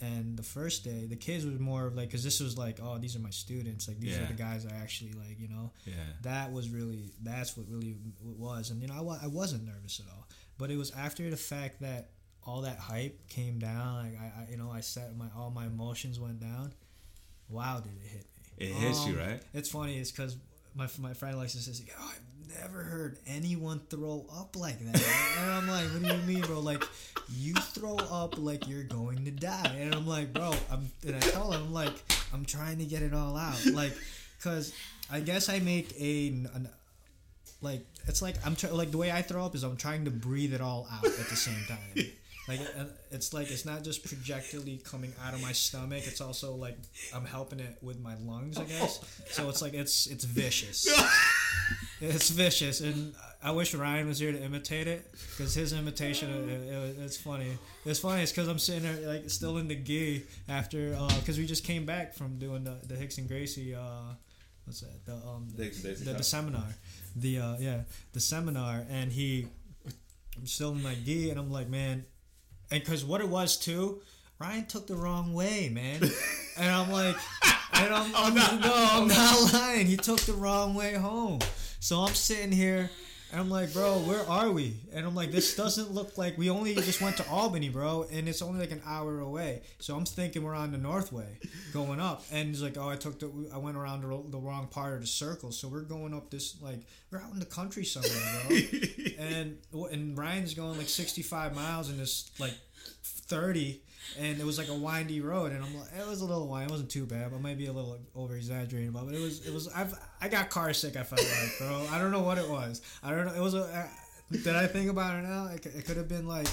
[0.00, 2.98] And the first day, the kids was more of like, because this was like, oh,
[2.98, 3.88] these are my students.
[3.88, 4.24] Like these Yeah.
[4.24, 5.72] are the guys I actually like, you know.
[5.84, 5.94] Yeah.
[6.22, 10.00] That was really that's what really it was, and you know I, I wasn't nervous
[10.00, 10.26] at all.
[10.58, 12.10] But it was after the fact that
[12.44, 14.04] all that hype came down.
[14.04, 16.72] Like I, I you know I set my all my emotions went down.
[17.48, 18.66] Wow, did it hit me?
[18.66, 19.42] It hits you, Um, right?
[19.54, 19.98] It's funny.
[19.98, 20.36] It's because
[20.74, 22.12] my my friend likes to say, "Oh,
[22.60, 26.60] never heard anyone throw up like that." and I'm like, "What do you mean, bro?
[26.60, 26.84] Like,
[27.30, 31.20] you throw up like you're going to die?" And I'm like, "Bro," I'm and I
[31.20, 31.94] tell him, "I'm like,
[32.32, 33.92] I'm trying to get it all out, like,
[34.42, 34.72] cause
[35.10, 36.68] I guess I make a." An,
[37.60, 40.10] like it's like I'm trying like the way I throw up is I'm trying to
[40.10, 42.06] breathe it all out at the same time.
[42.48, 46.02] like uh, it's like it's not just projectily coming out of my stomach.
[46.06, 46.76] It's also like
[47.14, 49.00] I'm helping it with my lungs, I guess.
[49.30, 50.88] So it's like it's it's vicious.
[52.00, 56.48] It's vicious, and I wish Ryan was here to imitate it because his imitation, it,
[56.48, 57.58] it, it's funny.
[57.84, 58.22] It's funny.
[58.22, 61.84] It's because I'm sitting there like still in the gi after because we just came
[61.84, 63.74] back from doing the, the Hickson Gracie.
[63.74, 64.14] Uh,
[64.64, 65.04] what's that?
[65.06, 66.66] The um they- the, the seminar,
[67.16, 67.80] the uh yeah
[68.12, 69.48] the seminar, and he
[70.38, 72.04] I'm still in my gi, and I'm like man,
[72.70, 74.00] and because what it was too,
[74.38, 76.02] Ryan took the wrong way, man,
[76.56, 77.16] and I'm like.
[77.74, 79.86] And I'm, oh, I'm no, I'm oh, not lying.
[79.86, 81.38] He took the wrong way home.
[81.78, 82.90] So I'm sitting here
[83.30, 84.76] and I'm like, bro, where are we?
[84.92, 88.26] And I'm like, this doesn't look like we only just went to Albany, bro, and
[88.26, 89.62] it's only like an hour away.
[89.80, 91.38] So I'm thinking we're on the Northway,
[91.74, 92.24] going up.
[92.32, 95.02] And he's like, oh, I took the, I went around the, the wrong part of
[95.02, 95.52] the circle.
[95.52, 98.10] So we're going up this like we're out in the country somewhere,
[98.48, 98.56] bro.
[99.18, 99.58] and
[99.92, 102.54] and Ryan's going like 65 miles in this like
[103.02, 103.82] 30
[104.18, 106.66] and it was like a windy road and I'm like it was a little windy
[106.66, 109.06] it wasn't too bad but maybe a little over exaggerating about.
[109.06, 111.98] but it was it was I've I got car sick I felt like bro I
[111.98, 113.86] don't know what it was I don't know it was a uh,
[114.30, 116.48] did I think about it now it, it could have been like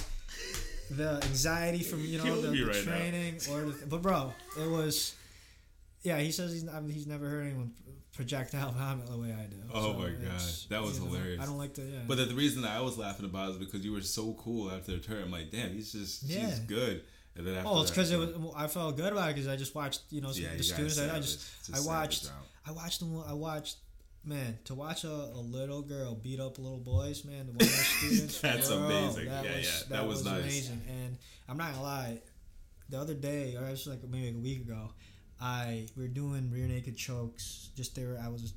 [0.91, 2.81] the anxiety from you know the, the right now.
[2.97, 5.15] training or the, but bro it was
[6.03, 7.71] yeah he says he's I mean, he's never heard anyone
[8.13, 11.41] projectile vomit the way I do Oh my it's- God, that was hilarious.
[11.41, 13.57] I don't like to yeah But the, the reason I was laughing about it is
[13.57, 15.23] because you were so cool after the turn.
[15.23, 16.47] I'm like, damn, he's just Yeah.
[16.49, 17.01] she's good.
[17.37, 18.29] And then after Oh, it's because it was.
[18.55, 20.99] I felt good about it because I just watched, you know, Yeah, the students.
[20.99, 22.31] I, I just, I watched.
[22.65, 23.21] I watched them.
[23.27, 23.77] I watched,
[24.23, 27.47] man, to watch a, a little girl beat up little boys, man.
[27.47, 28.39] The one of students.
[28.41, 29.25] That's bro, amazing.
[29.25, 30.41] That Yeah, was, yeah, that, that was was, nice.
[30.43, 30.81] amazing.
[30.89, 31.17] And
[31.49, 32.21] I'm not gonna lie,
[32.89, 34.91] the other day, or it was like maybe like a week ago,
[35.41, 37.69] I we were doing rear naked chokes.
[37.75, 38.55] Just there, I was just,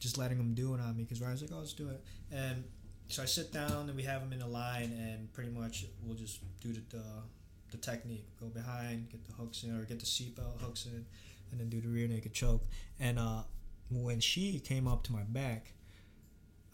[0.00, 2.64] just letting them do it on me because Ryan's like, "Oh, let's do it." And
[3.08, 6.16] so I sit down and we have them in a line, and pretty much we'll
[6.16, 7.02] just do the the,
[7.72, 11.04] the technique: go behind, get the hooks in, or get the seatbelt hooks in,
[11.50, 12.62] and then do the rear naked choke.
[13.00, 13.42] And uh,
[13.90, 15.72] when she came up to my back.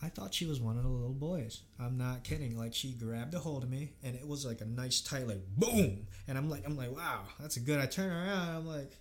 [0.01, 1.62] I thought she was one of the little boys.
[1.80, 2.57] I'm not kidding.
[2.57, 5.44] Like she grabbed a hold of me, and it was like a nice tight, like
[5.57, 6.07] boom.
[6.28, 7.80] And I'm like, I'm like, wow, that's a good.
[7.80, 8.92] I turn around, I'm like,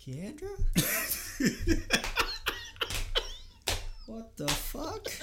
[0.00, 0.46] Keandra,
[4.06, 5.08] what the fuck?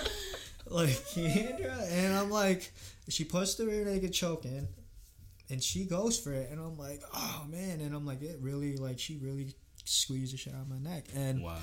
[0.67, 2.71] Like Keandra, and I'm like,
[3.07, 4.67] she puts the rear naked choke in,
[5.49, 8.77] and she goes for it, and I'm like, oh man, and I'm like, it really,
[8.77, 11.57] like, she really squeezed the shit out of my neck, and Wow.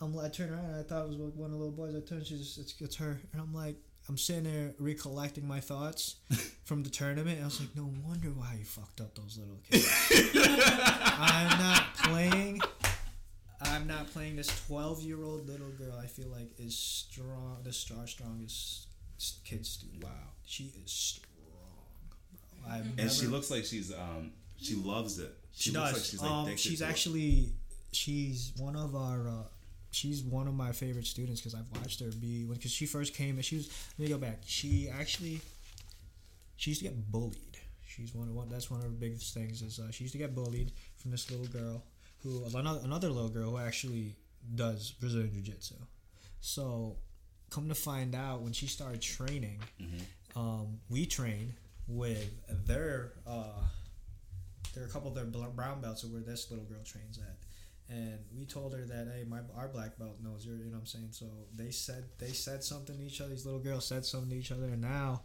[0.00, 1.94] I'm like, I turned around and I thought it was one of the little boys.
[1.94, 3.76] I turned, she's it's, it's her, and I'm like,
[4.08, 6.16] I'm sitting there recollecting my thoughts
[6.64, 7.36] from the tournament.
[7.36, 9.88] And I was like, no wonder why you fucked up those little kids.
[11.16, 12.60] I'm not playing.
[13.62, 15.98] I'm not playing this 12 year old little girl.
[15.98, 18.88] I feel like is strong, the star strongest
[19.44, 20.04] kid student.
[20.04, 20.10] Wow.
[20.44, 21.20] She is.
[22.68, 25.32] I've And never, she looks like she's um she loves it.
[25.52, 25.92] she, looks does.
[25.94, 27.52] like she's like um, she's actually
[27.92, 29.28] she's one of our.
[29.28, 29.42] Uh,
[29.90, 33.36] she's one of my favorite students because I've watched her be because she first came
[33.36, 33.68] and she was.
[33.98, 34.38] Let me go back.
[34.46, 35.40] She actually
[36.56, 37.58] she used to get bullied.
[37.86, 38.48] She's one of one.
[38.48, 41.30] That's one of her biggest things is uh, she used to get bullied from this
[41.30, 41.84] little girl
[42.22, 44.16] who another another little girl who actually
[44.54, 45.74] does Brazilian Jiu Jitsu.
[46.40, 46.96] So
[47.50, 50.38] come to find out when she started training, Mm-hmm.
[50.38, 51.54] um, we train
[51.86, 52.30] with
[52.66, 53.62] their uh,
[54.74, 57.36] there are a couple of their brown belts where this little girl trains at.
[57.94, 60.52] And we told her that hey, my our black belt knows her.
[60.52, 61.08] You know what I'm saying?
[61.10, 63.30] So they said they said something to each other.
[63.30, 65.22] These little girls said something to each other, and now,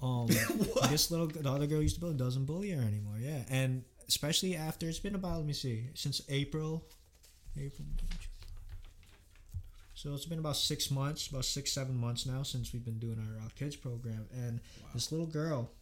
[0.00, 0.26] um,
[0.88, 3.16] this little the other girl used to bully doesn't bully her anymore.
[3.18, 6.86] Yeah, and especially after it's been about let me see since April,
[7.58, 7.88] April.
[9.94, 13.18] So it's been about six months, about six seven months now since we've been doing
[13.18, 14.60] our uh, kids program, and
[14.94, 15.72] this little girl,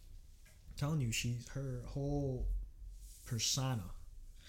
[0.78, 2.46] telling you, she's her whole
[3.26, 3.84] persona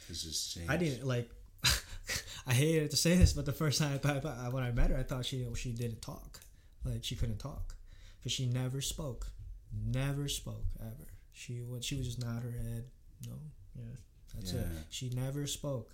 [0.09, 0.71] It's just changed.
[0.71, 1.29] I didn't like.
[2.47, 4.97] I hated to say this, but the first time I I- when I met her,
[4.97, 6.39] I thought she she didn't talk,
[6.85, 7.75] like she couldn't talk,
[8.19, 9.27] because she never spoke,
[9.85, 11.07] never spoke ever.
[11.33, 12.85] She what she was just nod her head,
[13.27, 13.33] no,
[13.75, 13.95] yeah,
[14.35, 14.65] that's it.
[14.89, 15.91] She never spoke,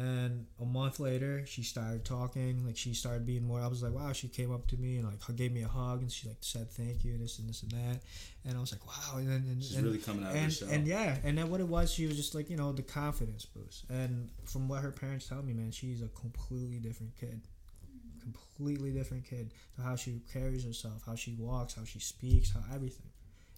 [0.00, 2.64] and a month later, she started talking.
[2.64, 3.60] Like she started being more.
[3.60, 4.14] I was like, wow.
[4.14, 6.70] She came up to me and like gave me a hug, and she like said
[6.70, 8.00] thank you, this and this and that,
[8.46, 9.18] and I was like, wow.
[9.18, 10.68] And then and, She's and, really coming out of and, shell.
[10.70, 13.44] and yeah, and then what it was, she was just like you know the confidence
[13.44, 13.90] boost.
[13.90, 17.42] And from what her parents tell me, man, she's a completely different kid,
[18.22, 19.52] completely different kid.
[19.76, 23.09] To how she carries herself, how she walks, how she speaks, how everything.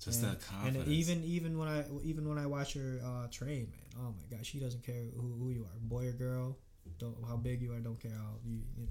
[0.04, 0.84] Just and, that confidence.
[0.86, 4.36] And even even when I even when I watch her uh, train, man, oh my
[4.36, 6.58] god, she doesn't care who, who you are, boy or girl,
[6.98, 8.86] don't how big you are, don't care how you, you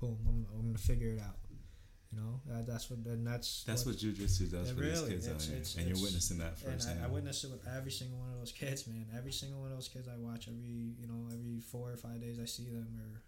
[0.00, 1.36] boom, I'm, I'm gonna figure it out.
[2.12, 5.26] You know, uh, that's what and that's That's what jujitsu does for really, these kids
[5.26, 7.00] it's- out here, it's- and you're witnessing that and firsthand.
[7.02, 9.06] I, I witness it with every single one of those kids, man.
[9.16, 12.20] Every single one of those kids I watch every you know every four or five
[12.20, 13.20] days I see them, or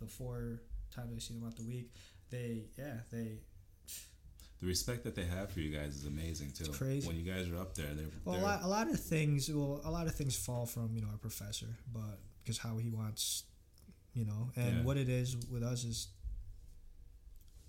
[0.00, 1.92] the four times I see them out the week.
[2.30, 3.38] They yeah they
[4.60, 6.70] the respect that they have for you guys is amazing too.
[6.72, 7.06] crazy.
[7.06, 9.48] When you guys are up there, they're, well a they're lot, a lot of things
[9.52, 12.90] well a lot of things fall from you know our professor, but because how he
[12.90, 13.44] wants,
[14.14, 14.82] you know, and Yeah.
[14.82, 16.08] what it is with us is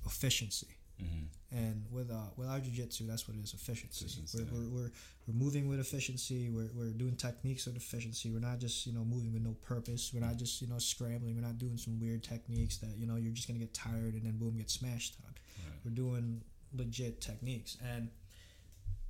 [0.06, 0.68] efficiency.
[1.02, 1.28] mhm.
[1.52, 4.92] and with uh with our jiu-jitsu that's what it is efficiency, Efficiency, we're, we're, we're,
[5.28, 9.06] we're moving with efficiency we're, we're doing techniques with efficiency we're not just you know
[9.06, 12.22] moving with no purpose we're not just you know scrambling we're not doing some weird
[12.24, 15.34] techniques that you know you're just gonna get tired and then boom get smashed on
[15.66, 15.80] Right.
[15.86, 16.42] we're doing
[16.74, 18.10] legit techniques and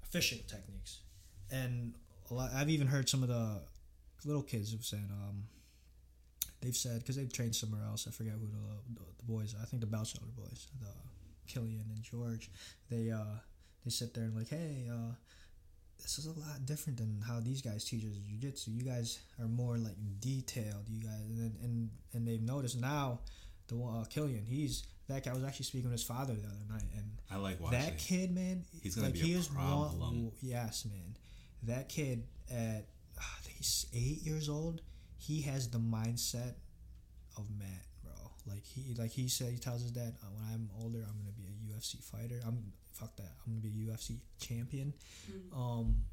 [0.03, 0.99] efficient techniques
[1.51, 1.93] and
[2.31, 3.61] lot, I've even heard some of the
[4.25, 5.43] little kids have said um
[6.61, 9.81] they've said because they've trained somewhere else I forget who the, the, boys I think
[9.81, 10.87] the Belshelder boys the
[11.49, 12.49] Killian and George,
[12.89, 13.39] they uh
[13.83, 15.13] they sit there and like, hey, uh,
[16.01, 19.47] this is a lot different than how these guys teach us jiu-jitsu You guys are
[19.47, 20.87] more like detailed.
[20.87, 23.19] You guys and and and they've noticed now,
[23.67, 26.65] the uh, Killian, he's that guy I was actually speaking with his father the other
[26.69, 27.79] night, and I like watching.
[27.79, 30.31] that kid, man, He's gonna like be a he is one- problem.
[30.41, 31.17] yes, man,
[31.63, 32.87] that kid at
[33.17, 34.81] I think he's eight years old.
[35.17, 36.53] He has the mindset
[37.37, 38.13] of Matt, bro.
[38.47, 41.31] Like he, like he said, he tells his dad, uh, when I'm older, I'm gonna
[41.37, 42.39] be a UFC fighter.
[42.45, 43.33] I'm fuck that.
[43.45, 44.93] I'm gonna be a UFC champion.
[45.53, 46.05] Um,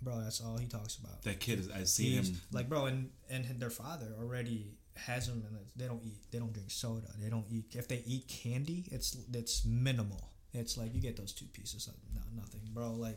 [0.00, 1.22] bro, that's all he talks about.
[1.22, 1.70] that kid is.
[1.70, 2.40] I see He's- him.
[2.52, 6.30] like, bro, and and their father already has them, and they don't eat.
[6.30, 7.08] They don't drink soda.
[7.20, 7.66] They don't eat.
[7.72, 10.28] If they eat candy, it's it's minimal.
[10.52, 12.92] It's like you get those two pieces of no, nothing, bro.
[12.92, 13.16] Like,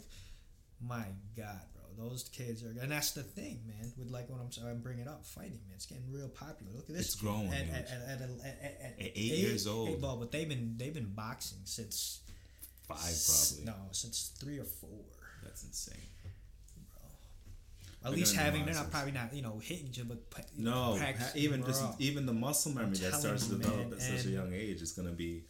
[0.81, 3.91] my God, bro, those kids are, and that's the thing, man.
[3.97, 5.75] With like what I'm saying, I'm bringing up fighting, man.
[5.75, 6.71] It's getting real popular.
[6.73, 7.07] Look at this.
[7.07, 9.89] It's growing, At, at, at, at, eight years old.
[9.89, 12.21] Hey, bro, but they've been they've been boxing since
[12.87, 13.65] Five probably.
[13.65, 15.05] No, since three or four.
[15.43, 15.95] That's insane.
[18.05, 20.19] At They're least having, they're not probably not, you know, hitting you, but
[20.55, 24.01] you No, know, practicing, even just even the muscle memory that starts to develop at
[24.01, 25.43] such a young age is going to be.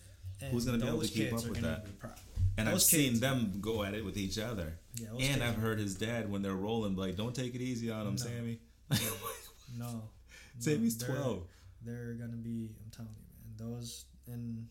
[0.52, 1.86] Who's gonna be able to keep up with that?
[1.86, 2.20] be a problem.
[2.58, 4.78] And I've Those seen them go at it with each other.
[5.00, 7.90] Yeah, and kids I've heard his dad when they're rolling, like, "Don't take it easy
[7.92, 8.18] on him, No.
[8.18, 8.60] Sammy."
[9.78, 10.04] No,
[10.60, 11.44] Sammy's no, they're- twelve.
[11.82, 12.70] They're gonna be.
[12.84, 13.72] I'm telling you, man.
[13.76, 14.68] Those in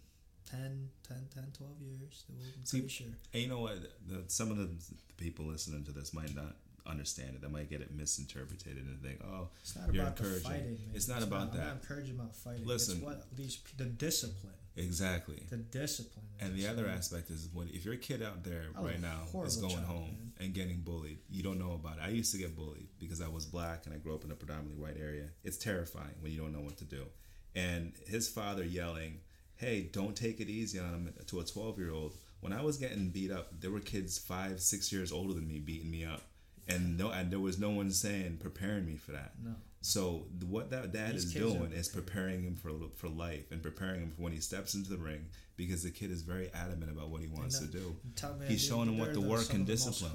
[0.51, 3.06] 10, 10, 10 12 years, they will, I'm See, sure.
[3.32, 3.78] And you know what?
[4.09, 4.69] The, some of the
[5.16, 6.56] people listening to this might not
[6.86, 7.40] understand it.
[7.43, 10.51] They might get it misinterpreted and think, "Oh, It's not you're about the encouraging.
[10.51, 10.66] fighting.
[10.86, 10.90] Man.
[10.94, 11.61] It's not about that.
[11.61, 12.66] I'm not encouraging about fighting.
[12.66, 12.97] Listen.
[12.97, 16.24] it's what these the discipline, exactly." the discipline.
[16.40, 19.56] And the other aspect is when if your kid out there I right now is
[19.56, 20.32] going child, home man.
[20.40, 22.02] and getting bullied, you don't know about it.
[22.02, 24.35] I used to get bullied because I was black and I grew up in a
[24.35, 25.31] predominantly white area.
[25.44, 27.06] It's terrifying when you don't know what to do.
[27.55, 29.20] And his father yelling,
[29.56, 32.16] "Hey, don't take it easy on him," to a twelve-year-old.
[32.40, 35.61] When I was getting beat up, there were kids five, six years older than me
[35.61, 36.23] beating me up,
[36.68, 39.32] and no, and there was no one saying preparing me for that.
[39.42, 39.54] No.
[39.85, 43.51] So what that dad These is kids are doing is preparing him for for life
[43.52, 45.27] and preparing him for when he steps into the ring
[45.59, 47.94] because the kid is very adamant about what he wants And to do.
[48.16, 50.11] Tell me, He's dude, showing him what the work and of the discipline.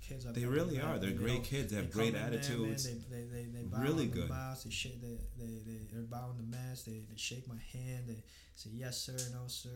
[0.00, 0.98] kids They really met, are.
[1.00, 1.40] They're you great know.
[1.40, 1.72] kids.
[1.72, 2.84] They have come great in there, man, attitudes.
[2.84, 4.28] they, they, they, they bow Really in the good.
[4.28, 6.84] Bows, they, shake, they, they, they, they're bowing the mask.
[6.84, 8.04] They, they shake my hand.
[8.06, 8.22] They
[8.54, 9.68] say yes sir, no sir.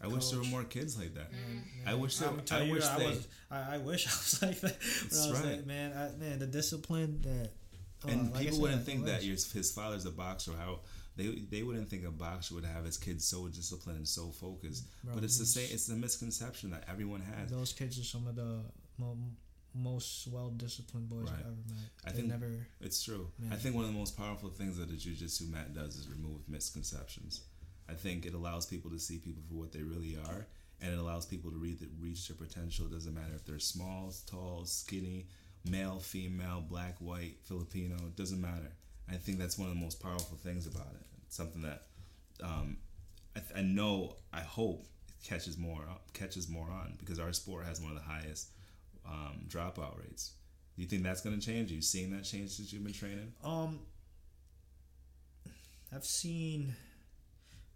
[0.00, 1.32] Or, I wish there were more kids like that.
[1.32, 1.84] Mm, mm.
[1.84, 3.28] Man, I wish there- I'm tell you, wish I was.
[3.50, 4.70] I, I wish I was like that.
[4.80, 5.56] When That's I was right.
[5.56, 7.50] like, man, I, man, the discipline that.
[8.06, 10.52] Uh, and like people said, wouldn't think that your, his father's a boxer.
[10.58, 10.80] How
[11.16, 14.84] they they wouldn't think a boxer would have his kids so disciplined and so focused.
[15.04, 15.68] Bro, but it's the same.
[15.70, 17.50] It's the misconception that everyone has.
[17.50, 18.60] Those kids are some of the
[18.98, 19.16] mo-
[19.74, 21.32] most well disciplined boys Right.
[21.34, 21.78] I've ever met.
[22.04, 22.50] I they think- never.
[22.80, 23.28] It's true.
[23.50, 26.48] I think one of the most powerful things that the jujitsu mat does is remove
[26.48, 27.40] misconceptions.
[27.88, 30.46] I think it allows people to see people for what they really are,
[30.80, 32.86] and it allows people to read reach their potential.
[32.86, 35.26] It doesn't matter if they're small, tall, skinny,
[35.64, 37.96] male, female, black, white, Filipino.
[37.96, 38.72] It doesn't matter.
[39.10, 41.06] I think that's one of the most powerful things about it.
[41.26, 41.82] It's something that
[42.42, 42.78] um,
[43.36, 44.16] I, th- I know.
[44.32, 44.86] I hope
[45.24, 45.80] catches more
[46.12, 48.48] catches more on because our sport has one of the highest
[49.08, 50.32] um, dropout rates.
[50.76, 51.70] Do you think that's going to change?
[51.70, 53.32] Are you seeing that change since you've been training?
[53.44, 53.80] Um,
[55.94, 56.74] I've seen.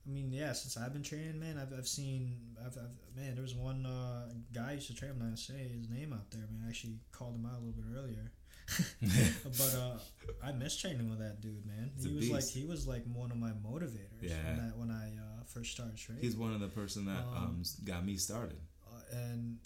[0.06, 3.42] I mean, yeah, since I've been training, man, I've, I've seen, I've, I've man, there
[3.42, 5.10] was one uh, guy I used to train.
[5.12, 6.62] I'm not gonna say his name out there, man.
[6.64, 8.32] I actually called him out a little bit earlier.
[9.44, 9.98] but uh,
[10.46, 11.90] I miss training with that dude, man.
[11.94, 14.36] He's he was like he was like one of my motivators Yeah.
[14.46, 16.22] when I when I uh, first started training.
[16.22, 18.58] He's one of the person that um, Um, got me started.
[18.86, 19.58] uh, and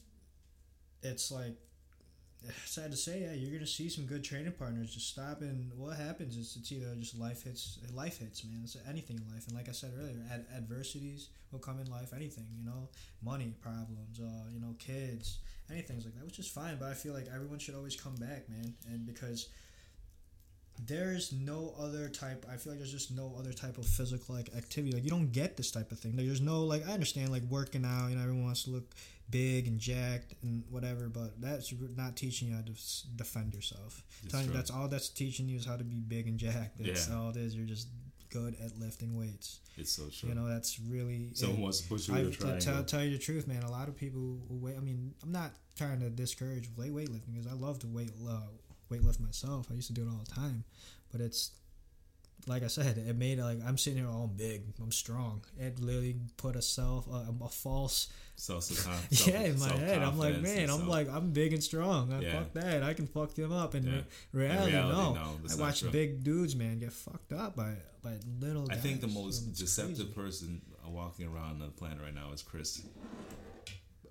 [1.02, 1.56] it's like
[2.66, 4.92] sad to say, yeah, you're gonna see some good training partners.
[4.94, 8.60] Just stop and what happens is it's either just life hits, life hits, man.
[8.64, 12.12] It's anything in life, and like I said earlier, ad- adversities will come in life.
[12.14, 12.88] Anything, you know,
[13.22, 15.38] money problems, uh, you know, kids,
[15.70, 16.76] anything like that, which is fine.
[16.78, 19.48] But I feel like everyone should always come back, man, and because
[20.86, 24.48] there's no other type i feel like there's just no other type of physical like
[24.56, 27.30] activity like you don't get this type of thing like, there's no like i understand
[27.30, 28.94] like working out you know everyone wants to look
[29.30, 34.02] big and jacked and whatever but that's not teaching you how to s- defend yourself
[34.28, 37.08] Telling you that's all that's teaching you is how to be big and jacked that's
[37.08, 37.16] Yeah.
[37.16, 37.88] all it is you're just
[38.30, 40.30] good at lifting weights It's so true.
[40.30, 41.62] you know that's really Someone it.
[41.62, 43.62] wants to push you I to tell, tell you the truth, man.
[43.62, 44.74] A lot of people who wait.
[44.76, 48.40] I mean, I'm not trying to discourage weight weightlifting because I love to weight uh,
[48.98, 49.68] weightlift myself.
[49.70, 50.64] I used to do it all the time,
[51.10, 51.50] but it's
[52.48, 55.44] like I said, it made like I'm sitting here all big, I'm strong.
[55.58, 60.02] It literally put a self uh, a false Self, self, yeah in my head.
[60.02, 62.12] I'm like, man, I'm like I'm big and strong.
[62.12, 62.32] I Yeah.
[62.40, 62.82] fuck that.
[62.82, 63.74] I can fuck them up.
[63.74, 63.92] And Yeah.
[64.32, 65.14] re- reality, reality, no.
[65.14, 65.90] no, I watch true.
[65.90, 68.66] big dudes, man, get fucked up by by little.
[68.72, 70.12] I think the most It's deceptive crazy.
[70.12, 72.82] person walking around on the planet right now is Chris.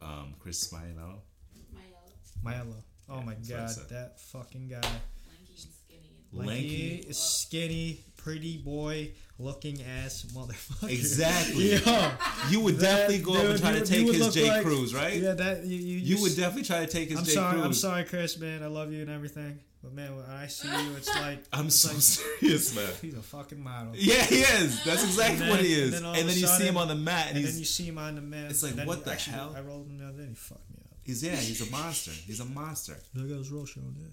[0.01, 0.93] Um, Chris Smiley.
[0.93, 2.75] My yellow, Milo.
[3.09, 4.81] Oh Yeah, my that's what I god, that fucking guy.
[4.81, 6.09] lanky and skinny.
[6.33, 7.13] Lanky, Lanky.
[7.13, 10.89] skinny, pretty boy looking ass motherfucker.
[10.89, 11.71] Exactly.
[11.85, 12.11] Yo,
[12.49, 14.47] You would That definitely go up and try you to take his look J.
[14.49, 15.19] like- Cruz, right?
[15.19, 17.31] yeah, that you you, You would s- definitely try to take his I'm J.
[17.31, 17.65] sorry, Cruz.
[17.65, 18.61] I'm sorry, Chris, man.
[18.63, 21.75] I love you and everything, but man, when I see you, it's like I'm it's
[21.77, 22.87] so like, serious, man.
[23.01, 23.93] He's a fucking model.
[23.95, 24.83] Yeah, he is.
[24.85, 25.95] That's exactly then- what he is.
[25.95, 27.65] and And then then, all you see him on the mat, and, And then you
[27.65, 28.51] see him on the mat.
[28.51, 29.53] It's like, then what he- the actually, hell?
[29.57, 30.29] I rolled him the other day.
[30.29, 30.80] He fucked me up.
[31.03, 32.11] He's yeah, he's a monster.
[32.11, 32.97] He's a monster.
[33.13, 33.81] Look at his roll show.
[33.97, 34.07] Yeah.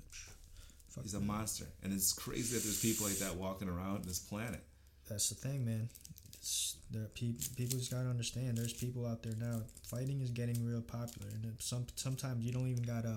[0.88, 4.18] Fuck He's a monster, and it's crazy that there's people like that walking around this
[4.18, 4.62] planet.
[5.08, 5.88] That's the thing, man.
[6.34, 7.44] It's, there are people.
[7.56, 8.56] People just gotta understand.
[8.56, 9.60] There's people out there now.
[9.82, 13.14] Fighting is getting real popular, and some sometimes you don't even gotta.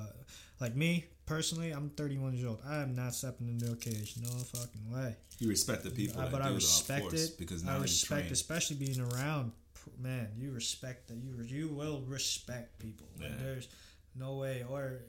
[0.60, 2.62] Like me personally, I'm 31 years old.
[2.68, 4.16] I am not stepping into a cage.
[4.22, 5.16] No fucking way.
[5.40, 7.38] You respect the people that but I respect course, it.
[7.40, 9.54] because I now you respect, especially being around.
[10.00, 11.18] Man, you respect that.
[11.18, 13.08] You you will respect people.
[13.20, 13.36] Like, Yeah.
[13.40, 13.68] there's
[14.16, 15.02] no way, or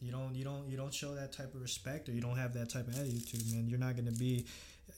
[0.00, 2.54] you don't you don't you don't show that type of respect, or you don't have
[2.54, 3.68] that type of attitude, man.
[3.68, 4.46] You're not gonna be.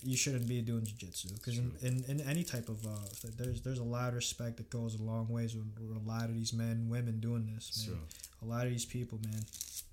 [0.02, 2.90] You shouldn't be doing jujitsu because in, in, in any type of uh,
[3.38, 6.24] there's there's a lot of respect that goes a long ways with, with a lot
[6.24, 7.86] of these men women doing this.
[7.88, 7.98] Man.
[8.42, 9.40] A lot of these people, man.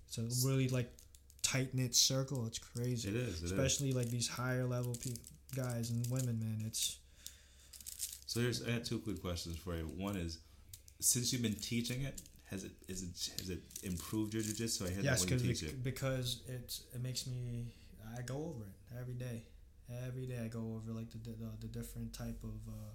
[0.08, 0.92] It's a really like
[1.44, 2.46] tight knit circle.
[2.48, 3.42] It's crazy It is.
[3.42, 3.52] It is.
[3.52, 5.14] especially like these higher level pe-
[5.56, 6.98] guys and women man it's
[8.34, 9.84] So here's I got two quick questions for you.
[9.96, 10.40] One is,
[11.00, 12.20] since you've been teaching it,
[12.50, 14.88] has it is it has it improved your jujitsu?
[14.88, 15.84] I hear yes that when you because teach it, it.
[15.84, 17.76] because it's it makes me
[18.18, 19.44] i go over it every day
[20.08, 22.94] every day i go over like the the, the different type of uh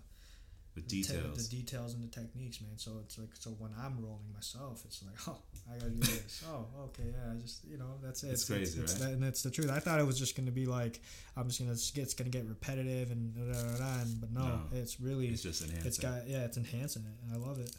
[0.81, 1.49] The the te- details.
[1.49, 5.03] the details and the techniques man so it's like so when i'm rolling myself it's
[5.05, 5.39] like oh
[5.71, 8.81] i gotta do this oh okay yeah i just you know that's it It's crazy,
[8.81, 9.01] it's, right?
[9.03, 11.01] that, and that's the truth i thought it was just gonna be like
[11.37, 14.33] i'm just gonna get it's gonna get repetitive and da, da, da, da, and- but
[14.33, 14.61] no, No.
[14.73, 15.87] it's really it's just enhancing.
[15.89, 17.71] it's got yeah it's enhancing it and i love it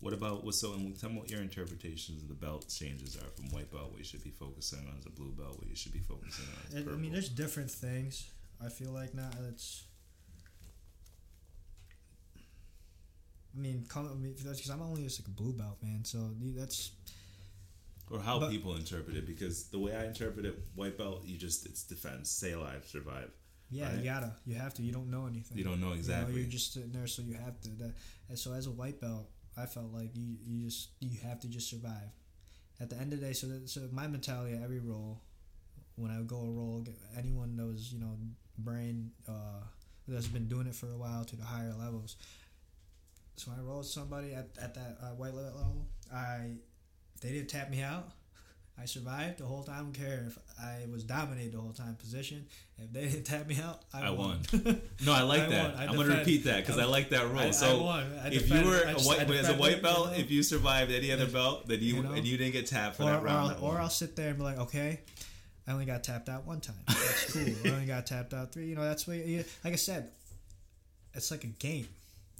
[0.00, 0.54] What about what?
[0.54, 3.88] So, and tell me what your interpretations of the belt changes are from white belt,
[3.90, 6.44] what you should be focusing on as a blue belt, what you should be focusing
[6.52, 8.28] on as It, I mean, there's different things.
[8.60, 9.84] I feel like now it's.
[13.56, 16.04] I mean, come, I mean, because I'm only just like a blue belt, man.
[16.04, 16.18] So
[16.56, 16.90] that's
[18.10, 21.38] or how but- people interpret it, because the way I interpret it, white belt, you
[21.38, 23.30] just it's defense, stay alive, survive.
[23.70, 23.98] yeah, Right.
[23.98, 24.82] you gotta, you have to.
[24.82, 25.56] You don't know anything.
[25.56, 26.34] You don't know You know, exactly.
[26.40, 27.70] you're just sitting there, so you have to.
[27.70, 27.94] That,
[28.28, 31.48] and so as a white belt, I felt like you, you just you have to
[31.48, 32.10] just survive.
[32.80, 35.20] At the end of the day, so that, so my mentality at every role,
[35.96, 36.84] when I go a roll,
[37.16, 38.18] anyone that was you know
[38.58, 39.62] brain uh,
[40.08, 42.16] that's been doing it for a while to the higher levels.
[43.36, 45.86] So when I rolled somebody at, at that uh, white limit level.
[46.12, 46.52] I
[47.20, 48.08] they didn't tap me out.
[48.80, 49.74] I survived the whole time.
[49.76, 52.46] I don't care if I was dominated the whole time position.
[52.76, 54.40] If they didn't tap me out, I, I won.
[55.06, 55.76] No, I like I that.
[55.76, 57.38] I I'm gonna repeat that because I, like that rule.
[57.38, 58.04] I, so won.
[58.26, 60.16] If you were I a just- white, as a white you belt, know?
[60.16, 62.12] if you survived any other belt, then you, You know?
[62.12, 63.50] and you didn't get tapped for or, that round.
[63.50, 63.78] That or.
[63.78, 65.00] I'll sit there and be like, okay,
[65.68, 66.76] I only got tapped out one time.
[66.88, 67.42] That's cool.
[67.64, 68.66] I only got tapped out three.
[68.66, 69.18] You know, that's what.
[69.18, 70.10] You, like I said,
[71.14, 71.86] it's like a game.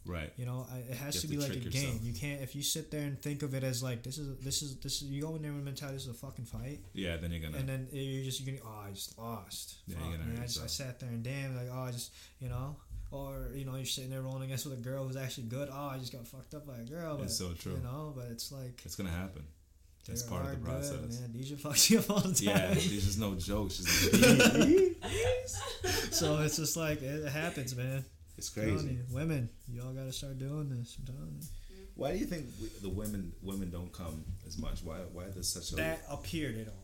[0.06, 0.32] Right.
[0.36, 1.98] You know, I, it has to be to like a trick game.
[2.02, 4.62] You can't if you sit there and think of it as like this is this
[4.62, 7.16] is this is you go in there with mentality this is a fucking fight, Yeah,
[7.16, 7.59] then you're gonna.
[7.59, 9.76] and then you're just you're gonna oh I just lost.
[9.86, 10.40] Yeah, Fuck, you're gonna man.
[10.43, 12.76] I just I sat there and damn like oh I just you know.
[13.10, 15.68] Or you know you're sitting there rolling against with a girl who's actually good.
[15.72, 17.16] Oh, I just got fucked up by a girl.
[17.16, 17.74] But, It's so true.
[17.74, 19.44] You know, but it's like it's gonna happen.
[20.06, 20.90] That's part of the process.
[20.97, 21.32] Good, man.
[21.32, 22.35] Deja fucks you up all the time.
[22.44, 23.78] Yeah, there's just no jokes.
[23.78, 24.12] Just
[26.12, 28.05] so it's just like it happens, man.
[28.36, 28.89] It's crazy.
[28.89, 30.97] you, women, y'all got to start doing this.
[30.98, 31.47] I'm telling you.
[31.94, 34.82] Why do you think we, the women women don't come as much?
[34.82, 36.74] Why why there's such a That up here they don't.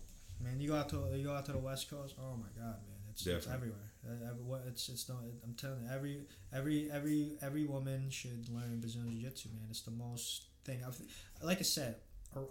[0.41, 2.15] Man, you go out to you go out to the West Coast.
[2.19, 3.91] Oh my God, man, it's, it's everywhere.
[4.09, 5.17] Uh, it's it's no.
[5.45, 6.21] I'm telling you, every
[6.55, 9.67] every every every woman should learn Brazilian Jiu Jitsu, man.
[9.69, 10.81] It's the most thing.
[10.87, 10.99] I've
[11.43, 11.97] like I said,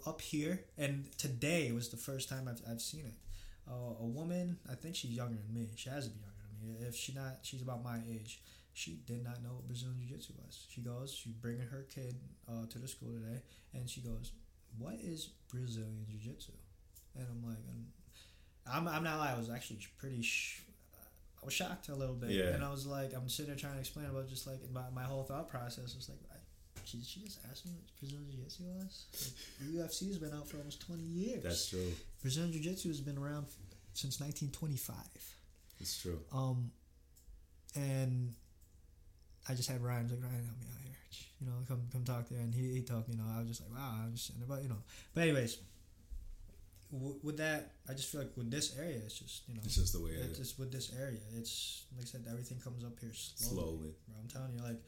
[0.05, 3.15] up here, and today was the first time I've I've seen it.
[3.67, 5.69] Uh, a woman, I think she's younger than me.
[5.75, 6.87] She has to be younger than me.
[6.87, 8.41] If she not, she's about my age.
[8.73, 10.65] She did not know what Brazilian Jiu Jitsu was.
[10.69, 12.15] She goes, she's bringing her kid
[12.47, 13.41] uh, to the school today,
[13.73, 14.31] and she goes,
[14.77, 16.53] "What is Brazilian Jiu Jitsu?"
[17.17, 17.85] And I'm like, and
[18.71, 19.35] I'm, I'm not lying.
[19.35, 20.21] I was actually pretty.
[20.21, 20.61] Sh-
[21.41, 22.53] I was shocked a little bit, Yeah.
[22.53, 25.03] and I was like, I'm sitting there trying to explain about just like my, my
[25.03, 26.35] whole thought process was like, I,
[26.83, 29.05] she, she just asked me what Brazilian Jiu Jitsu was.
[29.61, 31.43] Like, UFC has been out for almost 20 years.
[31.43, 31.93] That's true.
[32.21, 33.45] Brazilian Jiu Jitsu has been around
[33.93, 34.95] since 1925.
[35.79, 36.19] It's true.
[36.33, 36.71] Um,
[37.75, 38.33] and
[39.49, 40.95] I just had Ryan I was like Ryan help me out here,
[41.41, 43.61] you know, come come talk there, and he he talked, you know, I was just
[43.61, 44.77] like wow, I'm just but you know,
[45.13, 45.57] but anyways,
[46.93, 49.75] w- with that, I just feel like with this area, it's just you know, It's
[49.75, 50.37] just the way it it's is.
[50.37, 53.55] just with this area, it's like I said, everything comes up here slowly.
[53.55, 53.91] Slowly.
[54.07, 54.81] Bro, I'm telling you, like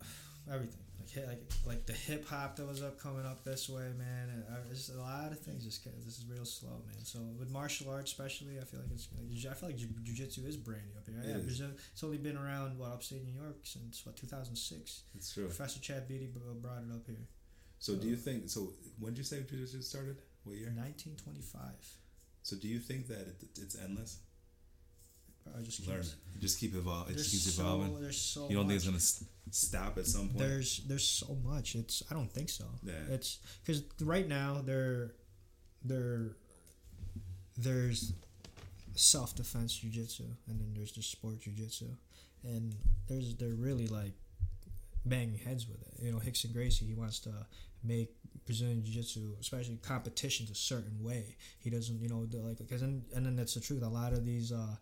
[0.52, 0.84] everything,
[1.16, 4.28] like like like the hip hop that was up coming up this way, man.
[4.30, 5.64] And I, it's just a lot of things.
[5.64, 7.04] Just this is real slow, man.
[7.04, 10.56] So with martial arts, especially, I feel like it's like, I feel like jujitsu is
[10.56, 11.22] brand new up here.
[11.22, 11.60] It yeah, is.
[11.60, 15.02] It's only been around what upstate New York since what 2006.
[15.14, 15.46] It's true.
[15.46, 16.30] Professor Chad Beatty
[16.60, 17.26] brought it up here.
[17.78, 18.48] So do you think?
[18.48, 20.16] So when did you say jiu-jitsu started?
[20.44, 20.72] What year?
[20.74, 21.60] 1925.
[22.42, 24.18] So do you think that it, it's endless?
[25.58, 25.98] I just Learn.
[26.02, 27.14] keeps- Just keep evolving.
[27.14, 28.00] It just keeps so, evolving.
[28.00, 29.28] there's so You don't think it's gonna?
[29.50, 30.38] Stop at some point.
[30.38, 32.94] there's there's so much it's i don't think so Yeah.
[33.10, 35.12] it's because right now there
[35.84, 36.36] there
[37.58, 38.12] there's
[38.94, 41.86] self-defense jiu-jitsu and then there's just sport jiu-jitsu
[42.44, 42.74] and
[43.08, 44.12] there's they're really like
[45.04, 47.32] banging heads with it you know Hickson Gracie he wants to
[47.84, 48.10] make
[48.46, 53.26] Brazilian jiu-jitsu especially competitions a certain way he doesn't you know like because and, and
[53.26, 54.76] then that's the truth a lot of these uh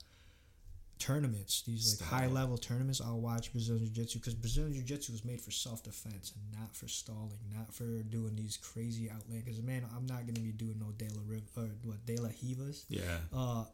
[1.00, 5.12] tournaments, these like high level tournaments, I'll watch Brazilian Jiu Jitsu because Brazilian Jiu Jitsu
[5.12, 9.44] was made for self defense and not for stalling, not for doing these crazy outland.
[9.44, 12.28] Because man, I'm not gonna be doing no De La Riv or what De La
[12.28, 13.02] Hivas Yeah,
[13.34, 13.64] uh,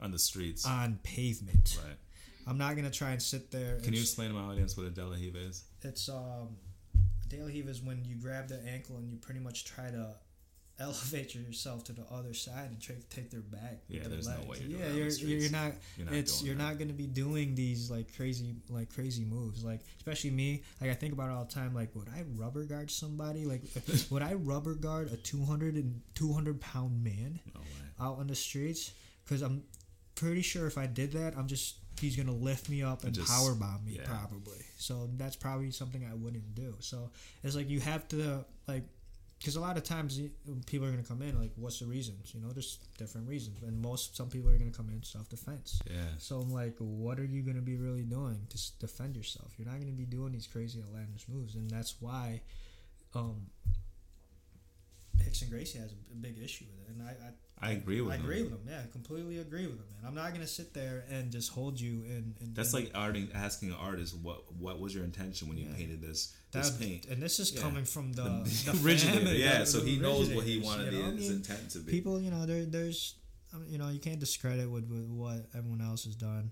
[0.00, 0.64] on the streets.
[0.66, 1.76] on pavement.
[1.84, 1.96] right.
[2.46, 3.78] I'm not gonna try and sit there.
[3.80, 5.64] Can you explain to my audience what a De La Hiva is?
[5.82, 6.56] It's um,
[7.28, 10.14] De La Hiva is when you grab the ankle and you pretty much try to
[10.80, 13.78] elevate yourself to the other side and try to take their back.
[13.88, 15.72] Yeah, their there's no way you're Yeah, you're, you're not.
[15.96, 16.62] You're not it's you're that.
[16.62, 20.90] not going to be doing these like crazy like crazy moves like especially me like
[20.90, 23.62] i think about it all the time like would i rubber guard somebody like
[24.10, 27.60] would i rubber guard a 200 and 200 pound man No
[28.00, 28.92] out on the streets
[29.24, 29.62] because i'm
[30.16, 33.28] pretty sure if i did that i'm just he's gonna lift me up and Just-
[33.28, 34.06] power bomb me yeah.
[34.06, 37.10] probably so that's probably something i wouldn't do so
[37.44, 38.82] it's like you have to like
[39.44, 40.18] because a lot of times
[40.64, 43.62] people are going to come in like what's the reasons you know there's different reasons
[43.62, 45.96] and most some people are going to come in self-defense Yeah.
[46.16, 49.52] so I'm like, what are you going to be really doing to defend yourself?
[49.58, 52.40] You're not going to be doing these crazy outlandish moves, and that's why
[53.14, 53.50] um,
[55.22, 56.94] Hickson Gracie has a big issue with it.
[56.94, 57.30] And I, I,
[57.60, 58.12] I agree with him.
[58.12, 58.24] I him.
[58.24, 58.60] agree with him.
[58.68, 59.84] Yeah, I completely agree with him.
[60.02, 62.34] Man, I'm not going to sit there and just hold you and.
[62.40, 65.66] and That's and like arting, asking an artist what what was your intention when you
[65.68, 65.76] Yeah.
[65.76, 67.06] painted this that, this paint.
[67.06, 67.60] and this is Yeah.
[67.62, 70.98] coming from the, The- the originator, yeah, the- so he knows what he wanted you
[71.02, 71.08] know?
[71.08, 71.92] I his mean, intent to be.
[71.92, 73.14] people you know there there's
[73.54, 76.50] I mean, you know you can't discredit with, with what everyone else has done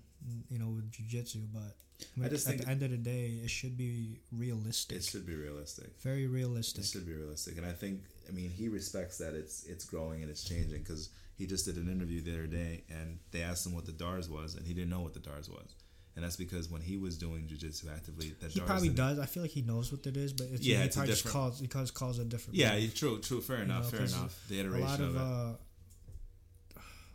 [0.49, 2.97] you know with jiu-jitsu but I mean, I just at think the end of the
[2.97, 5.89] day it should be realistic it should be realistic.
[6.01, 9.63] very realistic It should be realistic, and I think I mean he respects that it's
[9.65, 13.19] it's growing and it's changing because he just did an interview the other day and
[13.31, 15.75] they asked him what the D'Arce was and he didn't know what the D'Arce was,
[16.15, 19.25] and that's because when he was doing jujitsu actively, the he D'Arce probably does I
[19.25, 21.59] feel like he knows what it is but it's, Yeah, he it's probably just calls
[21.59, 24.45] he calls, calls it different Yeah, you- true, true, fair You enough, know, fair enough.
[24.47, 25.19] The a iteration lot of it.
[25.21, 25.53] uh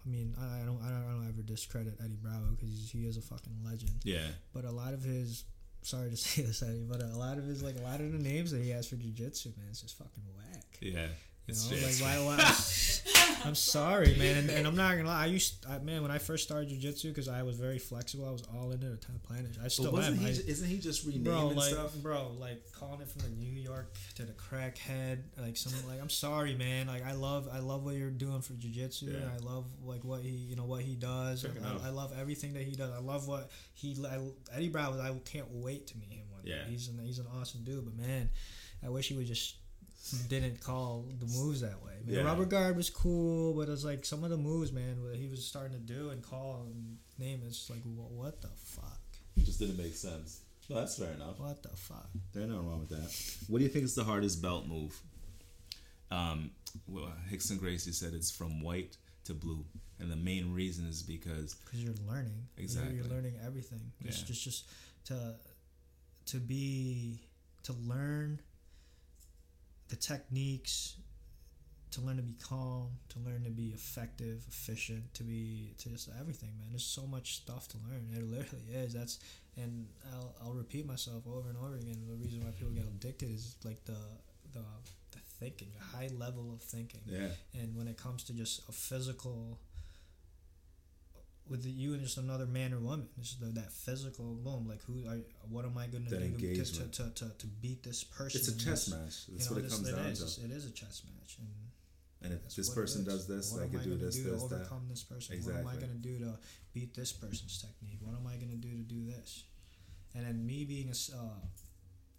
[0.04, 3.06] I mean I, I don't I don't I don't ever discredit Eddie Bravo because he
[3.06, 5.44] is a fucking legend yeah, but a lot of his
[5.82, 8.18] sorry to say this Eddie but a lot of his like a lot of the
[8.18, 11.06] names that he has for jiu-jitsu man it's just fucking whack yeah.
[11.46, 12.36] You It's, know, yeah, like it's- why?
[13.14, 15.24] why I'm sorry, man, and, and I'm not gonna lie.
[15.24, 18.26] I used, I, man, when I first started jujitsu, because I was very flexible.
[18.28, 19.56] I was all into the Tenth Planet.
[19.58, 20.22] I But still wasn't am.
[20.24, 20.28] he?
[20.28, 21.94] I, isn't he just renaming bro, like, stuff?
[21.96, 26.10] bro, like calling it from the New York to the crackhead, like some, like I'm
[26.10, 26.86] sorry, man.
[26.86, 29.12] Like I love, I love what you're doing for jujitsu.
[29.12, 29.28] Yeah.
[29.34, 31.44] I love like what he, you know, what he does.
[31.44, 31.86] I.
[31.88, 32.92] I love everything that he does.
[32.92, 34.18] I love what he, I,
[34.56, 35.00] Eddie Bravo.
[35.00, 36.50] I can't wait to meet him one day.
[36.50, 36.68] Yeah.
[36.68, 37.84] He's an, he's an awesome dude.
[37.84, 38.30] But man,
[38.84, 39.56] I wish he would just
[40.28, 41.92] didn't call the moves that way.
[42.04, 42.22] Man, Yeah.
[42.22, 45.44] Rubber guard was cool, but it's like some of the moves, man, what he was
[45.44, 47.42] starting to do and call and name.
[47.46, 49.00] It's like, what, what the fuck?
[49.36, 50.40] It just didn't make sense.
[50.68, 51.38] No, that's fair enough.
[51.40, 52.08] What the fuck?
[52.32, 53.10] There's nothing wrong with that.
[53.50, 55.00] What do you think is the hardest belt move?
[56.10, 56.50] Um,
[56.86, 59.64] well, Hickson Gracie said it's from white to blue,
[60.00, 62.46] and the main reason is because Because you're learning.
[62.56, 62.96] You're- Exactly.
[62.96, 63.80] You're, learning everything.
[64.02, 64.26] Just, Yeah.
[64.26, 64.64] just, just
[65.06, 65.34] to,
[66.26, 67.20] to be,
[67.64, 68.40] to learn
[69.88, 70.96] the techniques,
[71.90, 76.10] to learn to be calm, to learn to be effective, efficient, to be, to just
[76.20, 76.68] everything, man.
[76.70, 78.08] There's so much stuff to learn.
[78.14, 78.92] It literally is.
[78.92, 79.18] That's,
[79.56, 81.96] and I'll, I'll repeat myself over and over again.
[82.08, 83.96] The reason why people get addicted is like the,
[84.52, 84.60] the,
[85.12, 87.28] the thinking, the high level of thinking Yeah.
[87.54, 89.58] and when it comes to just a physical
[91.50, 95.20] with you and just another man or woman just that physical boom like who I,
[95.50, 98.48] what am i going to do to, to, to, to, to beat this person It's
[98.48, 99.24] a chess match.
[99.28, 100.44] you know, what it comes it down is, to.
[100.44, 101.48] it is a chess match and
[102.22, 104.30] And if this person does this, what I am could I do gonna this, do
[104.30, 104.54] this, to that.
[104.56, 105.64] overcome this person Exactly.
[105.64, 106.38] what am i going to do to
[106.74, 109.44] beat this person's technique what am i going to do to do this
[110.14, 111.40] and then me being a, uh,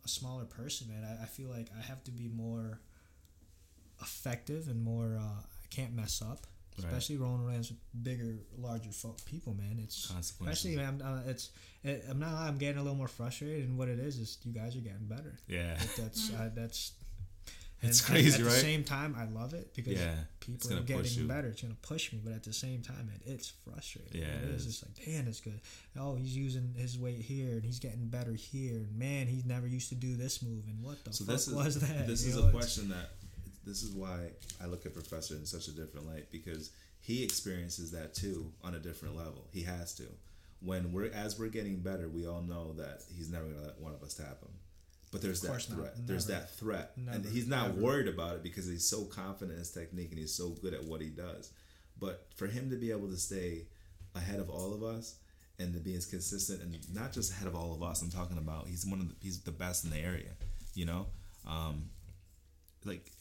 [0.06, 2.80] a smaller person man I, I feel like i have to be more
[4.02, 6.48] effective and more uh, i can't mess up
[6.84, 6.88] Right.
[6.94, 7.74] especially rolling around with
[8.04, 11.50] bigger larger folk people man it's especially man uh, it's
[11.84, 14.52] it, i'm not i'm getting a little more frustrated and what it is is you
[14.54, 16.92] guys are getting better yeah, Like, that's uh, that's
[17.82, 18.54] It's and at- crazy, at, right?
[18.56, 20.16] the same time i love it because yeah.
[20.42, 21.48] People are getting better.
[21.50, 24.20] It's gonna push me, but at the same time, man, it's frustrating.
[24.20, 24.66] Yeah, it it is.
[24.66, 24.82] is.
[24.82, 25.60] It's like, damn, it's good.
[26.00, 28.78] Oh, he's using his weight here, and he's getting better here.
[28.78, 30.64] And man, he never used to do this move.
[30.68, 32.08] And what the So fuck this is was that?
[32.08, 33.12] this You is know, a it's- question that
[33.70, 34.32] this is why
[34.62, 38.76] I look at Professor in such a different light because he experiences that too on
[38.76, 39.48] a different level.
[39.54, 40.04] He has to.
[40.62, 43.94] When we're as we're getting better, we all know that he's never gonna let one
[43.94, 44.52] of us tap him.
[45.12, 45.94] But there's that threat.
[46.06, 47.82] There's that threat, and he's not Never.
[47.82, 50.84] worried about it because he's so confident in his technique and he's so good at
[50.84, 51.52] what he does.
[52.00, 53.66] But for him to be able to stay
[54.16, 55.16] ahead of all of us
[55.58, 58.38] and to be as consistent and not just ahead of all of us, I'm talking
[58.38, 60.32] about he's one of the, he's the best in the area.
[60.76, 61.08] You know,
[61.48, 61.90] um,
[62.86, 63.12] like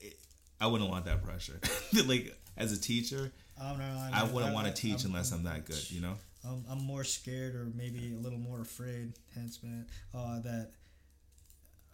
[0.00, 0.16] it,
[0.60, 1.60] I wouldn't want that pressure.
[2.06, 3.30] like as a teacher,
[3.60, 4.08] I don't know.
[4.12, 5.90] I wouldn't want to teach I'm- unless I'm- that good.
[5.90, 6.14] You know.
[6.48, 10.70] I'm, I'm more scared or maybe a little more afraid, hence, man, uh, that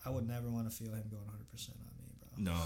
[0.04, 2.52] I would never want to feel him going 100% on me, bro.
[2.52, 2.60] No,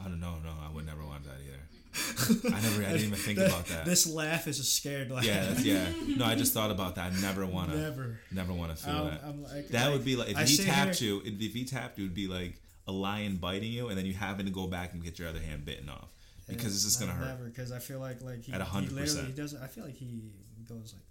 [0.00, 0.34] I don't know.
[0.42, 2.56] No, I would never want that either.
[2.56, 2.82] I never.
[2.82, 3.84] I didn't even think about that.
[3.84, 5.24] This laugh is a scared laugh.
[5.24, 5.86] yeah, that's, yeah.
[6.16, 7.12] No, I just thought about that.
[7.12, 7.78] I never want to.
[7.78, 8.18] Never.
[8.32, 9.20] Never want to feel I'm, that.
[9.24, 11.22] I'm like, That like, would be like if I he tapped here- you.
[11.24, 14.46] If he tapped you, it'd be like a lion biting you, and then you having
[14.46, 16.08] to go back and get your other hand bitten off
[16.48, 17.26] because it's just gonna hurt.
[17.28, 18.92] Never, because I feel like like he, At 100%.
[18.94, 19.62] literally he doesn't.
[19.62, 20.32] I feel like he
[20.68, 21.02] goes like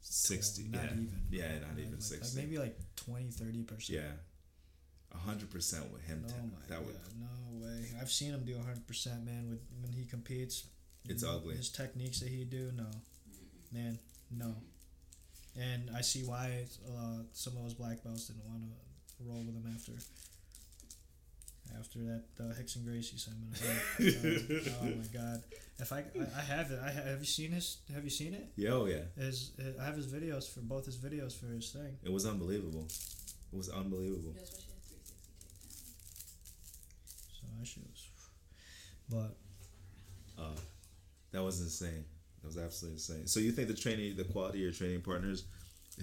[0.00, 0.64] Sixty.
[0.64, 0.90] not yeah.
[0.90, 1.10] even.
[1.30, 2.36] Yeah, not Like- even like, 60.
[2.36, 3.98] Like maybe like 20, 30 percent.
[4.00, 5.18] Yeah.
[5.18, 6.24] hundred percent with him.
[6.26, 7.86] Oh tap- my that god, would no way!
[8.00, 9.48] I've seen him do hundred percent, man.
[9.48, 10.64] With when he competes,
[11.08, 11.56] It's know, ugly.
[11.56, 12.86] His techniques that he do, no,
[13.72, 13.98] man,
[14.30, 14.54] no.
[15.60, 19.54] And I see why uh, some of those black belts didn't want to roll with
[19.54, 19.92] him after.
[21.78, 23.52] After that uh, Hickson Gracie seminar,
[24.00, 25.42] oh, oh my god!
[25.78, 27.78] If I, I, I have it, I have, have you seen his?
[27.92, 28.46] Have you seen it?
[28.56, 29.02] Yeah, oh yeah.
[29.16, 31.96] His, I have his videos for both his videos for his thing.
[32.04, 32.86] It was unbelievable.
[33.52, 34.32] It was unbelievable.
[34.36, 36.02] That's what she had 360 takedown.
[37.32, 38.08] So that shit was,
[39.08, 39.36] but
[40.42, 40.56] Uh,
[41.32, 42.04] that was insane.
[42.42, 43.26] That was absolutely insane.
[43.26, 45.44] So you think the training, the quality of your training partners,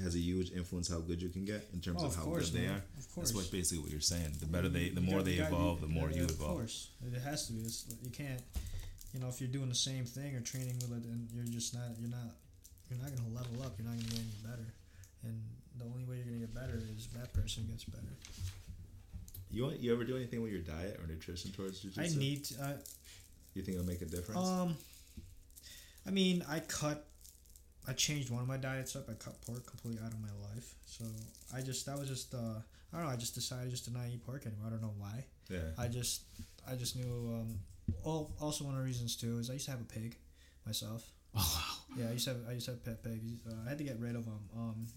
[0.03, 2.24] has a huge influence how good you can get in terms Oh, of of how
[2.24, 2.78] course, good they are.
[2.98, 3.32] Of course.
[3.32, 4.34] That's what basically what you're saying.
[4.40, 6.52] The better they, the more they evolve, the more you evolve.
[6.52, 7.61] of course, it has to be.
[7.61, 8.41] It's, you can't,
[9.14, 11.74] you know, if you're doing the same thing or training with it, and you're just
[11.74, 12.30] not, you're not,
[12.90, 13.74] you're not gonna level up.
[13.80, 14.68] You're not gonna get any better.
[15.24, 15.41] And
[15.78, 18.14] the only way you're gonna get better is that person gets better.
[19.52, 21.99] You want, you ever do anything with your diet or nutrition towards jujitsu?
[22.16, 22.74] I need, to, uh,
[23.56, 24.48] You think it'll make a difference?
[24.48, 24.76] um,
[26.07, 27.06] I mean, I cut.
[27.88, 29.10] I changed one of my diets up.
[29.10, 30.76] I cut pork completely out of my life.
[30.86, 31.06] So
[31.56, 32.38] I just that was just uh
[32.92, 33.12] I don't know.
[33.12, 34.68] I just decided just to not eat pork anymore.
[34.68, 35.26] I don't know why.
[35.50, 35.60] yeah.
[35.78, 36.24] I just
[36.70, 37.12] I just knew.
[37.42, 37.60] Um,
[38.06, 40.18] al- also, one of the reasons too is I used to have a pig
[40.66, 41.10] myself.
[41.36, 41.62] Oh
[41.96, 43.24] wow, Yeah, I used to have I used to have pet pigs.
[43.48, 44.40] Uh, I had to get rid of them.
[44.58, 44.88] Um,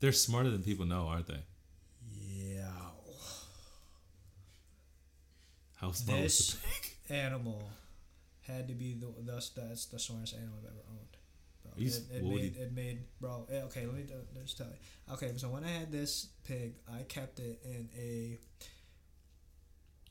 [0.00, 1.42] they're smarter than people know, aren't they?
[2.10, 2.70] yeah,
[5.76, 6.96] How smart was this the pig?
[7.22, 7.68] animal
[8.42, 11.13] had to be the that's that's the smartest animal I've ever owned.
[11.76, 13.46] You It, it made it made bro.
[13.50, 14.04] eh, Okay, let me
[14.42, 15.12] just tell you.
[15.14, 18.38] Okay, so when I had this pig, I kept it in a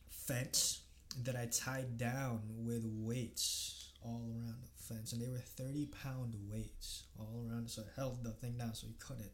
[0.10, 0.82] fence
[1.24, 6.36] that I tied down with weights all around the fence, and they were thirty pound
[6.52, 7.70] weights all around.
[7.70, 9.32] So I held the thing down so he couldn't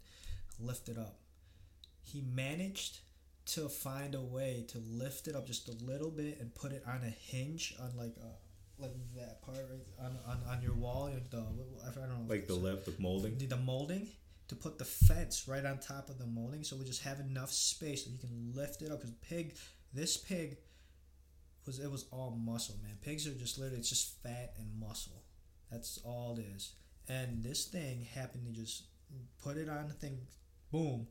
[0.60, 1.20] lift it up.
[2.04, 3.00] He managed
[3.48, 6.84] to find a way to lift it up just a little bit and put it
[6.88, 8.28] on a hinge on like uh
[8.80, 11.44] like that part right on, on, on your wall like the
[11.86, 13.38] I don't know like the left, the molding.
[13.38, 14.08] the, the molding
[14.50, 17.52] to put the fence right on top of the molding, so we just have enough
[17.52, 19.00] space so you can lift it up.
[19.00, 19.56] Because pig,
[19.94, 20.58] this pig
[21.66, 22.98] was it was all muscle, man.
[23.02, 25.24] Pigs are just literally it's just fat and muscle.
[25.72, 26.74] That's all it is.
[27.08, 28.84] And this thing happened to just
[29.44, 30.18] put it on the thing,
[30.72, 31.08] boom,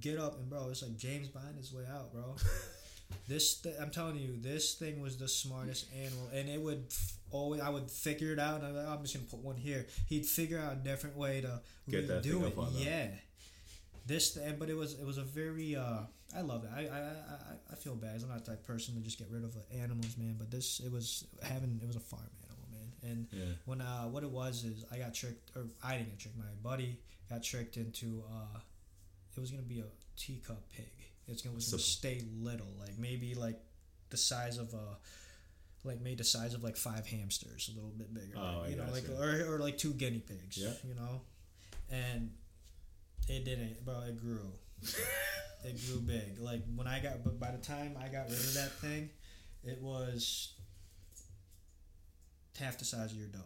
[0.00, 2.36] get up and bro, it's like James Bond his way out, bro.
[3.28, 7.12] this th- I'm telling you, this thing was the smartest animal, and it would f-
[7.30, 8.58] always I would figure it out.
[8.60, 9.86] And I'm, like, I'm just gonna put one here.
[10.08, 12.70] He'd figure out a different way to Get that do thing it.
[12.74, 13.06] yeah.
[14.06, 16.00] This thing, but it was it was a very uh
[16.36, 16.70] I love it.
[16.74, 18.20] I I, I, I feel bad.
[18.22, 20.36] I'm not the type of person to just get rid of uh, animals, man.
[20.38, 23.10] But this it was having it was a farm animal, man.
[23.10, 23.54] And Yeah.
[23.64, 26.36] when uh what it was is I got tricked or I didn't get tricked.
[26.36, 26.98] My buddy
[27.30, 28.58] got tricked into uh
[29.36, 29.84] it was gonna be a
[30.18, 30.90] teacup pig.
[31.28, 33.60] It's gonna, gonna So- stay little, like maybe like
[34.10, 34.98] the size of a
[35.86, 38.34] like made the size of like five hamsters, a little bit bigger.
[38.36, 40.56] Oh, you know, like or, or like two guinea pigs.
[40.56, 40.72] Yeah.
[40.86, 41.20] You know,
[41.90, 42.30] and
[43.28, 44.00] it didn't, bro.
[44.08, 44.50] It grew.
[45.64, 46.38] it grew big.
[46.40, 49.10] Like when I got, but by the time I got rid of that thing,
[49.62, 50.54] it was
[52.58, 53.42] half the size of your dog.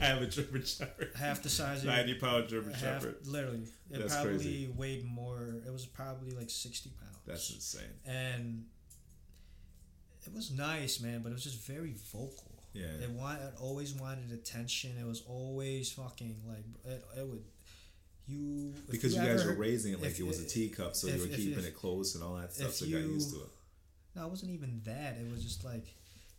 [0.00, 1.10] I have a German Shepherd.
[1.16, 3.16] Half the size of your Ninety pound German half, Shepherd.
[3.26, 3.62] literally.
[3.90, 4.74] It That's probably crazy.
[4.76, 5.56] weighed more.
[5.66, 7.16] It was probably like sixty pounds.
[7.26, 7.82] That's insane.
[8.06, 8.64] and
[10.26, 11.20] it was nice, man.
[11.22, 12.62] But it was just very vocal.
[12.74, 12.86] Yeah.
[13.02, 14.92] It want it always wanted attention.
[15.00, 17.42] It was always fucking like it, it would
[18.26, 21.08] you Because you, ever guys were raising it like if- it was a teacup, so
[21.08, 23.30] if- you were if- keeping it close and all that stuff, so you got used
[23.34, 23.48] to it.
[24.14, 25.16] No, it wasn't even that.
[25.18, 25.86] It was just like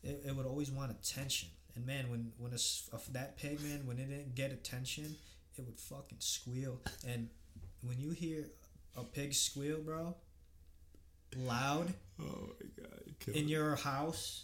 [0.02, 1.50] it, it would always want attention.
[1.76, 5.16] And man, when when a, that pig man when it didn't get attention,
[5.58, 6.80] it would fucking squeal.
[7.08, 7.30] And
[7.82, 8.45] when you hear
[8.95, 10.16] a pig squeal, bro,
[11.38, 13.02] loud Oh my god!
[13.28, 14.44] you in your house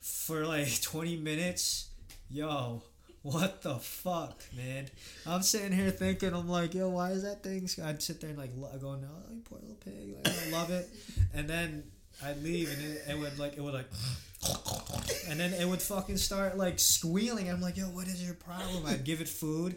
[0.00, 1.88] for like 20 minutes,
[2.28, 2.82] yo,
[3.22, 4.86] what the fuck, man?
[5.26, 7.68] I'm sitting here thinking, I'm like, yo, why is that thing?
[7.82, 10.70] I'd sit there and like lo- go, no, you poor little pig, like, I love
[10.70, 10.88] it.
[11.32, 11.84] And then
[12.22, 13.88] I'd leave and it, it would like, it would like,
[15.28, 17.48] and then it would fucking start like squealing.
[17.50, 18.84] I'm like, yo, what is your problem?
[18.86, 19.76] I'd give it food.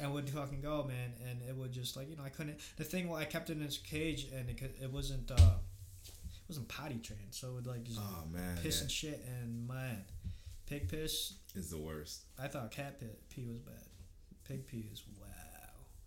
[0.00, 2.58] And would fucking go, man, and it would just like you know I couldn't.
[2.76, 5.34] The thing, well, I kept it in its cage, and it, could- it wasn't uh,
[6.04, 8.82] it wasn't potty trained, so it would like just Oh man, piss yeah.
[8.82, 9.24] and shit.
[9.40, 10.04] And man,
[10.66, 11.34] pig piss.
[11.54, 12.22] is the worst.
[12.42, 13.84] I thought cat pee, pee was bad.
[14.48, 15.28] Pig pee is wow.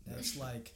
[0.05, 0.73] That's like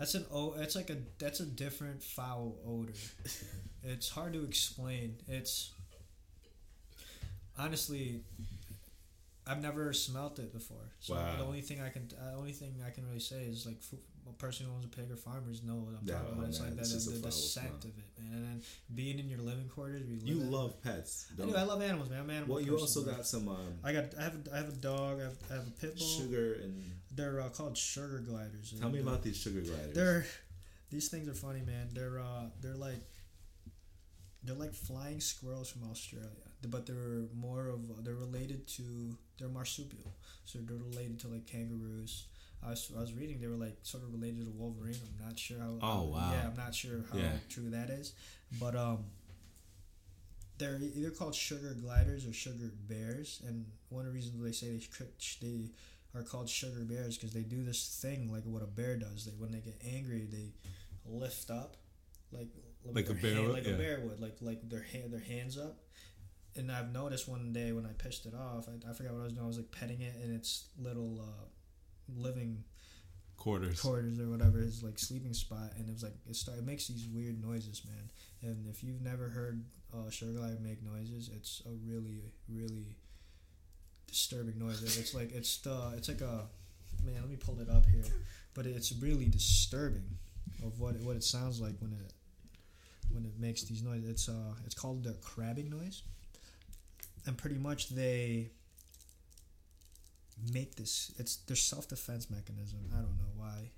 [0.00, 0.54] that's an oh.
[0.56, 2.94] That's like a that's a different foul odor.
[3.84, 5.16] it's hard to explain.
[5.28, 5.70] It's
[7.58, 8.22] honestly.
[9.46, 11.36] I've never smelt it before, so Wow.
[11.36, 13.82] the only thing I can, the only thing I can really say is like
[14.30, 16.48] a person who owns a pig or farmers know what I'm Yeah, talking about.
[16.48, 18.32] It's man, like that, it's just the, the, scent of it, man.
[18.32, 18.62] And then
[18.94, 21.54] being in your living quarters, we live You love pets, I do.
[21.54, 22.20] I love animals, man.
[22.20, 22.54] I'm an animal.
[22.54, 23.14] Well, you person, also bro.
[23.14, 24.04] got some um, I got.
[24.18, 24.34] I have.
[24.34, 25.20] A, I have a dog.
[25.20, 26.06] I have, I have a pit bull.
[26.06, 26.82] sugar and.
[27.12, 28.72] They're uh, called sugar gliders.
[28.78, 29.94] Tell me about these sugar gliders.
[29.94, 30.26] They're.
[30.90, 31.88] These things are funny, man.
[31.92, 32.20] They're.
[32.20, 32.46] Uh.
[32.60, 33.00] They're like.
[34.42, 36.28] They're like flying squirrels from Australia,
[36.68, 38.04] but they're more of.
[38.04, 39.16] They're related to.
[39.38, 42.26] They're marsupial, so they're related to like kangaroos.
[42.62, 44.94] I was, I was reading they were like sort of related to Wolverine.
[45.18, 45.78] I'm not sure how.
[45.80, 46.30] Oh, wow.
[46.32, 47.32] Yeah, I'm not sure how Yeah.
[47.48, 48.12] true that is,
[48.60, 49.04] but um.
[50.58, 54.78] They're either called sugar gliders or sugar bears, and one of the reasons they say
[55.40, 55.70] they they
[56.14, 59.24] are called sugar bears because they do this thing like what a bear does.
[59.24, 60.52] They when they get angry, they
[61.06, 61.78] lift up,
[62.30, 62.48] like
[62.84, 63.54] Like a bear hand- would?
[63.54, 63.72] like Yeah.
[63.72, 65.78] a bear would, like like their hand their hands up.
[66.56, 69.24] And I've noticed one day when I pissed it off, I, I forgot what I
[69.24, 69.44] was doing.
[69.44, 71.44] I was like petting it and its little uh,
[72.16, 72.64] living
[73.36, 73.80] Quarters.
[73.80, 76.88] quarters or whatever his like sleeping spot, and it was like it start it makes
[76.88, 78.10] these weird noises, man.
[78.42, 79.64] And if you've never heard
[79.94, 82.20] uh, sugar glider make noises, it's a really
[82.50, 82.96] really
[84.06, 84.82] disturbing noise.
[84.82, 86.48] It's like it's the it's like a
[87.02, 87.14] man.
[87.20, 88.04] Let me pull it up here,
[88.52, 90.18] but it's really disturbing
[90.62, 92.12] of what it, what it sounds like when it
[93.10, 94.06] when it makes these noises.
[94.10, 96.02] It's uh it's called the crabbing noise,
[97.26, 98.50] and pretty much they
[100.52, 102.78] make this it's their self defense mechanism.
[102.92, 103.70] I don't know why.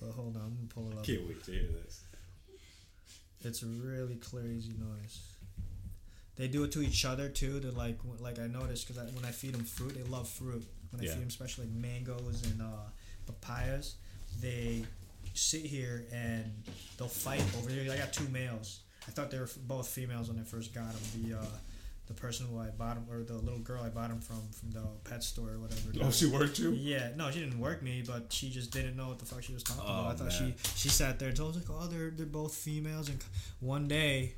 [0.00, 1.02] But hold on, I'm gonna pull it up.
[1.02, 2.02] I Can't wait to hear this.
[3.42, 5.18] It's a really crazy noise.
[6.36, 7.60] They do it to each other too.
[7.60, 10.64] To like, like I noticed because I, when I feed them fruit, they love fruit.
[10.90, 11.12] When I Yeah.
[11.14, 12.88] feed them, especially like mangoes and uh,
[13.26, 13.94] papayas,
[14.40, 14.84] they
[15.34, 16.50] sit here and
[16.98, 17.92] they'll fight over there.
[17.92, 18.80] I got two males.
[19.06, 21.28] I thought they were both females when I first got them.
[21.30, 21.44] The uh,
[22.10, 24.72] the person who I bought them, or the little girl I bought them from from
[24.72, 25.92] the pet store or whatever.
[26.02, 26.72] Oh, she worked you.
[26.72, 29.54] Yeah, no, she didn't work me, but she just didn't know what the fuck she
[29.54, 30.06] was talking about.
[30.06, 30.54] Oh, I thought man.
[30.58, 33.08] she she sat there and told us like, oh, they're they're both females.
[33.08, 33.22] And
[33.60, 34.34] one day,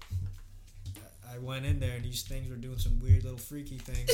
[1.32, 4.10] I went in there and these things were doing some weird little freaky things,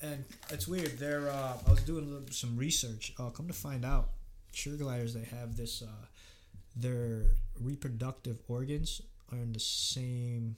[0.02, 0.98] and and it's weird.
[0.98, 3.12] They're uh, I was doing little- some research.
[3.20, 4.08] Uh, come to find out,
[4.52, 5.80] sugar gliders they have this.
[5.80, 6.06] Uh,
[6.74, 7.26] their
[7.60, 9.00] reproductive organs
[9.32, 10.56] are in the same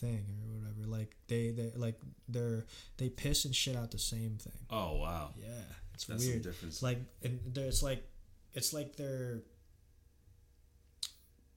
[0.00, 0.86] thing or whatever.
[0.86, 2.64] Like they they like they're
[2.96, 4.52] they piss and shit out the same thing.
[4.70, 5.46] Oh wow, Yeah,
[5.94, 6.42] it's that's weird.
[6.42, 6.82] difference.
[6.82, 8.02] Like and there- it's like
[8.54, 9.42] it's like their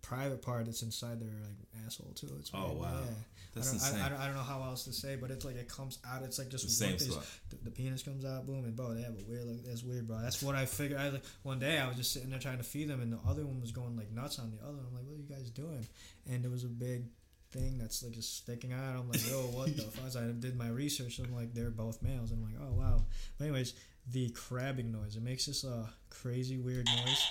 [0.02, 2.30] private part that's inside their like asshole too.
[2.40, 2.99] It's Oh, wow.
[3.06, 3.11] Yeah.
[3.56, 4.02] That's I don't, insane.
[4.02, 5.99] I, I, don't, I don't know how else to say, but it's like it comes
[6.11, 6.24] out.
[6.24, 9.14] It's like just the same The, the penis comes out, boom, and bro, they have
[9.14, 9.45] a weird.
[9.45, 10.20] Like, that's weird, bro.
[10.22, 10.99] That's what I figured.
[10.99, 13.20] I like one day I was just sitting there trying to feed them, and the
[13.30, 14.80] other one was going like nuts on the other.
[14.88, 15.86] I'm like, what are you guys doing?
[16.30, 17.06] And there was a big
[17.53, 18.95] thing that's like just sticking out.
[18.97, 20.21] I'm like, yo, what the fuck?
[20.21, 21.19] I did my research.
[21.19, 22.31] I'm like, they're both males.
[22.31, 23.03] And I'm like, oh wow.
[23.38, 23.75] But anyways,
[24.11, 25.15] the crabbing noise.
[25.15, 27.23] It makes this uh crazy weird noise.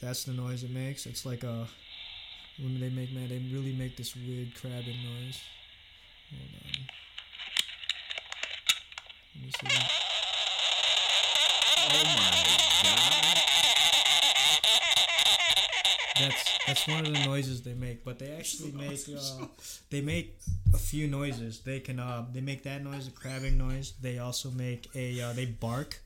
[0.00, 1.04] That's the noise it makes.
[1.06, 1.66] It's like a
[2.58, 5.40] when they make man, they really make this weird crabbing noise.
[6.30, 6.70] Hold on.
[9.34, 9.66] Let me see.
[11.76, 13.20] oh my god.
[16.20, 19.46] That's that's one of the noises they make, but they actually make uh,
[19.90, 20.38] they make
[20.72, 21.60] a few noises.
[21.60, 23.92] They can uh, they make that noise, a crabbing noise.
[24.00, 25.98] They also make a uh, they bark.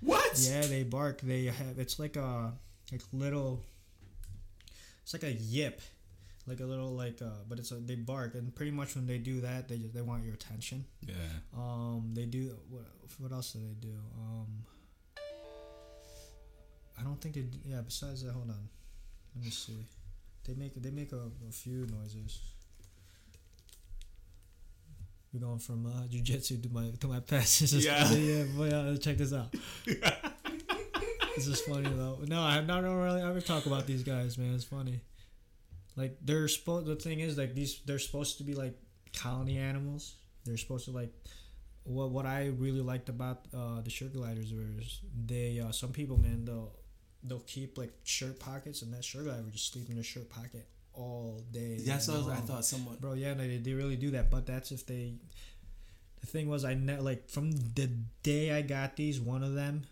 [0.00, 0.38] What?
[0.38, 1.20] Yeah, they bark.
[1.20, 2.52] They have it's like a
[2.90, 3.62] like little.
[5.02, 5.80] It's like a yip,
[6.46, 9.18] like a little like uh, but it's a they bark and pretty much when they
[9.18, 10.84] do that they just, they want your attention.
[11.06, 11.14] Yeah.
[11.56, 12.84] Um, they do what?
[13.18, 13.94] What else do they do?
[14.18, 14.46] Um,
[16.98, 17.44] I don't think they.
[17.64, 17.82] Yeah.
[17.82, 18.68] Besides that, hold on.
[19.36, 19.86] Let me see.
[20.48, 22.40] They make they make a, a few noises.
[25.30, 28.10] We're going from uh, jujitsu to my to my is Yeah.
[28.14, 28.44] yeah.
[28.56, 29.52] But uh, check this out.
[29.84, 32.20] this is funny though.
[32.26, 34.54] No, I don't really ever talk about these guys, man.
[34.54, 35.02] It's funny.
[35.96, 36.86] Like they're supposed.
[36.86, 38.74] The thing is, like these, they're supposed to be like
[39.14, 40.14] colony animals.
[40.46, 41.12] They're supposed to like.
[41.84, 46.18] What what I really liked about uh, the sugar gliders was they uh, some people
[46.18, 46.72] man they'll
[47.22, 50.30] they'll keep like shirt pockets and that shirt glider would just sleep in their shirt
[50.30, 51.76] pocket all day.
[51.80, 52.96] Yeah, so I, was, I thought someone.
[53.00, 55.14] Bro, yeah, they, they really do that, but that's if they.
[56.20, 57.88] The thing was, I ne- like from the
[58.24, 59.84] day I got these, one of them,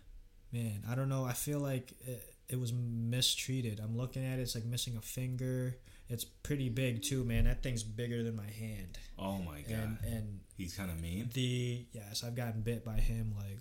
[0.51, 1.23] man, I don't know.
[1.23, 3.79] I feel like it, it was mistreated.
[3.81, 5.77] I'm looking at it; it's like missing a finger.
[6.09, 7.45] It's pretty big too, man.
[7.45, 9.71] That thing's bigger than my hand, Oh my god.
[9.71, 11.29] and and He's kind of mean.
[11.33, 13.59] the yes, I've gotten bit by him like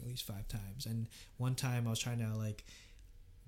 [0.00, 1.06] at least five times, and
[1.36, 2.64] one time I was trying to like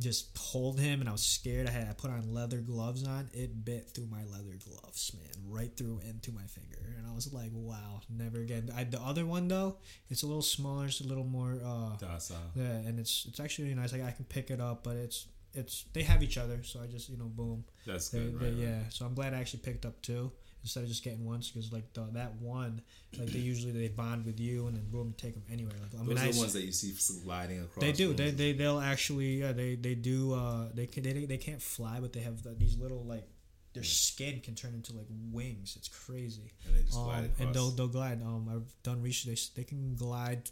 [0.00, 1.66] just hold him, and I was scared.
[1.68, 3.28] I had I put on leather gloves on.
[3.32, 7.32] It bit through my leather gloves, man, right through into my finger, and I was
[7.32, 8.70] like, wow, never again.
[8.74, 9.76] I, the other one though,
[10.08, 11.58] it's a little smaller, it's a little more.
[11.64, 12.38] uh Docile.
[12.54, 13.92] yeah, and it's it's actually really nice.
[13.92, 16.86] Like I can pick it up, but it's it's they have each other, so I
[16.86, 17.64] just you know boom.
[17.86, 18.40] That's They, good.
[18.40, 18.62] they, right, right.
[18.62, 20.30] yeah, so I'm glad I actually picked up two
[20.62, 22.82] instead of just getting once because like the, that one,
[23.18, 25.74] like they usually they bond with you and then boom, you take them anywhere.
[25.80, 27.82] Like I mean, Those I are the s- ones that you see sliding across.
[27.84, 28.12] they do.
[28.12, 30.34] They they they'll actually yeah they they do.
[30.34, 33.26] Uh, they can they, they can't fly, but they have the, these little like
[33.72, 35.76] their skin can turn into like wings.
[35.76, 36.52] It's crazy.
[36.66, 37.40] and they just Um, glide across.
[37.40, 38.20] and they'll they'll glide.
[38.22, 39.54] Um, I've done research.
[39.54, 40.50] They they can glide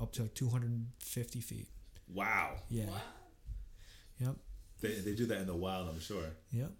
[0.00, 1.68] up to like 250 feet.
[2.08, 2.56] wow.
[2.70, 2.86] Yeah.
[2.86, 3.02] What?
[4.20, 4.36] Yep.
[4.80, 6.24] They, they do that in the wild, I'm sure.
[6.52, 6.70] Yep.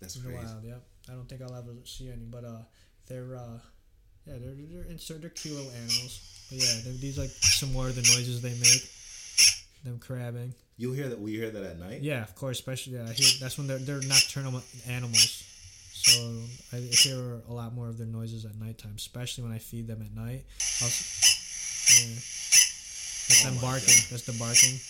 [0.00, 0.38] That's It's crazy.
[0.44, 0.82] wild, yep.
[1.08, 2.62] I don't think I'll ever see any, but uh,
[3.06, 3.58] they're uh,
[4.26, 6.46] yeah, they're they're insert they're cute little animals.
[6.50, 8.90] But yeah, these like some more of the noises they make.
[9.84, 10.54] Them crabbing.
[10.78, 11.18] You hear that?
[11.18, 12.00] You hear that at night?
[12.00, 15.44] Yeah, of course, especially yeah, I hear that's when they're they're nocturnal animals.
[15.92, 19.86] So I hear a lot more of their noises at nighttime, especially when I feed
[19.86, 20.44] them at night.
[20.80, 22.16] I'll yeah.
[23.24, 23.88] That's Oh them barking.
[23.88, 24.10] God.
[24.10, 24.80] That's the barking.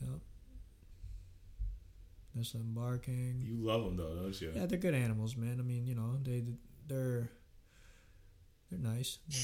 [0.00, 0.20] Yep.
[2.34, 3.42] That's them barking.
[3.44, 4.52] You love them though, don't you?
[4.54, 5.58] Yeah, they're good animals, man.
[5.60, 6.42] I mean, you know, they
[6.88, 7.30] they're
[8.70, 9.18] they're nice.
[9.28, 9.40] They're,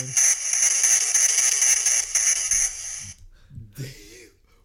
[0.00, 0.06] you
[3.78, 3.86] know.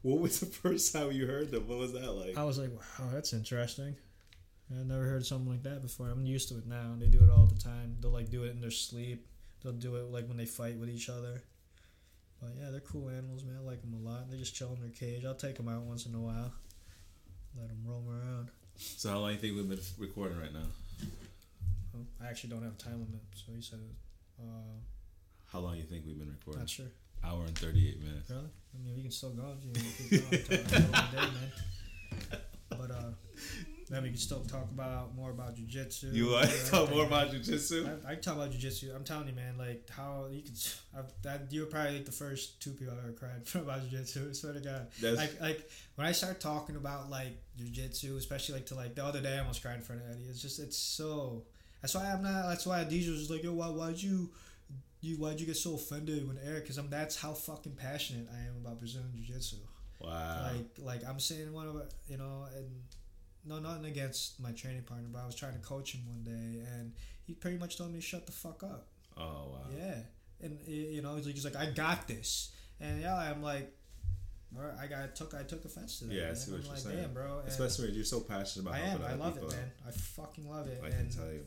[0.05, 1.67] What was the first time you heard them?
[1.67, 2.37] What was that like?
[2.37, 3.95] I was like, wow, that's interesting.
[4.69, 6.09] I've never heard something like that before.
[6.09, 6.93] I'm used to it now.
[6.99, 7.97] They do it all the time.
[7.99, 9.25] They'll like do it in their sleep.
[9.63, 11.41] They'll do it like when they fight with each other.
[12.45, 13.55] But yeah, they're cool animals, man.
[13.59, 14.29] I like them a lot.
[14.29, 15.25] They just chill in their cage.
[15.25, 16.53] I'll take them out once in a while.
[17.57, 18.49] Let them roam around.
[18.77, 20.67] So how long do you think we've been recording right now?
[21.95, 23.79] Oh, I actually don't have a time limit, so he said,
[24.39, 24.75] uh,
[25.47, 26.59] How long do you think we've been recording?
[26.61, 26.87] not sure.
[27.23, 28.29] Hour and thirty-eight minutes.
[28.29, 28.43] Really?
[28.43, 31.17] I mean, we can still go if you to keep going until the middle day,
[31.17, 32.39] man.
[32.69, 33.11] But uh,
[33.89, 36.11] then we can still talk about more about jujitsu.
[36.13, 38.05] You want to talk more about jujitsu?
[38.05, 38.95] I, I talk about jujitsu.
[38.95, 39.57] I'm telling you, man.
[39.57, 40.57] Like how you could.
[40.97, 44.29] I've, that you were probably like the first two people I've ever cried about jujitsu.
[44.29, 44.87] I swear to God.
[45.01, 49.05] That's Like like when I start talking about like jujitsu, especially like to like the
[49.05, 50.25] other day, I almost cried in front of Eddie.
[50.29, 51.43] It's just it's so.
[51.81, 52.49] That's why I'm not.
[52.49, 54.31] That's why DJ was just like, yo, why, why'd you,
[55.01, 56.63] you, why'd you get so offended when Eric?
[56.63, 56.89] Because I'm.
[56.89, 59.57] That's how fucking passionate I am about Brazilian Jiu Jitsu.
[59.99, 60.51] Wow.
[60.51, 62.67] Like, like I'm saying one of, you know, and
[63.45, 66.63] no, nothing against my training partner, but I was trying to coach him one day,
[66.75, 66.93] and
[67.23, 68.87] he pretty much told me to shut the fuck up.
[69.17, 69.59] oh wow.
[69.77, 69.95] Yeah,
[70.41, 73.71] and you know, he's like, he's like, I got this, and yeah, I'm like,
[74.79, 76.13] I got took, I took offense to that.
[76.13, 76.35] Yeah, I man.
[76.35, 76.97] see what I'm you're like, saying.
[76.97, 77.39] Damn, bro.
[77.39, 79.01] and Especially when you're so passionate about I am.
[79.01, 79.71] I love it, man.
[79.87, 80.79] I fucking love it.
[80.83, 81.41] I and can tell you.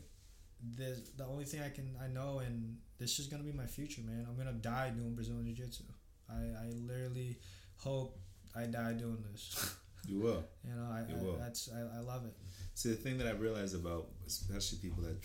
[0.75, 4.01] there's the only thing I can I know, and this is gonna be my future,
[4.01, 4.25] man.
[4.29, 5.83] I'm gonna die doing Brazilian Jiu Jitsu.
[6.29, 7.39] I I literally
[7.77, 8.19] hope
[8.55, 9.75] I die doing this.
[10.07, 10.43] You will.
[10.67, 11.37] you know, I, You I will.
[11.37, 12.33] that's I, I love it.
[12.75, 15.17] See, the thing that I realized about, especially people that,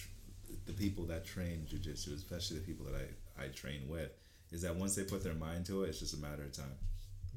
[0.67, 4.11] the people that train jujitsu, especially the people that I, I train with,
[4.51, 6.77] is that once they put their mind to it, it's just a matter of time.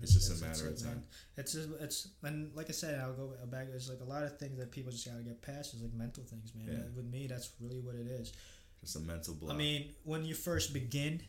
[0.01, 0.87] It's just a matter of time.
[0.89, 1.03] man.
[1.37, 3.67] It's just, it's and like I said, I'll go back.
[3.73, 5.73] It's like a lot of things that people just gotta get past.
[5.73, 6.67] It's like mental things, man.
[6.69, 6.95] Yeah.
[6.95, 8.33] With me, that's really what it is.
[8.81, 9.53] Just a mental block.
[9.53, 11.21] I mean, when you first begin,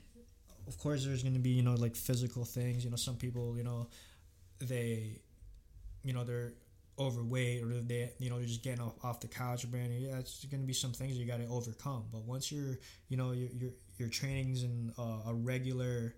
[0.66, 2.84] of course, there's going to be you know like physical things.
[2.84, 3.88] You know, some people you know
[4.58, 5.20] they,
[6.08, 6.54] you know, they're
[6.98, 10.18] overweight or they you know they're just getting off, off the couch or brand yeah
[10.18, 12.02] it's going to be some things you got to overcome.
[12.10, 12.78] But once you're
[13.08, 16.14] you know your your, your training's in uh, a regular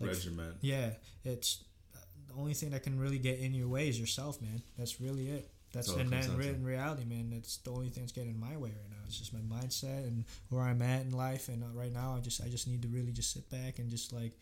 [0.00, 0.54] like Regiment.
[0.60, 0.90] yeah
[1.24, 1.64] it's
[2.28, 4.62] the only thing that can really get in your way is yourself man.
[4.78, 5.50] That's really it.
[5.74, 7.30] That's it and then re- in reality man.
[7.30, 9.02] That's the only thing that's getting in my way right now.
[9.06, 11.48] It's just my mindset and where i'm at in life.
[11.48, 13.90] And uh, right now i just i just need to really just sit back and
[13.90, 14.32] just like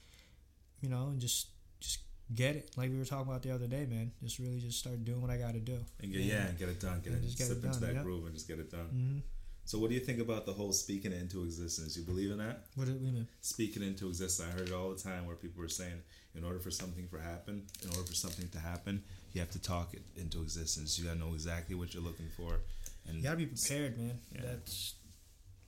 [0.80, 1.48] you know and just
[1.80, 1.98] just
[2.34, 5.04] get it like we were talking about the other day man just really just start
[5.04, 7.00] doing what i got to do And get, yeah, and get it done.
[7.04, 8.02] Get And it, just get slip it into that yeah.
[8.02, 8.86] groove and just get it done.
[8.86, 9.18] hmm
[9.64, 11.96] so what do you think about the whole speaking into existence?
[11.96, 12.64] You believe in that?
[12.74, 14.48] what do we mean Speaking into existence.
[14.48, 16.02] I heard it all the time where people were saying,
[16.34, 19.62] in order for something to happen, in order for something to happen, you have to
[19.62, 20.98] talk it into existence.
[20.98, 22.58] You gotta know exactly what you're looking for.
[23.06, 24.18] And You gotta be prepared, man.
[24.34, 24.40] Yeah.
[24.46, 24.94] That's,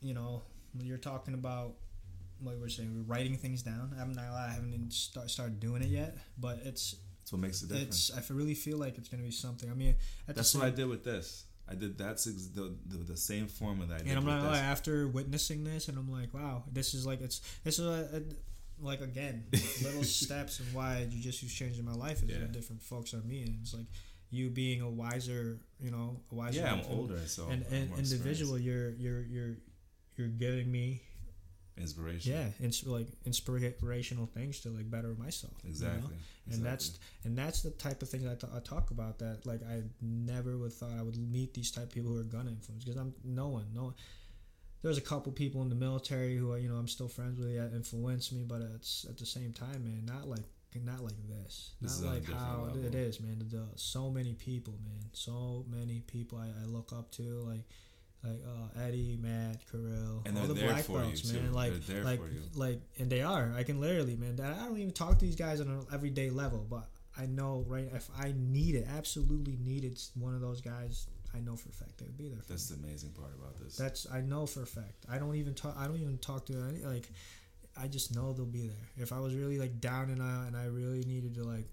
[0.03, 0.43] you know,
[0.75, 1.75] when you're talking about,
[2.43, 3.95] like we're saying, we're writing things down.
[4.01, 7.63] I'm not, I haven't even start started doing it yet, but it's, That's what makes
[7.63, 8.11] a difference.
[8.15, 8.31] it's.
[8.31, 9.71] I really feel like it's gonna be something.
[9.71, 9.95] I mean,
[10.29, 11.45] at That's the what I did with this.
[11.67, 14.43] I did that's ex- the, the the same formula that I did And I'm not
[14.45, 18.19] lie, after witnessing this, and I'm like, wow, this is like it's this is a,
[18.19, 18.23] a
[18.85, 19.45] like again
[19.83, 22.47] little steps and why you jujitsu's changing my life is Yeah.
[22.53, 23.87] different folks are me, and it's like
[24.29, 26.61] you being a wiser, you know, a wiser.
[26.61, 29.57] yeah, I'm older, so and, and individual you're you're you're
[30.17, 31.01] you're giving me.
[31.77, 32.33] Inspiration.
[32.33, 35.71] yeah ins- like inspirational things to like better myself you know?
[35.71, 36.17] exactly.
[36.53, 40.57] and that's and that's the type of things I talk about that like i never
[40.57, 43.13] would thought i would meet these type of people who are gun influence because i'm
[43.25, 43.95] no one no one
[44.85, 47.57] there's a couple people in the military who are, you know I'm still friends with
[47.57, 50.45] that influenced me, but it's at the same time, man, not like
[50.85, 52.85] not like this, This not like how level.
[52.85, 53.43] it is, man.
[53.49, 57.63] The, so many people, man, so many people I, I look up to, like
[58.25, 61.41] like uh, Eddie, Matt, Kirill, And all the black you, belts, too.
[61.41, 61.53] man.
[61.53, 61.73] Like
[62.03, 62.21] like
[62.55, 63.53] like, and they are.
[63.57, 64.39] I can literally, man.
[64.41, 67.89] I don't even talk to these guys on an everyday level, but I know right
[67.93, 72.07] if I needed, absolutely needed one of those guys, I know for a fact they
[72.07, 72.41] would be there.
[72.43, 72.77] For That's me.
[72.79, 73.77] the amazing part about this.
[73.77, 75.05] That's I know for a fact.
[75.11, 75.77] I don't even talk.
[75.79, 77.09] I don't even talk to any like.
[77.77, 78.89] I just know they'll be there.
[78.97, 81.67] If I was really like down and out, and I really needed to like,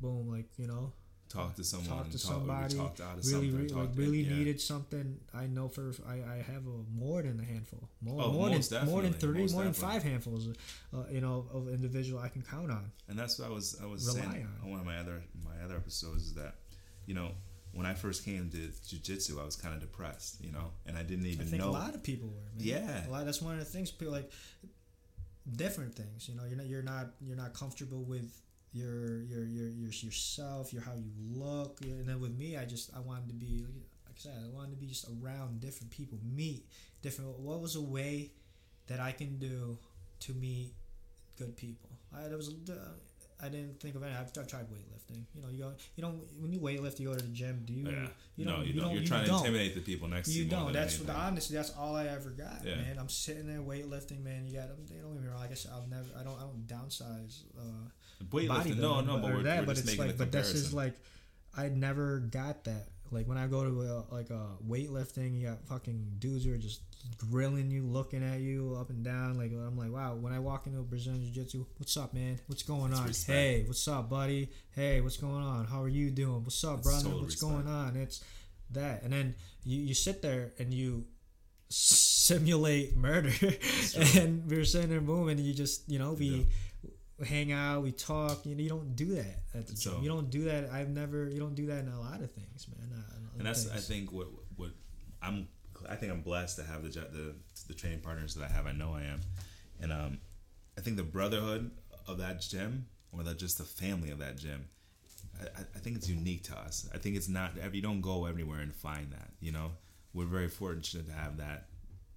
[0.00, 0.92] boom, like you know,
[1.28, 1.88] talk to someone.
[1.88, 3.56] talk to talk, somebody, out of really, something.
[3.56, 4.36] really, talk like to- really yeah.
[4.36, 5.18] needed something.
[5.34, 8.86] I know for I, I have a more than a handful, more Oh, more than
[8.86, 10.48] more than three, more than five handfuls,
[10.94, 12.90] uh, you know, of individual I can count on.
[13.08, 14.64] And that's what I was I was Rely saying on.
[14.64, 16.54] on one of my other my other episodes is that,
[17.06, 17.30] you know,
[17.72, 21.02] when I first came to jujitsu, I was kind of depressed, you know, and I
[21.02, 21.70] didn't I even think know.
[21.70, 22.42] a lot of people were.
[22.56, 22.66] Man.
[22.66, 23.06] Yeah.
[23.06, 23.24] a lot.
[23.26, 23.90] That's one of the things.
[23.90, 24.30] People like
[25.56, 26.28] different things.
[26.28, 28.30] You know, you're not you're not you're not comfortable with
[28.72, 31.78] your your your, your yourself, your how you look.
[31.82, 33.74] And then with me, I just I wanted to be like,
[34.06, 36.66] like I said, I wanted to be just around different people, meet
[37.02, 37.38] different.
[37.38, 38.32] What was a way
[38.88, 39.78] that I can do
[40.20, 40.72] to meet
[41.38, 41.90] good people?
[42.14, 42.52] I there was.
[43.40, 44.12] I didn't think of any.
[44.12, 45.22] I've, I've tried weightlifting.
[45.32, 47.62] You know, you go, you don't when you weightlift, you go to the gym.
[47.64, 47.88] Do you?
[47.88, 48.08] yeah.
[48.34, 48.66] You don't.
[48.66, 48.90] you, You don't.
[48.94, 49.38] You're you trying to don't.
[49.46, 50.50] intimidate the people next to You you.
[50.50, 50.72] don't.
[50.72, 51.14] That's anything.
[51.14, 51.56] honestly.
[51.56, 52.74] That's all I ever got, Yeah.
[52.76, 52.96] man.
[52.98, 54.44] I'm sitting there weightlifting, man.
[54.48, 54.70] You got.
[54.88, 55.38] They don't get me wrong.
[55.38, 56.08] Like I said, I'll never.
[56.18, 56.36] I don't.
[56.36, 57.42] I don't downsize.
[57.56, 57.88] Uh,
[58.24, 60.74] Weightlifting, no, no, but we're, that, we're but just it's making like, but this is
[60.74, 60.94] like,
[61.56, 62.88] I never got that.
[63.10, 66.58] Like when I go to a, like a weightlifting, you got fucking dudes who are
[66.58, 66.82] just
[67.16, 69.38] grilling you, looking at you up and down.
[69.38, 70.14] Like I'm like, wow.
[70.14, 72.38] When I walk into a Brazilian Jiu Jitsu, what's up, man?
[72.46, 73.06] What's going on?
[73.06, 73.38] respect.
[73.38, 74.50] Hey, what's up, buddy?
[74.74, 75.66] Hey, what's going on?
[75.66, 76.44] How are you doing?
[76.44, 77.08] What's up, brother?
[77.08, 77.52] what's respect.
[77.52, 77.96] going on?
[77.96, 78.22] It's
[78.72, 79.34] that, and then
[79.64, 81.06] you you sit there and you
[81.70, 83.32] simulate murder,
[84.16, 86.46] and we're sitting there moving, and you just you know we
[87.26, 88.44] hang out, we talk.
[88.46, 90.02] You know, you don't do that at the So- gym.
[90.02, 90.70] You don't do that.
[90.70, 91.28] I've never.
[91.28, 93.04] You don't do that in a lot of things, man.
[93.38, 94.70] And that's think I think what what
[95.22, 95.48] I'm
[95.88, 97.34] I think I'm blessed to have the the
[97.68, 98.66] the training partners that I have.
[98.66, 99.20] I know I am,
[99.80, 100.18] and um,
[100.76, 101.70] I think the brotherhood
[102.06, 104.66] of that gym or that just the family of that gym.
[105.40, 106.88] I, I think it's unique to us.
[106.92, 107.52] I think it's not.
[107.72, 109.30] You don't go everywhere and find that.
[109.40, 109.70] You know,
[110.12, 111.68] we're very fortunate to have that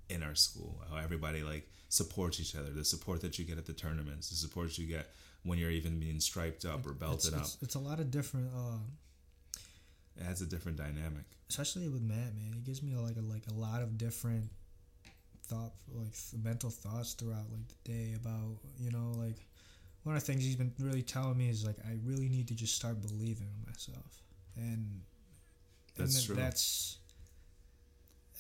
[0.10, 0.82] in our school.
[0.90, 2.70] How everybody like supports each other.
[2.72, 4.30] The support that you get at the tournaments.
[4.30, 5.08] The support you get
[5.44, 7.42] when you're even being striped up or it's, belted up.
[7.42, 8.50] it's, it's a lot of different.
[8.56, 8.80] Uh,
[10.18, 11.26] It has a different dynamic.
[11.50, 14.50] especially with Matt, man, he gives me like a like a lot of different
[15.48, 19.40] thought, like mental thoughts throughout like the day about you know like
[20.04, 22.56] one of the things he's been really telling me is like I really need to
[22.56, 24.22] just start believing in myself,
[24.56, 25.02] and
[25.98, 26.36] That's and true.
[26.36, 26.98] That's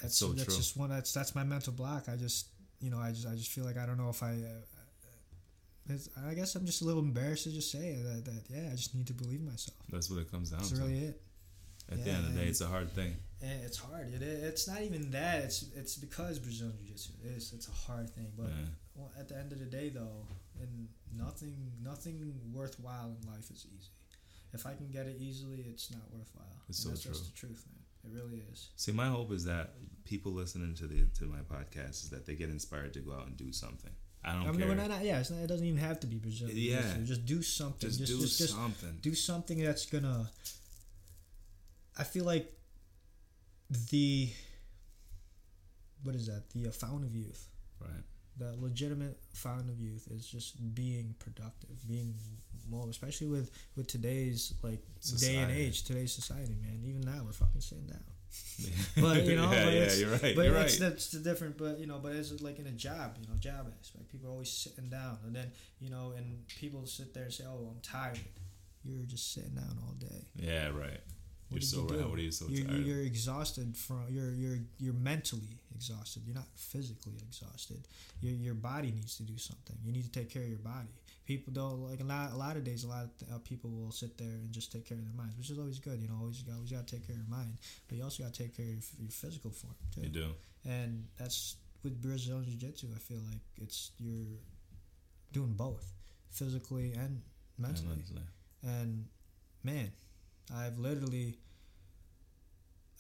[0.01, 0.55] that's so that's true.
[0.55, 2.07] just one that's that's my mental block.
[2.07, 2.47] I just
[2.81, 4.31] you know I just I just feel like I don't know if I.
[4.31, 4.65] Uh,
[5.89, 8.75] it's, I guess I'm just a little embarrassed to just say that, that yeah I
[8.75, 9.77] just need to believe myself.
[9.89, 10.65] That's what it comes down to.
[10.67, 10.85] That's to.
[10.85, 11.21] really it.
[11.91, 13.15] At the end of the day, it's a hard thing.
[13.41, 14.13] It's hard.
[14.13, 15.43] It, it's not even that.
[15.43, 17.51] It's it's because Brazilian Jiu Jitsu is.
[17.53, 18.31] It's a hard thing.
[18.37, 18.65] But Yeah.
[18.95, 20.25] well, at the end of the day, though,
[20.61, 20.87] and
[21.17, 23.89] nothing nothing worthwhile in life is easy.
[24.53, 26.55] If I can get it easily, it's not worthwhile.
[26.69, 27.11] It's and so that's true.
[27.11, 27.80] just the truth, man.
[28.03, 28.69] It really is.
[28.75, 29.73] See, my hope is that
[30.05, 33.27] people listening to the to my podcast is that they get inspired to go out
[33.27, 33.91] and do something.
[34.23, 34.75] I don't I mean, care.
[34.75, 36.55] not, not- yeah, it's not, it doesn't even have to be Brazilian.
[36.57, 36.81] Yeah.
[36.81, 37.05] Jiu-Jitsu.
[37.05, 37.89] just do something.
[37.89, 38.97] just, Just do just, just something.
[39.01, 40.29] do something that's gonna.
[41.97, 42.51] I feel like
[43.89, 44.29] the.
[46.03, 46.49] What is that?
[46.51, 47.47] The uh, fountain of youth.
[47.79, 48.03] right.
[48.37, 52.15] The legitimate fountain of youth is just being productive, being
[52.69, 54.79] more, especially with with today's like
[55.19, 56.81] day and age, today's society, man.
[56.83, 58.03] Even now, we're fucking sitting down.
[59.01, 60.35] But you know, yeah, but yeah, it's, you're right.
[60.35, 60.89] but you're it's right.
[60.89, 61.57] that's the different.
[61.57, 64.09] But you know, but it's like in a job, you know, job aspect.
[64.09, 67.43] People are always sitting down, and then you know, and people sit there and say,
[67.47, 68.19] "Oh, I'm tired."
[68.83, 70.25] You're just sitting down all day.
[70.35, 71.01] Yeah, right.
[71.51, 72.09] What you're so you right.
[72.09, 72.85] What are you so you're, tired?
[72.85, 77.81] you're exhausted from you're you're you're mentally exhausted you're not physically exhausted
[78.21, 80.93] your, your body needs to do something you need to take care of your body
[81.25, 83.91] people don't like a lot, a lot of days a lot of uh, people will
[83.91, 86.15] sit there and just take care of their minds which is always good you know
[86.21, 87.57] always you always got to take care of your mind
[87.87, 90.27] but you also got to take care of your, your physical form too you do.
[90.65, 94.37] and that's with Brazilian Jiu Jitsu I feel like it's you're
[95.33, 95.91] doing both
[96.29, 97.21] physically and
[97.57, 98.27] mentally Mentally.
[98.63, 99.05] and
[99.63, 99.91] man,
[100.55, 101.37] I've literally.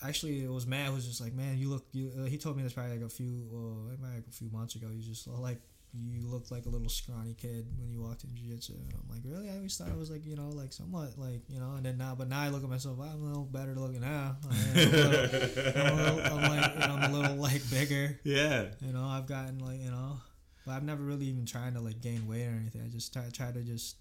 [0.03, 2.57] Actually, it was Matt who was just like, "Man, you look." You, uh, he told
[2.57, 4.87] me this probably like a few, uh, maybe like a few months ago.
[4.91, 5.61] He's just like,
[5.93, 9.21] "You look like a little scrawny kid when you walked in jiu-jitsu." And I'm like,
[9.23, 11.73] "Really?" I always thought I was like, you know, like somewhat like, you know.
[11.75, 12.97] And then now, but now I look at myself.
[12.99, 14.37] I'm a little better looking now.
[14.49, 17.69] I am a little, I'm, a little, I'm like, you know, I'm a little like
[17.69, 18.19] bigger.
[18.23, 18.69] Yeah.
[18.79, 20.17] You know, I've gotten like, you know,
[20.65, 22.81] but I've never really even trying to like gain weight or anything.
[22.83, 23.97] I just try try to just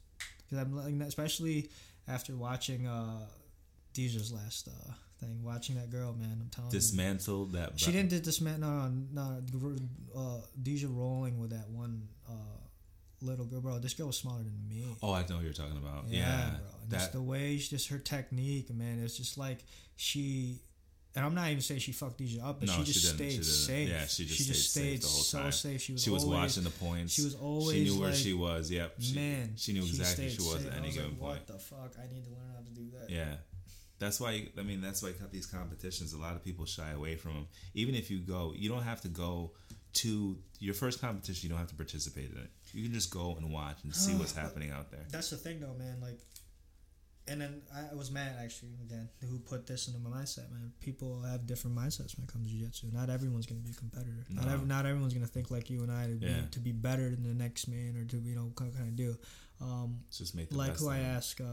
[0.49, 1.69] because I'm like, especially
[2.09, 3.27] after watching uh
[3.95, 6.39] Deja's last uh thing, watching that girl, man.
[6.41, 6.79] I'm telling you.
[6.79, 7.79] Dismantled that.
[7.79, 8.71] She didn't did dismantle.
[8.71, 9.43] No, no,
[10.17, 12.33] uh, Deja rolling with that one uh,
[13.21, 13.79] little girl, bro.
[13.79, 14.97] This girl was smaller than me.
[15.03, 16.05] Oh, I know what you're talking about.
[16.09, 16.51] Yeah, Yeah.
[16.51, 16.59] bro.
[16.83, 19.03] And just the way, she, just her technique, man.
[19.03, 19.59] It's just like
[19.97, 20.63] she.
[21.17, 23.33] And I'm not even saying she fucked Deja up, but No, she she just didn't.
[23.33, 23.89] stayed She safe.
[23.89, 25.53] Yeah, she just stayed safe the whole so time.
[25.53, 25.83] safe.
[25.83, 26.03] She was.
[26.05, 27.13] She was always, watching the points.
[27.13, 27.77] She was always.
[27.77, 28.71] She knew where like, she was.
[28.71, 28.95] Yep.
[29.01, 30.67] She, man, She knew exactly she was safe.
[30.71, 31.31] at any was given like, point.
[31.41, 31.93] What the fuck?
[31.99, 33.11] I need to learn how to do that.
[33.11, 33.35] Yeah.
[34.01, 36.91] That's why I mean that's why you cut these competitions a lot of people shy
[36.91, 37.47] away from them.
[37.75, 39.53] Even if you go, you don't have to go
[39.93, 41.43] to your first competition.
[41.45, 42.51] You don't have to participate in it.
[42.73, 45.05] You can just go and watch and see what's happening out there.
[45.11, 46.01] That's the thing, though, man.
[46.01, 46.19] Like,
[47.29, 50.73] and then I was mad actually again who put this into my mindset, man.
[50.81, 52.89] People have different mindsets when it comes to jiu-jitsu.
[52.93, 54.25] Not everyone's gonna be a competitor.
[54.31, 54.53] Not No.
[54.55, 56.47] every, not everyone's gonna think like you and I to be Yeah.
[56.51, 59.17] to be better than the next man or to you know kind of do.
[59.61, 61.45] Um, Just make like who I ask, uh,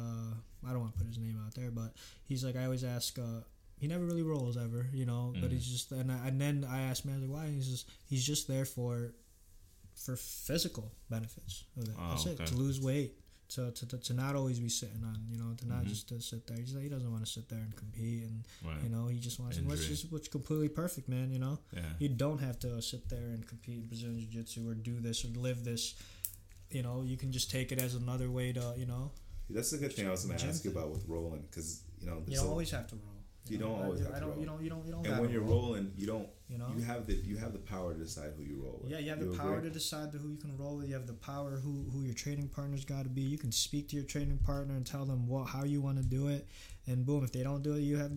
[0.65, 1.93] I don't want to put his name out there, but
[2.23, 3.17] he's like I always ask.
[3.19, 3.41] Uh,
[3.79, 5.33] he never really rolls ever, you know.
[5.39, 5.53] But Mhm.
[5.53, 8.47] he's just and, I, and then I asked man like why he's just he's just
[8.47, 9.13] there for
[9.95, 11.63] for physical benefits.
[11.79, 13.13] Oh, That's it to lose weight.
[13.51, 15.87] To, to, to, to not always be sitting on, you know, to not Mhm.
[15.87, 16.57] just to sit there.
[16.57, 18.83] He's like, he doesn't want to sit there and compete, and Right.
[18.83, 21.31] you know, he just wants, which is which completely perfect, man.
[21.31, 21.93] You know, yeah.
[21.97, 25.23] you don't have to sit there and compete in Brazilian Jiu Jitsu or do this
[25.23, 25.95] or live this.
[26.71, 29.11] You know, you can just take it as another way to, you know,
[29.49, 32.07] That's a good thing I was going to ask you about with rolling because you
[32.07, 33.13] know you don't a- always have to roll.
[33.49, 33.67] You know?
[33.69, 34.29] don't always I, have I to don't.
[34.31, 34.39] roll.
[34.41, 34.63] You don't.
[34.63, 34.85] You don't.
[34.85, 35.07] You don't.
[35.07, 36.27] and when you're roll, rolling, you don't.
[36.49, 36.67] you know.
[36.75, 38.91] You have the you have the power to decide who you roll with.
[38.91, 39.69] Yeah, you have the power agree?
[39.69, 40.89] to decide who you can roll with.
[40.89, 43.21] You have the power who who your training partner's got to be.
[43.21, 46.03] You can speak to your training partner and tell them what how you want to
[46.03, 46.45] do it,
[46.87, 48.11] and boom, if they don't do it, you have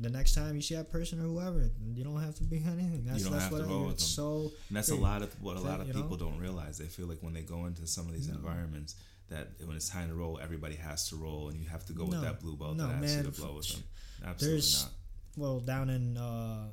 [0.00, 3.04] the next time you see that person or whoever, you don't have to be anything.
[3.06, 4.24] That's don't that's have what to I- roll with it's them.
[4.24, 6.02] so And that's a lot of what a lot of you know?
[6.02, 6.78] people don't realize.
[6.78, 8.34] They feel like when they go into some of these No.
[8.36, 8.96] environments
[9.28, 12.04] that when it's time to roll, everybody has to roll, and you have to go
[12.04, 13.24] with that blue belt No, that you man.
[13.24, 13.82] to blow with them.
[14.24, 14.92] Absolutely There's- not.
[15.36, 16.68] well down in uh,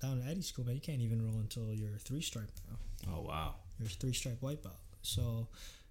[0.00, 3.12] down at Eddie school, man, you can't even roll until you're three stripe now.
[3.14, 3.54] Oh wow.
[3.78, 4.76] You're three stripe white belt.
[5.02, 5.48] So,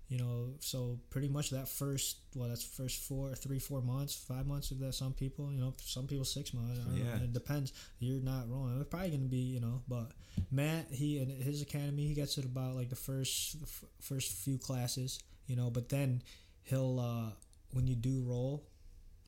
[0.09, 4.45] you know, so pretty much that first, well, that's first four, three, four months, five
[4.47, 4.93] months of that.
[4.95, 6.79] Some people, you know, some people six months.
[6.79, 7.17] I don't Yeah.
[7.17, 7.23] know.
[7.25, 7.71] It depends.
[7.99, 8.79] You're not rolling.
[8.81, 10.11] It's probably gonna be, you know, but
[10.51, 14.31] Matt, he and his academy, he gets it about like the first, the f- first
[14.33, 16.21] few classes, you know, but then
[16.63, 17.31] he'll uh
[17.71, 18.65] when you do roll.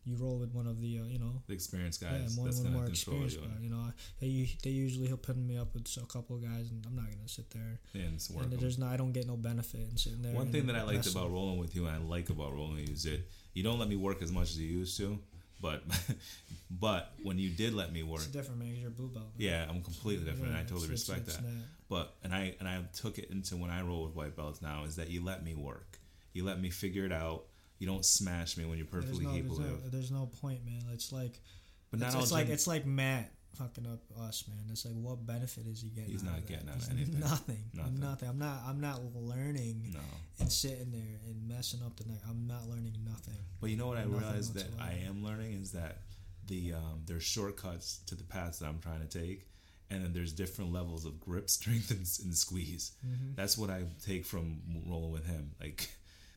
[0.03, 2.35] You roll with one of the, uh, you know, The experienced yeah, guys.
[2.35, 3.43] one, that's one gonna more experienced you.
[3.43, 3.53] guy.
[3.61, 6.83] You know, they they usually he'll pin me up with a couple of guys, and
[6.87, 7.79] I'm not gonna sit there.
[7.93, 8.59] And it's work And 'em.
[8.59, 10.33] there's no, I don't get no benefit in sitting there.
[10.33, 12.87] One thing that I liked about rolling with you, and I like about rolling with
[12.87, 13.21] you, is that
[13.53, 15.19] you don't let me work as much as you used to.
[15.61, 15.83] But
[16.71, 18.75] but when you did let me work, It's different, man.
[18.75, 19.25] You're a blue belt.
[19.37, 19.47] man.
[19.47, 20.47] yeah, I'm completely different.
[20.49, 21.45] and I totally it's- respect it's that.
[21.89, 24.85] But and I and I took it into when I roll with white belts now
[24.85, 25.99] is that you let me work.
[26.33, 27.45] You let me figure it out.
[27.81, 29.83] You don't smash me when you're There's perfectly no, capable there's, of.
[29.83, 30.83] no, there's no point, man.
[30.93, 31.41] It's like
[31.89, 34.59] But not it's, all it's like it's like Matt fucking up us, man.
[34.69, 36.11] It's like what benefit is he getting?
[36.11, 36.53] He's out not of that?
[36.53, 37.19] getting out of anything.
[37.19, 37.63] Nothing.
[37.73, 37.99] Nothing.
[37.99, 38.29] Nothing.
[38.29, 38.59] I'm not.
[38.67, 39.99] I'm not learning no.
[40.39, 42.19] and sitting there and messing up the night.
[42.29, 43.41] I'm not learning nothing.
[43.59, 46.01] But you know what I Nothing realized that I am learning is that
[46.45, 49.47] the um, there's shortcuts to the paths that I'm trying to take,
[49.89, 52.91] and then there's different levels of grip, strength, and, and squeeze.
[53.03, 53.33] Mm-hmm.
[53.35, 55.51] That's what I take from rolling with him.
[55.59, 55.89] Like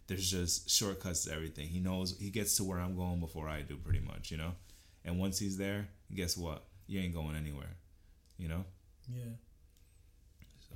[0.07, 1.69] there's just shortcuts to everything.
[1.69, 4.31] He knows he gets to where I'm going before I do, pretty much.
[4.31, 4.53] You know,
[5.05, 6.65] and once he's there, guess what?
[6.87, 7.77] You ain't going anywhere.
[8.39, 8.65] You know.
[9.09, 9.23] Yeah.
[10.69, 10.75] So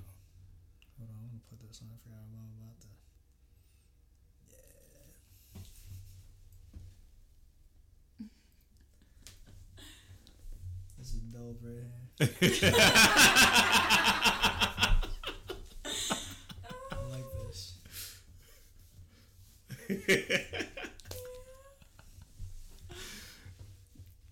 [0.98, 1.88] Hold on, I'm gonna put this on.
[1.92, 2.96] I forgot all about that.
[8.20, 8.26] Yeah.
[10.98, 12.72] this is dope right here.
[16.90, 17.78] I like this.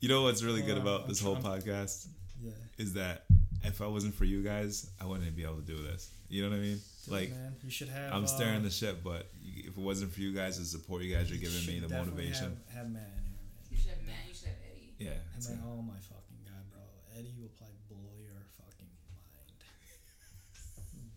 [0.00, 2.06] you know what's really good Well, about I'm this whole trying- podcast
[2.42, 2.50] Yeah.
[2.78, 3.24] is that
[3.64, 6.10] if I wasn't for you guys, I wouldn't be able to do this.
[6.28, 6.80] You know what I mean?
[7.08, 7.30] Like.
[7.30, 8.12] man, you should have.
[8.12, 11.14] I'm uh, staring the ship, but if it wasn't for you guys, the support you
[11.14, 12.56] guys are giving me, the motivation.
[12.74, 13.70] Have, have Matt in here, man.
[13.70, 14.16] You should have Matt.
[14.28, 14.92] You should have Eddie.
[14.98, 16.80] Yeah, And it's man, oh my fucking god, bro.
[17.16, 18.90] Eddie will probably blow your fucking
[19.32, 19.50] mind.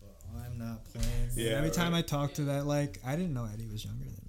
[0.00, 1.06] But I'm not playing.
[1.06, 1.30] man.
[1.34, 1.92] Yeah, Every time.
[1.94, 4.19] I talk to that, like, I didn't know Eddie was younger than me.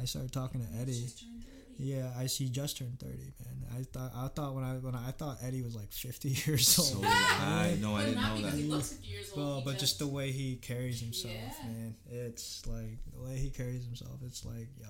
[0.00, 0.92] I started talking to Eddie.
[1.02, 1.52] Just turned 30.
[1.78, 2.48] Yeah, I see.
[2.48, 3.66] Just turned thirty, man.
[3.78, 6.68] I thought I thought when I when I, I thought Eddie was like fifty years
[6.68, 7.02] so old.
[7.04, 8.54] did I know I didn't know that.
[8.54, 9.38] he looks 50 years old.
[9.46, 11.68] Well, he but just the way he carries himself, Yeah.
[11.68, 11.94] man.
[12.10, 14.20] It's like the way he carries himself.
[14.24, 14.88] It's like yo.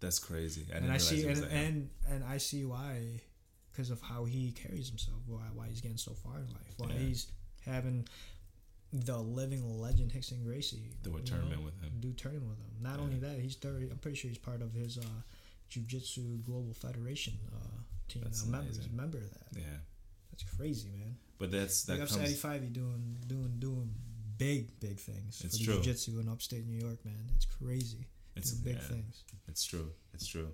[0.00, 0.66] That's crazy.
[0.70, 1.64] I didn't and I see and, that young.
[1.64, 3.22] and and I see why,
[3.70, 5.18] because of how he carries himself.
[5.26, 6.74] Why why he's getting so far in life.
[6.76, 6.98] Why Yeah.
[6.98, 7.28] he's
[7.64, 8.06] having
[8.92, 11.92] the living legend Hickson Gracie Do a tournament know, with him.
[12.00, 12.82] Do tournament with him.
[12.82, 13.04] Not Yeah.
[13.04, 13.88] only that, he's thirty.
[13.90, 15.02] I'm pretty sure he's part of his uh,
[15.70, 17.58] Jiu-Jitsu Global Federation uh,
[18.08, 18.22] team.
[18.24, 18.66] That's member.
[18.68, 19.46] He's a member of that.
[19.56, 19.62] Yeah,
[20.30, 21.16] That's crazy, man.
[21.38, 22.16] but that's that to comes.
[22.18, 22.72] Eddie Five.
[22.72, 23.90] doing doing doing
[24.38, 25.74] big big things It's for true.
[25.76, 27.30] Jiu-Jitsu in upstate New York, man.
[27.34, 28.06] It's crazy.
[28.36, 29.24] It's doing big yeah, things.
[29.48, 29.90] It's true.
[30.14, 30.48] It's true.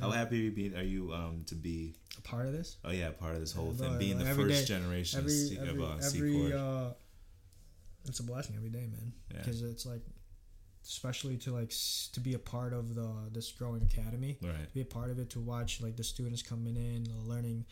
[0.00, 1.94] How happy are you, being, are you um, to be?
[2.16, 2.76] A part of this.
[2.84, 5.36] Oh yeah, part of this whole Yeah, thing, being the first day- generation of every
[5.36, 6.90] C, every, uh, C every uh,
[8.06, 9.12] it's a blessing every day, man.
[9.30, 9.38] Yeah.
[9.38, 10.02] Because it's like,
[10.84, 11.72] especially to like
[12.12, 14.66] to be a part of the this growing academy, right.
[14.66, 17.64] to be a part of it, to watch like the students coming in, uh, learning,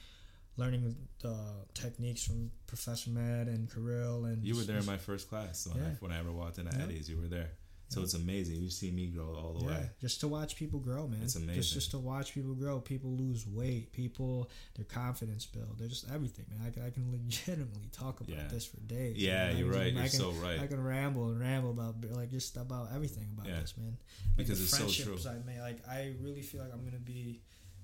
[0.56, 1.36] learning the
[1.74, 5.82] techniques from Professor Matt and Kirill and You were there in my first class when,
[5.82, 5.94] I, Yeah.
[6.00, 6.84] when I ever walked into Yeah.
[6.84, 7.08] Eddie's.
[7.08, 7.50] You were there,
[7.90, 8.62] so it's amazing.
[8.62, 9.90] You see me grow all the yeah, way.
[10.00, 11.20] just to watch people grow, man.
[11.22, 11.54] It's amazing.
[11.60, 15.76] Just just to watch people grow, people lose weight, people their confidence build.
[15.78, 16.66] They're just everything, man.
[16.66, 18.48] I can, I can legitimately talk about Yeah.
[18.48, 19.16] this for days.
[19.18, 19.56] Yeah, man.
[19.56, 19.86] I you're can- right.
[19.86, 20.60] I You're can- so right.
[20.60, 23.60] I can ramble and ramble about like just about everything about Yeah.
[23.60, 23.96] this, man.
[24.38, 25.16] Like Because the it's so true.
[25.16, 27.40] friendships I made, like I really feel like I'm gonna be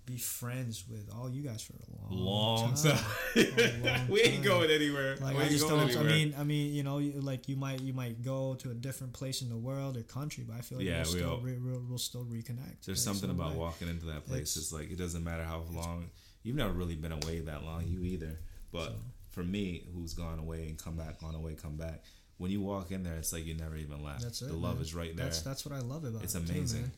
[0.06, 2.96] be friends with all you guys for a long, Long time.
[2.96, 3.82] time.
[3.82, 4.44] Long we ain't time.
[4.44, 5.16] going anywhere.
[5.16, 5.90] Like we I just going don't.
[5.90, 6.08] anywhere.
[6.08, 8.74] I mean, I mean, you know, you- like you might you might go to a
[8.74, 11.38] different place in the world or country, but I feel like Yeah, we'll, we still
[11.40, 12.86] re, we'll, we'll still reconnect.
[12.86, 13.58] There's Like, something some about way.
[13.58, 14.56] walking into that place.
[14.56, 16.10] It's- It's, like it doesn't matter how long.
[16.42, 17.84] You've never really been away that long.
[17.86, 18.38] You either.
[18.72, 18.94] But So-
[19.30, 22.02] for me, who's gone away and come back, gone away, come back.
[22.38, 24.22] When you walk in there, it's like you never even left.
[24.22, 24.48] That's it.
[24.48, 24.82] the love man.
[24.82, 25.24] is right there.
[25.26, 26.42] That's that's what I love about it's it.
[26.42, 26.80] It's amazing.
[26.82, 26.92] man.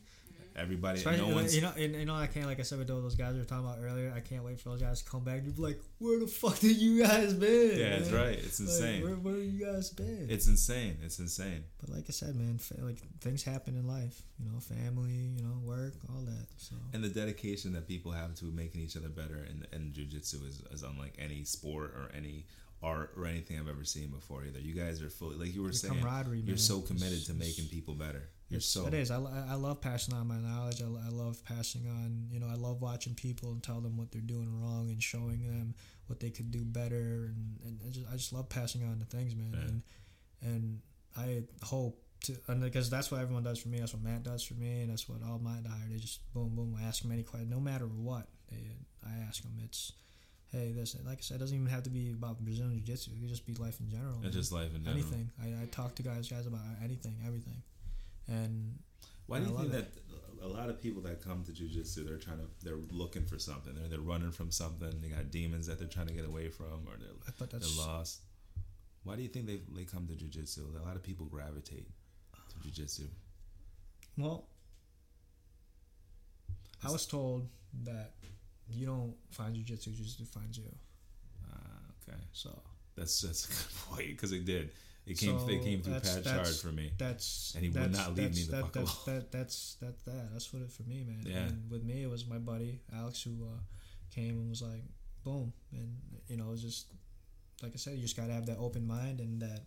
[0.55, 1.55] Everybody, Especially, no uh, one's.
[1.55, 3.45] you know, and, you know, I can't like I said with those guys we were
[3.45, 4.13] talking about earlier.
[4.15, 5.41] I can't wait for those guys to come back.
[5.45, 8.21] You'd be like, "Where the fuck did you guys been?" yeah, it's man?
[8.21, 8.37] right.
[8.37, 9.03] It's Like, insane.
[9.03, 10.27] where where you guys been?
[10.29, 10.97] it's insane.
[11.03, 11.63] It's insane.
[11.79, 14.21] but like I said, man, fa- like things happen in life.
[14.43, 16.47] You know, family, you know, work, all that.
[16.57, 20.47] So And the dedication that people have to making each other better in, in jujitsu
[20.47, 22.45] is, is unlike any sport or any
[22.81, 24.59] art or anything I've ever seen before either.
[24.59, 25.95] You guys are fully like you were The saying.
[25.95, 26.57] camaraderie, You're man.
[26.57, 28.29] so committed to making people better.
[28.49, 29.11] You're It's- so It is.
[29.11, 30.81] I, I love passing on my knowledge.
[30.81, 32.27] I, I love passing on.
[32.31, 35.43] You know, I love watching people and tell them what they're doing wrong and showing
[35.43, 35.75] them
[36.07, 37.31] what they could do better.
[37.35, 39.51] And, and I just I just love passing on the things, man.
[39.53, 39.59] Yeah.
[39.67, 39.81] And
[40.41, 40.79] and
[41.17, 43.79] I hope to, and because that's what everyone does for me.
[43.79, 45.87] That's what Matt does for me, and that's what all my hire.
[45.89, 46.75] They just boom boom.
[46.81, 48.27] I ask them any question, no matter what.
[48.49, 48.57] They,
[49.05, 49.53] I ask them.
[49.63, 49.93] It's
[50.51, 53.11] hey, this like I said, it doesn't even have to be about Brazilian Jiu Jitsu.
[53.15, 54.15] It could just be life in general.
[54.15, 54.99] it's man just life in general.
[54.99, 55.29] anything.
[55.41, 57.61] I, I talk to guys guys about anything, everything,
[58.29, 58.79] and
[59.27, 59.87] Why do you think that
[60.41, 63.73] a lot of people that come to jujitsu, they're trying to, they're looking for something.
[63.75, 65.01] They're they're running from something.
[65.01, 68.21] They got demons that they're trying to get away from, or they're they're lost.
[69.03, 70.79] Why do you think they they come to jujitsu?
[70.81, 71.87] A lot of people gravitate
[72.49, 73.07] to jujitsu.
[74.17, 74.45] well.
[76.81, 77.49] I was told
[77.83, 78.13] that
[78.69, 80.63] you don't find jujitsu, jujitsu finds you.
[81.51, 81.57] Ah,
[82.07, 82.57] okay, So
[82.95, 84.71] that's that's a good point because it did.
[85.09, 86.91] It came So they came through that's- Pat that's- for me.
[86.97, 89.19] that's And he would not leave me the that, fuck that's, alone.
[89.19, 91.23] that, that's that that that's what it for me, man.
[91.25, 91.47] Yeah.
[91.47, 93.59] And with me, it was my buddy Alex who uh,
[94.13, 94.83] came and was like,
[95.23, 96.87] boom, and you know, it was just
[97.63, 99.61] like I said, you just gotta have that open mind and that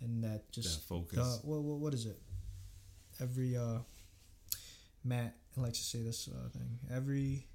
[0.00, 1.18] and that just that focus.
[1.18, 2.18] the what, what, what is it?
[3.20, 3.78] Every uh,
[5.04, 6.78] Matt likes to say this uh, thing.
[6.90, 7.46] Every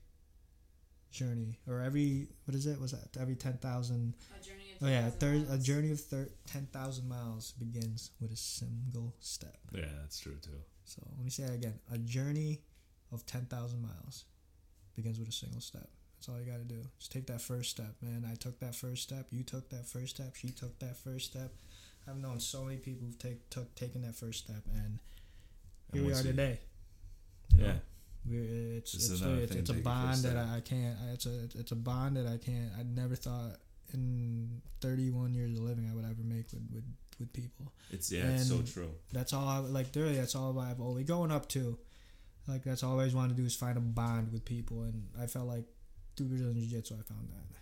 [1.12, 2.80] journey or every what is it?
[2.80, 4.14] Was that every ten thousand?
[4.40, 8.12] A journey of Oh yeah, 10,000 thir- a journey of thir- ten thousand miles begins
[8.20, 9.58] with a single step.
[9.74, 10.52] yeah, that's true too.
[10.86, 11.80] So let me say that again.
[11.92, 12.62] A journey
[13.12, 14.26] of ten thousand miles
[14.96, 15.88] begins with a single step.
[16.18, 16.82] That's all you got to do.
[17.00, 18.26] Just take that first step, man.
[18.32, 19.28] I took that first step.
[19.32, 20.36] You took that first step.
[20.36, 21.52] She took that first step.
[22.08, 25.00] I've known so many people who've take took taken that first step, and
[25.94, 26.60] here we are you- today.
[27.52, 27.74] You know, Yeah,
[28.28, 30.36] we're, it's This it's, it's, it's a bond that.
[30.38, 30.98] I, I can't.
[31.08, 32.72] I- It's a it's a bond that I can't.
[32.78, 33.58] I never thought
[33.96, 36.84] in 31 years of living I would ever make with with,
[37.20, 38.92] with people it's yeah, it's so true.
[39.12, 41.78] that's all I like really that's all I've always going up to
[42.48, 45.08] like that's all I always wanted to do is find a bond with people and
[45.20, 45.66] I felt like
[46.16, 47.58] through Brazilian Jiu Jitsu I found that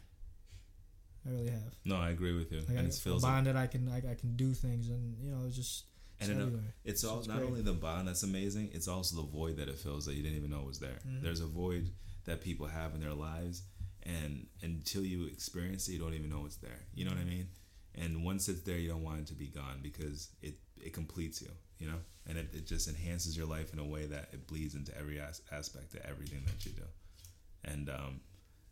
[1.25, 2.59] I really have No, I agree with you.
[2.59, 4.89] like and I, it a feels bond that I can I, I can do things
[4.89, 5.85] and you know it's just
[6.19, 7.47] it's And it- everywhere It's all it's not great.
[7.49, 10.37] only the bond that's amazing, it's also the void that it fills that you didn't
[10.37, 10.99] even know was there.
[11.07, 11.21] Mhm.
[11.21, 11.91] There's a void
[12.25, 13.63] that people have in their lives
[14.05, 16.85] and until you experience it you don't even know it's there.
[16.93, 17.47] You know what I mean?
[17.95, 21.41] And once it's there you don't want it to be gone because it it completes
[21.41, 21.49] you,
[21.79, 21.99] you know?
[22.27, 25.19] And it, it just enhances your life in a way that it bleeds into every
[25.19, 26.83] as- aspect of everything that you do.
[27.65, 28.21] And um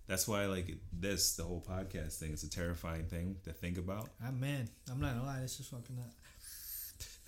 [0.08, 4.10] that's why like this the whole podcast thing it's a terrifying thing to think about.
[4.26, 6.10] I'm man I'm not gonna lie this is fucking not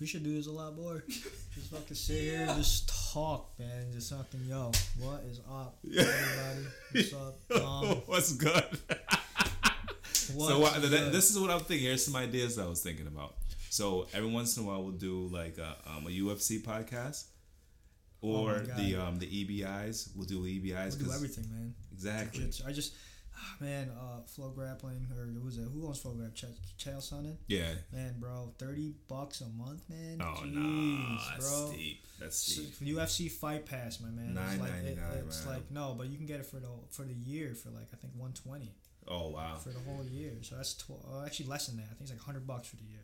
[0.00, 3.86] we should do this a lot more just fucking sit here and just talk man
[3.92, 8.64] just fucking yo what is up everybody what's up um, What's good?
[10.34, 11.12] what's so what, good?
[11.12, 11.86] this is what I'm thinking.
[11.86, 13.34] Here's some ideas that I was thinking about.
[13.70, 17.24] So every once in a while we'll do like a, um, a UFC podcast,
[18.22, 18.76] Oh or God.
[18.78, 20.10] the um, the EBIs.
[20.16, 21.74] We'll do EBIs We'll do everything, man.
[21.92, 22.48] exactly.
[22.66, 22.94] I just,
[23.36, 25.66] ah, man, uh, FloGrappling or who was it?
[25.72, 26.34] Who owns FloGrappling?
[26.34, 26.44] Ch-
[26.84, 27.36] Chael Sonnen?
[27.46, 27.72] Yeah.
[27.92, 30.18] Man, bro, thirty bucks a month, man.
[30.20, 31.70] Oh Jeez, no, that's bro.
[31.72, 32.04] steep.
[32.20, 32.96] That's So, steep.
[32.96, 34.36] UFC Fight Pass, my man.
[34.38, 35.54] It's like, it, it's man.
[35.54, 37.96] like no, but you can get it for the for the year for like I
[37.96, 38.72] think one twenty
[39.06, 39.56] Oh wow.
[39.56, 40.32] for the whole year.
[40.42, 41.84] So that's tw- uh, actually less than that.
[41.84, 43.00] I think it's like hundred bucks for the year.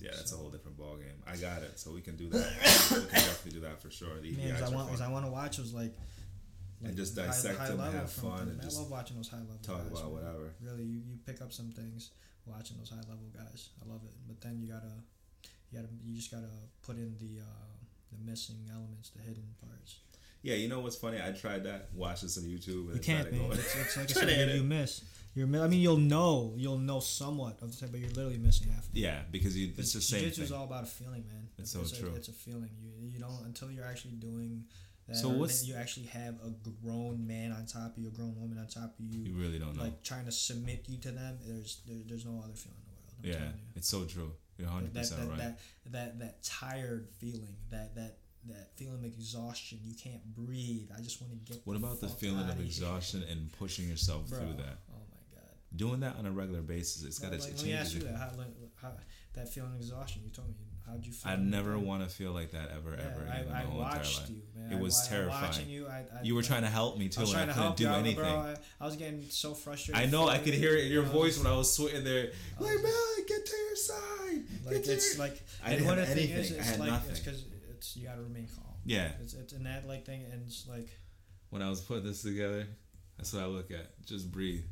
[0.00, 1.22] Yeah, that's so- a whole different ball game.
[1.26, 2.52] I got it, so we can do that.
[2.90, 4.18] we can definitely do that for sure.
[4.20, 5.00] The Man, I want.
[5.00, 5.94] I want to watch those like.
[6.84, 9.58] And just dissect them, level have fun, and I just love watching those high level.
[9.62, 10.12] Talk guys, about man.
[10.12, 10.54] whatever.
[10.60, 12.10] really you, you pick up some things
[12.46, 14.92] watching those high level guys i love it but then you gotta
[15.70, 16.50] you gotta you just gotta
[16.84, 17.76] put in the uh
[18.10, 20.00] the missing elements the hidden parts
[20.42, 21.18] Yeah, you know what's funny?
[21.24, 21.90] I tried that.
[21.94, 22.86] Watch some YouTube.
[22.88, 25.04] And you can't man it's, it's like I said you, miss
[25.34, 28.68] you're i mean you'll know you'll know somewhat of the thing but you're literally missing
[28.72, 31.24] half of it Yeah, because you, it's the same jiu-jitsu is all about a feeling
[31.28, 32.12] man It's so a, true.
[32.16, 34.64] it's a feeling you you don't until you're actually doing
[35.12, 36.50] So what's- you actually have a
[36.82, 39.58] grown man on top of you a grown woman on top of you You really
[39.58, 39.82] don't know.
[39.82, 42.92] like trying to submit you to them there's there, there's no other feeling in the
[42.96, 43.60] world I'm yeah, you.
[43.76, 44.32] it's so true.
[44.58, 45.38] You're 100 that, percent right.
[45.38, 48.18] that, that that tired feeling, that that
[48.48, 49.78] that feeling of exhaustion.
[49.82, 50.90] You can't breathe.
[50.96, 51.62] I just want to get.
[51.64, 52.64] what about the feeling of here.
[52.64, 54.78] exhaustion and pushing yourself Bro, through that?
[54.92, 55.50] Oh my god.
[55.76, 57.58] Doing that on a regular basis, it's got to like, change.
[57.58, 58.16] let me ask you that.
[58.16, 58.48] How, like,
[58.80, 58.92] how,
[59.34, 60.22] that feeling of exhaustion.
[60.24, 60.54] You told me.
[60.86, 61.32] How'd you feel?
[61.32, 63.98] I never want to feel like that ever, ever I, in my I whole entire
[63.98, 64.72] watched you, man.
[64.72, 65.42] It was I, I terrifying.
[65.44, 67.54] Watching you, I, I, You were trying to help me too, I was and I
[67.54, 68.16] couldn't do anything.
[68.16, 68.28] bro.
[68.28, 70.02] I, I was getting so frustrated.
[70.02, 70.28] I know.
[70.28, 72.32] I could hear it in your voice when I was sweating there.
[72.58, 72.92] I Like, man,
[73.26, 74.42] get to your side.
[74.64, 75.24] Like get to it's your...
[75.26, 76.60] like, I didn't have the thing is, anything.
[76.60, 77.10] I had like nothing.
[77.10, 78.66] it's because it's you got to remain calm.
[78.84, 79.12] Yeah.
[79.22, 80.88] It's it's an ad like thing, and it's like
[81.50, 82.66] When I was putting this together,
[83.16, 84.04] that's what I look at.
[84.04, 84.64] Just breathe.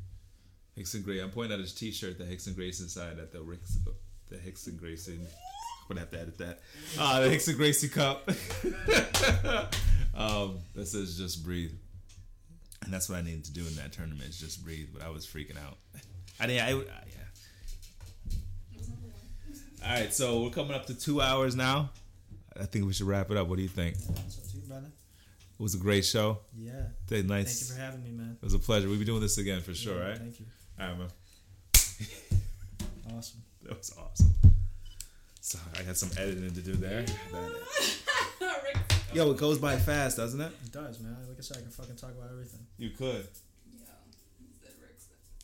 [0.75, 1.19] Hickson Gray.
[1.19, 3.77] I'm pointing at his T-shirt that Hickson Gracie inside at the Ricks,
[4.29, 5.13] the Hickson Gracie.
[5.13, 5.27] I'm
[5.93, 6.59] gonna have to edit that.
[6.99, 8.29] Ah, the Hickson Gracie cup.
[10.15, 11.73] um, that says "Just breathe,"
[12.83, 14.89] And that's what I needed to do in that tournament is just breathe.
[14.93, 15.77] But I was freaking out.
[16.39, 16.63] I didn't.
[16.63, 18.37] I, I, yeah.
[19.83, 21.89] All right, so we're coming up to two hours now.
[22.59, 23.47] I think we should wrap it up.
[23.47, 23.95] What do you think?
[23.95, 24.81] It to
[25.57, 26.39] was a great show.
[26.57, 26.71] Yeah.
[27.07, 27.59] Did nice.
[27.59, 28.37] Thank you for having me, man.
[28.41, 28.87] It was a pleasure.
[28.87, 30.17] We'll be doing this again for sure, Yeah, right?
[30.17, 30.45] Thank you.
[30.79, 31.07] All right, man.
[33.17, 33.41] Awesome.
[33.63, 34.33] That was awesome.
[35.43, 36.99] So I got some editing to do there.
[37.01, 38.77] Rick.
[39.13, 40.51] Yo, it goes by fast, doesn't it?
[40.63, 41.17] It does, man.
[41.27, 42.59] Like I said, I can fucking talk about everything.
[42.77, 43.27] You could.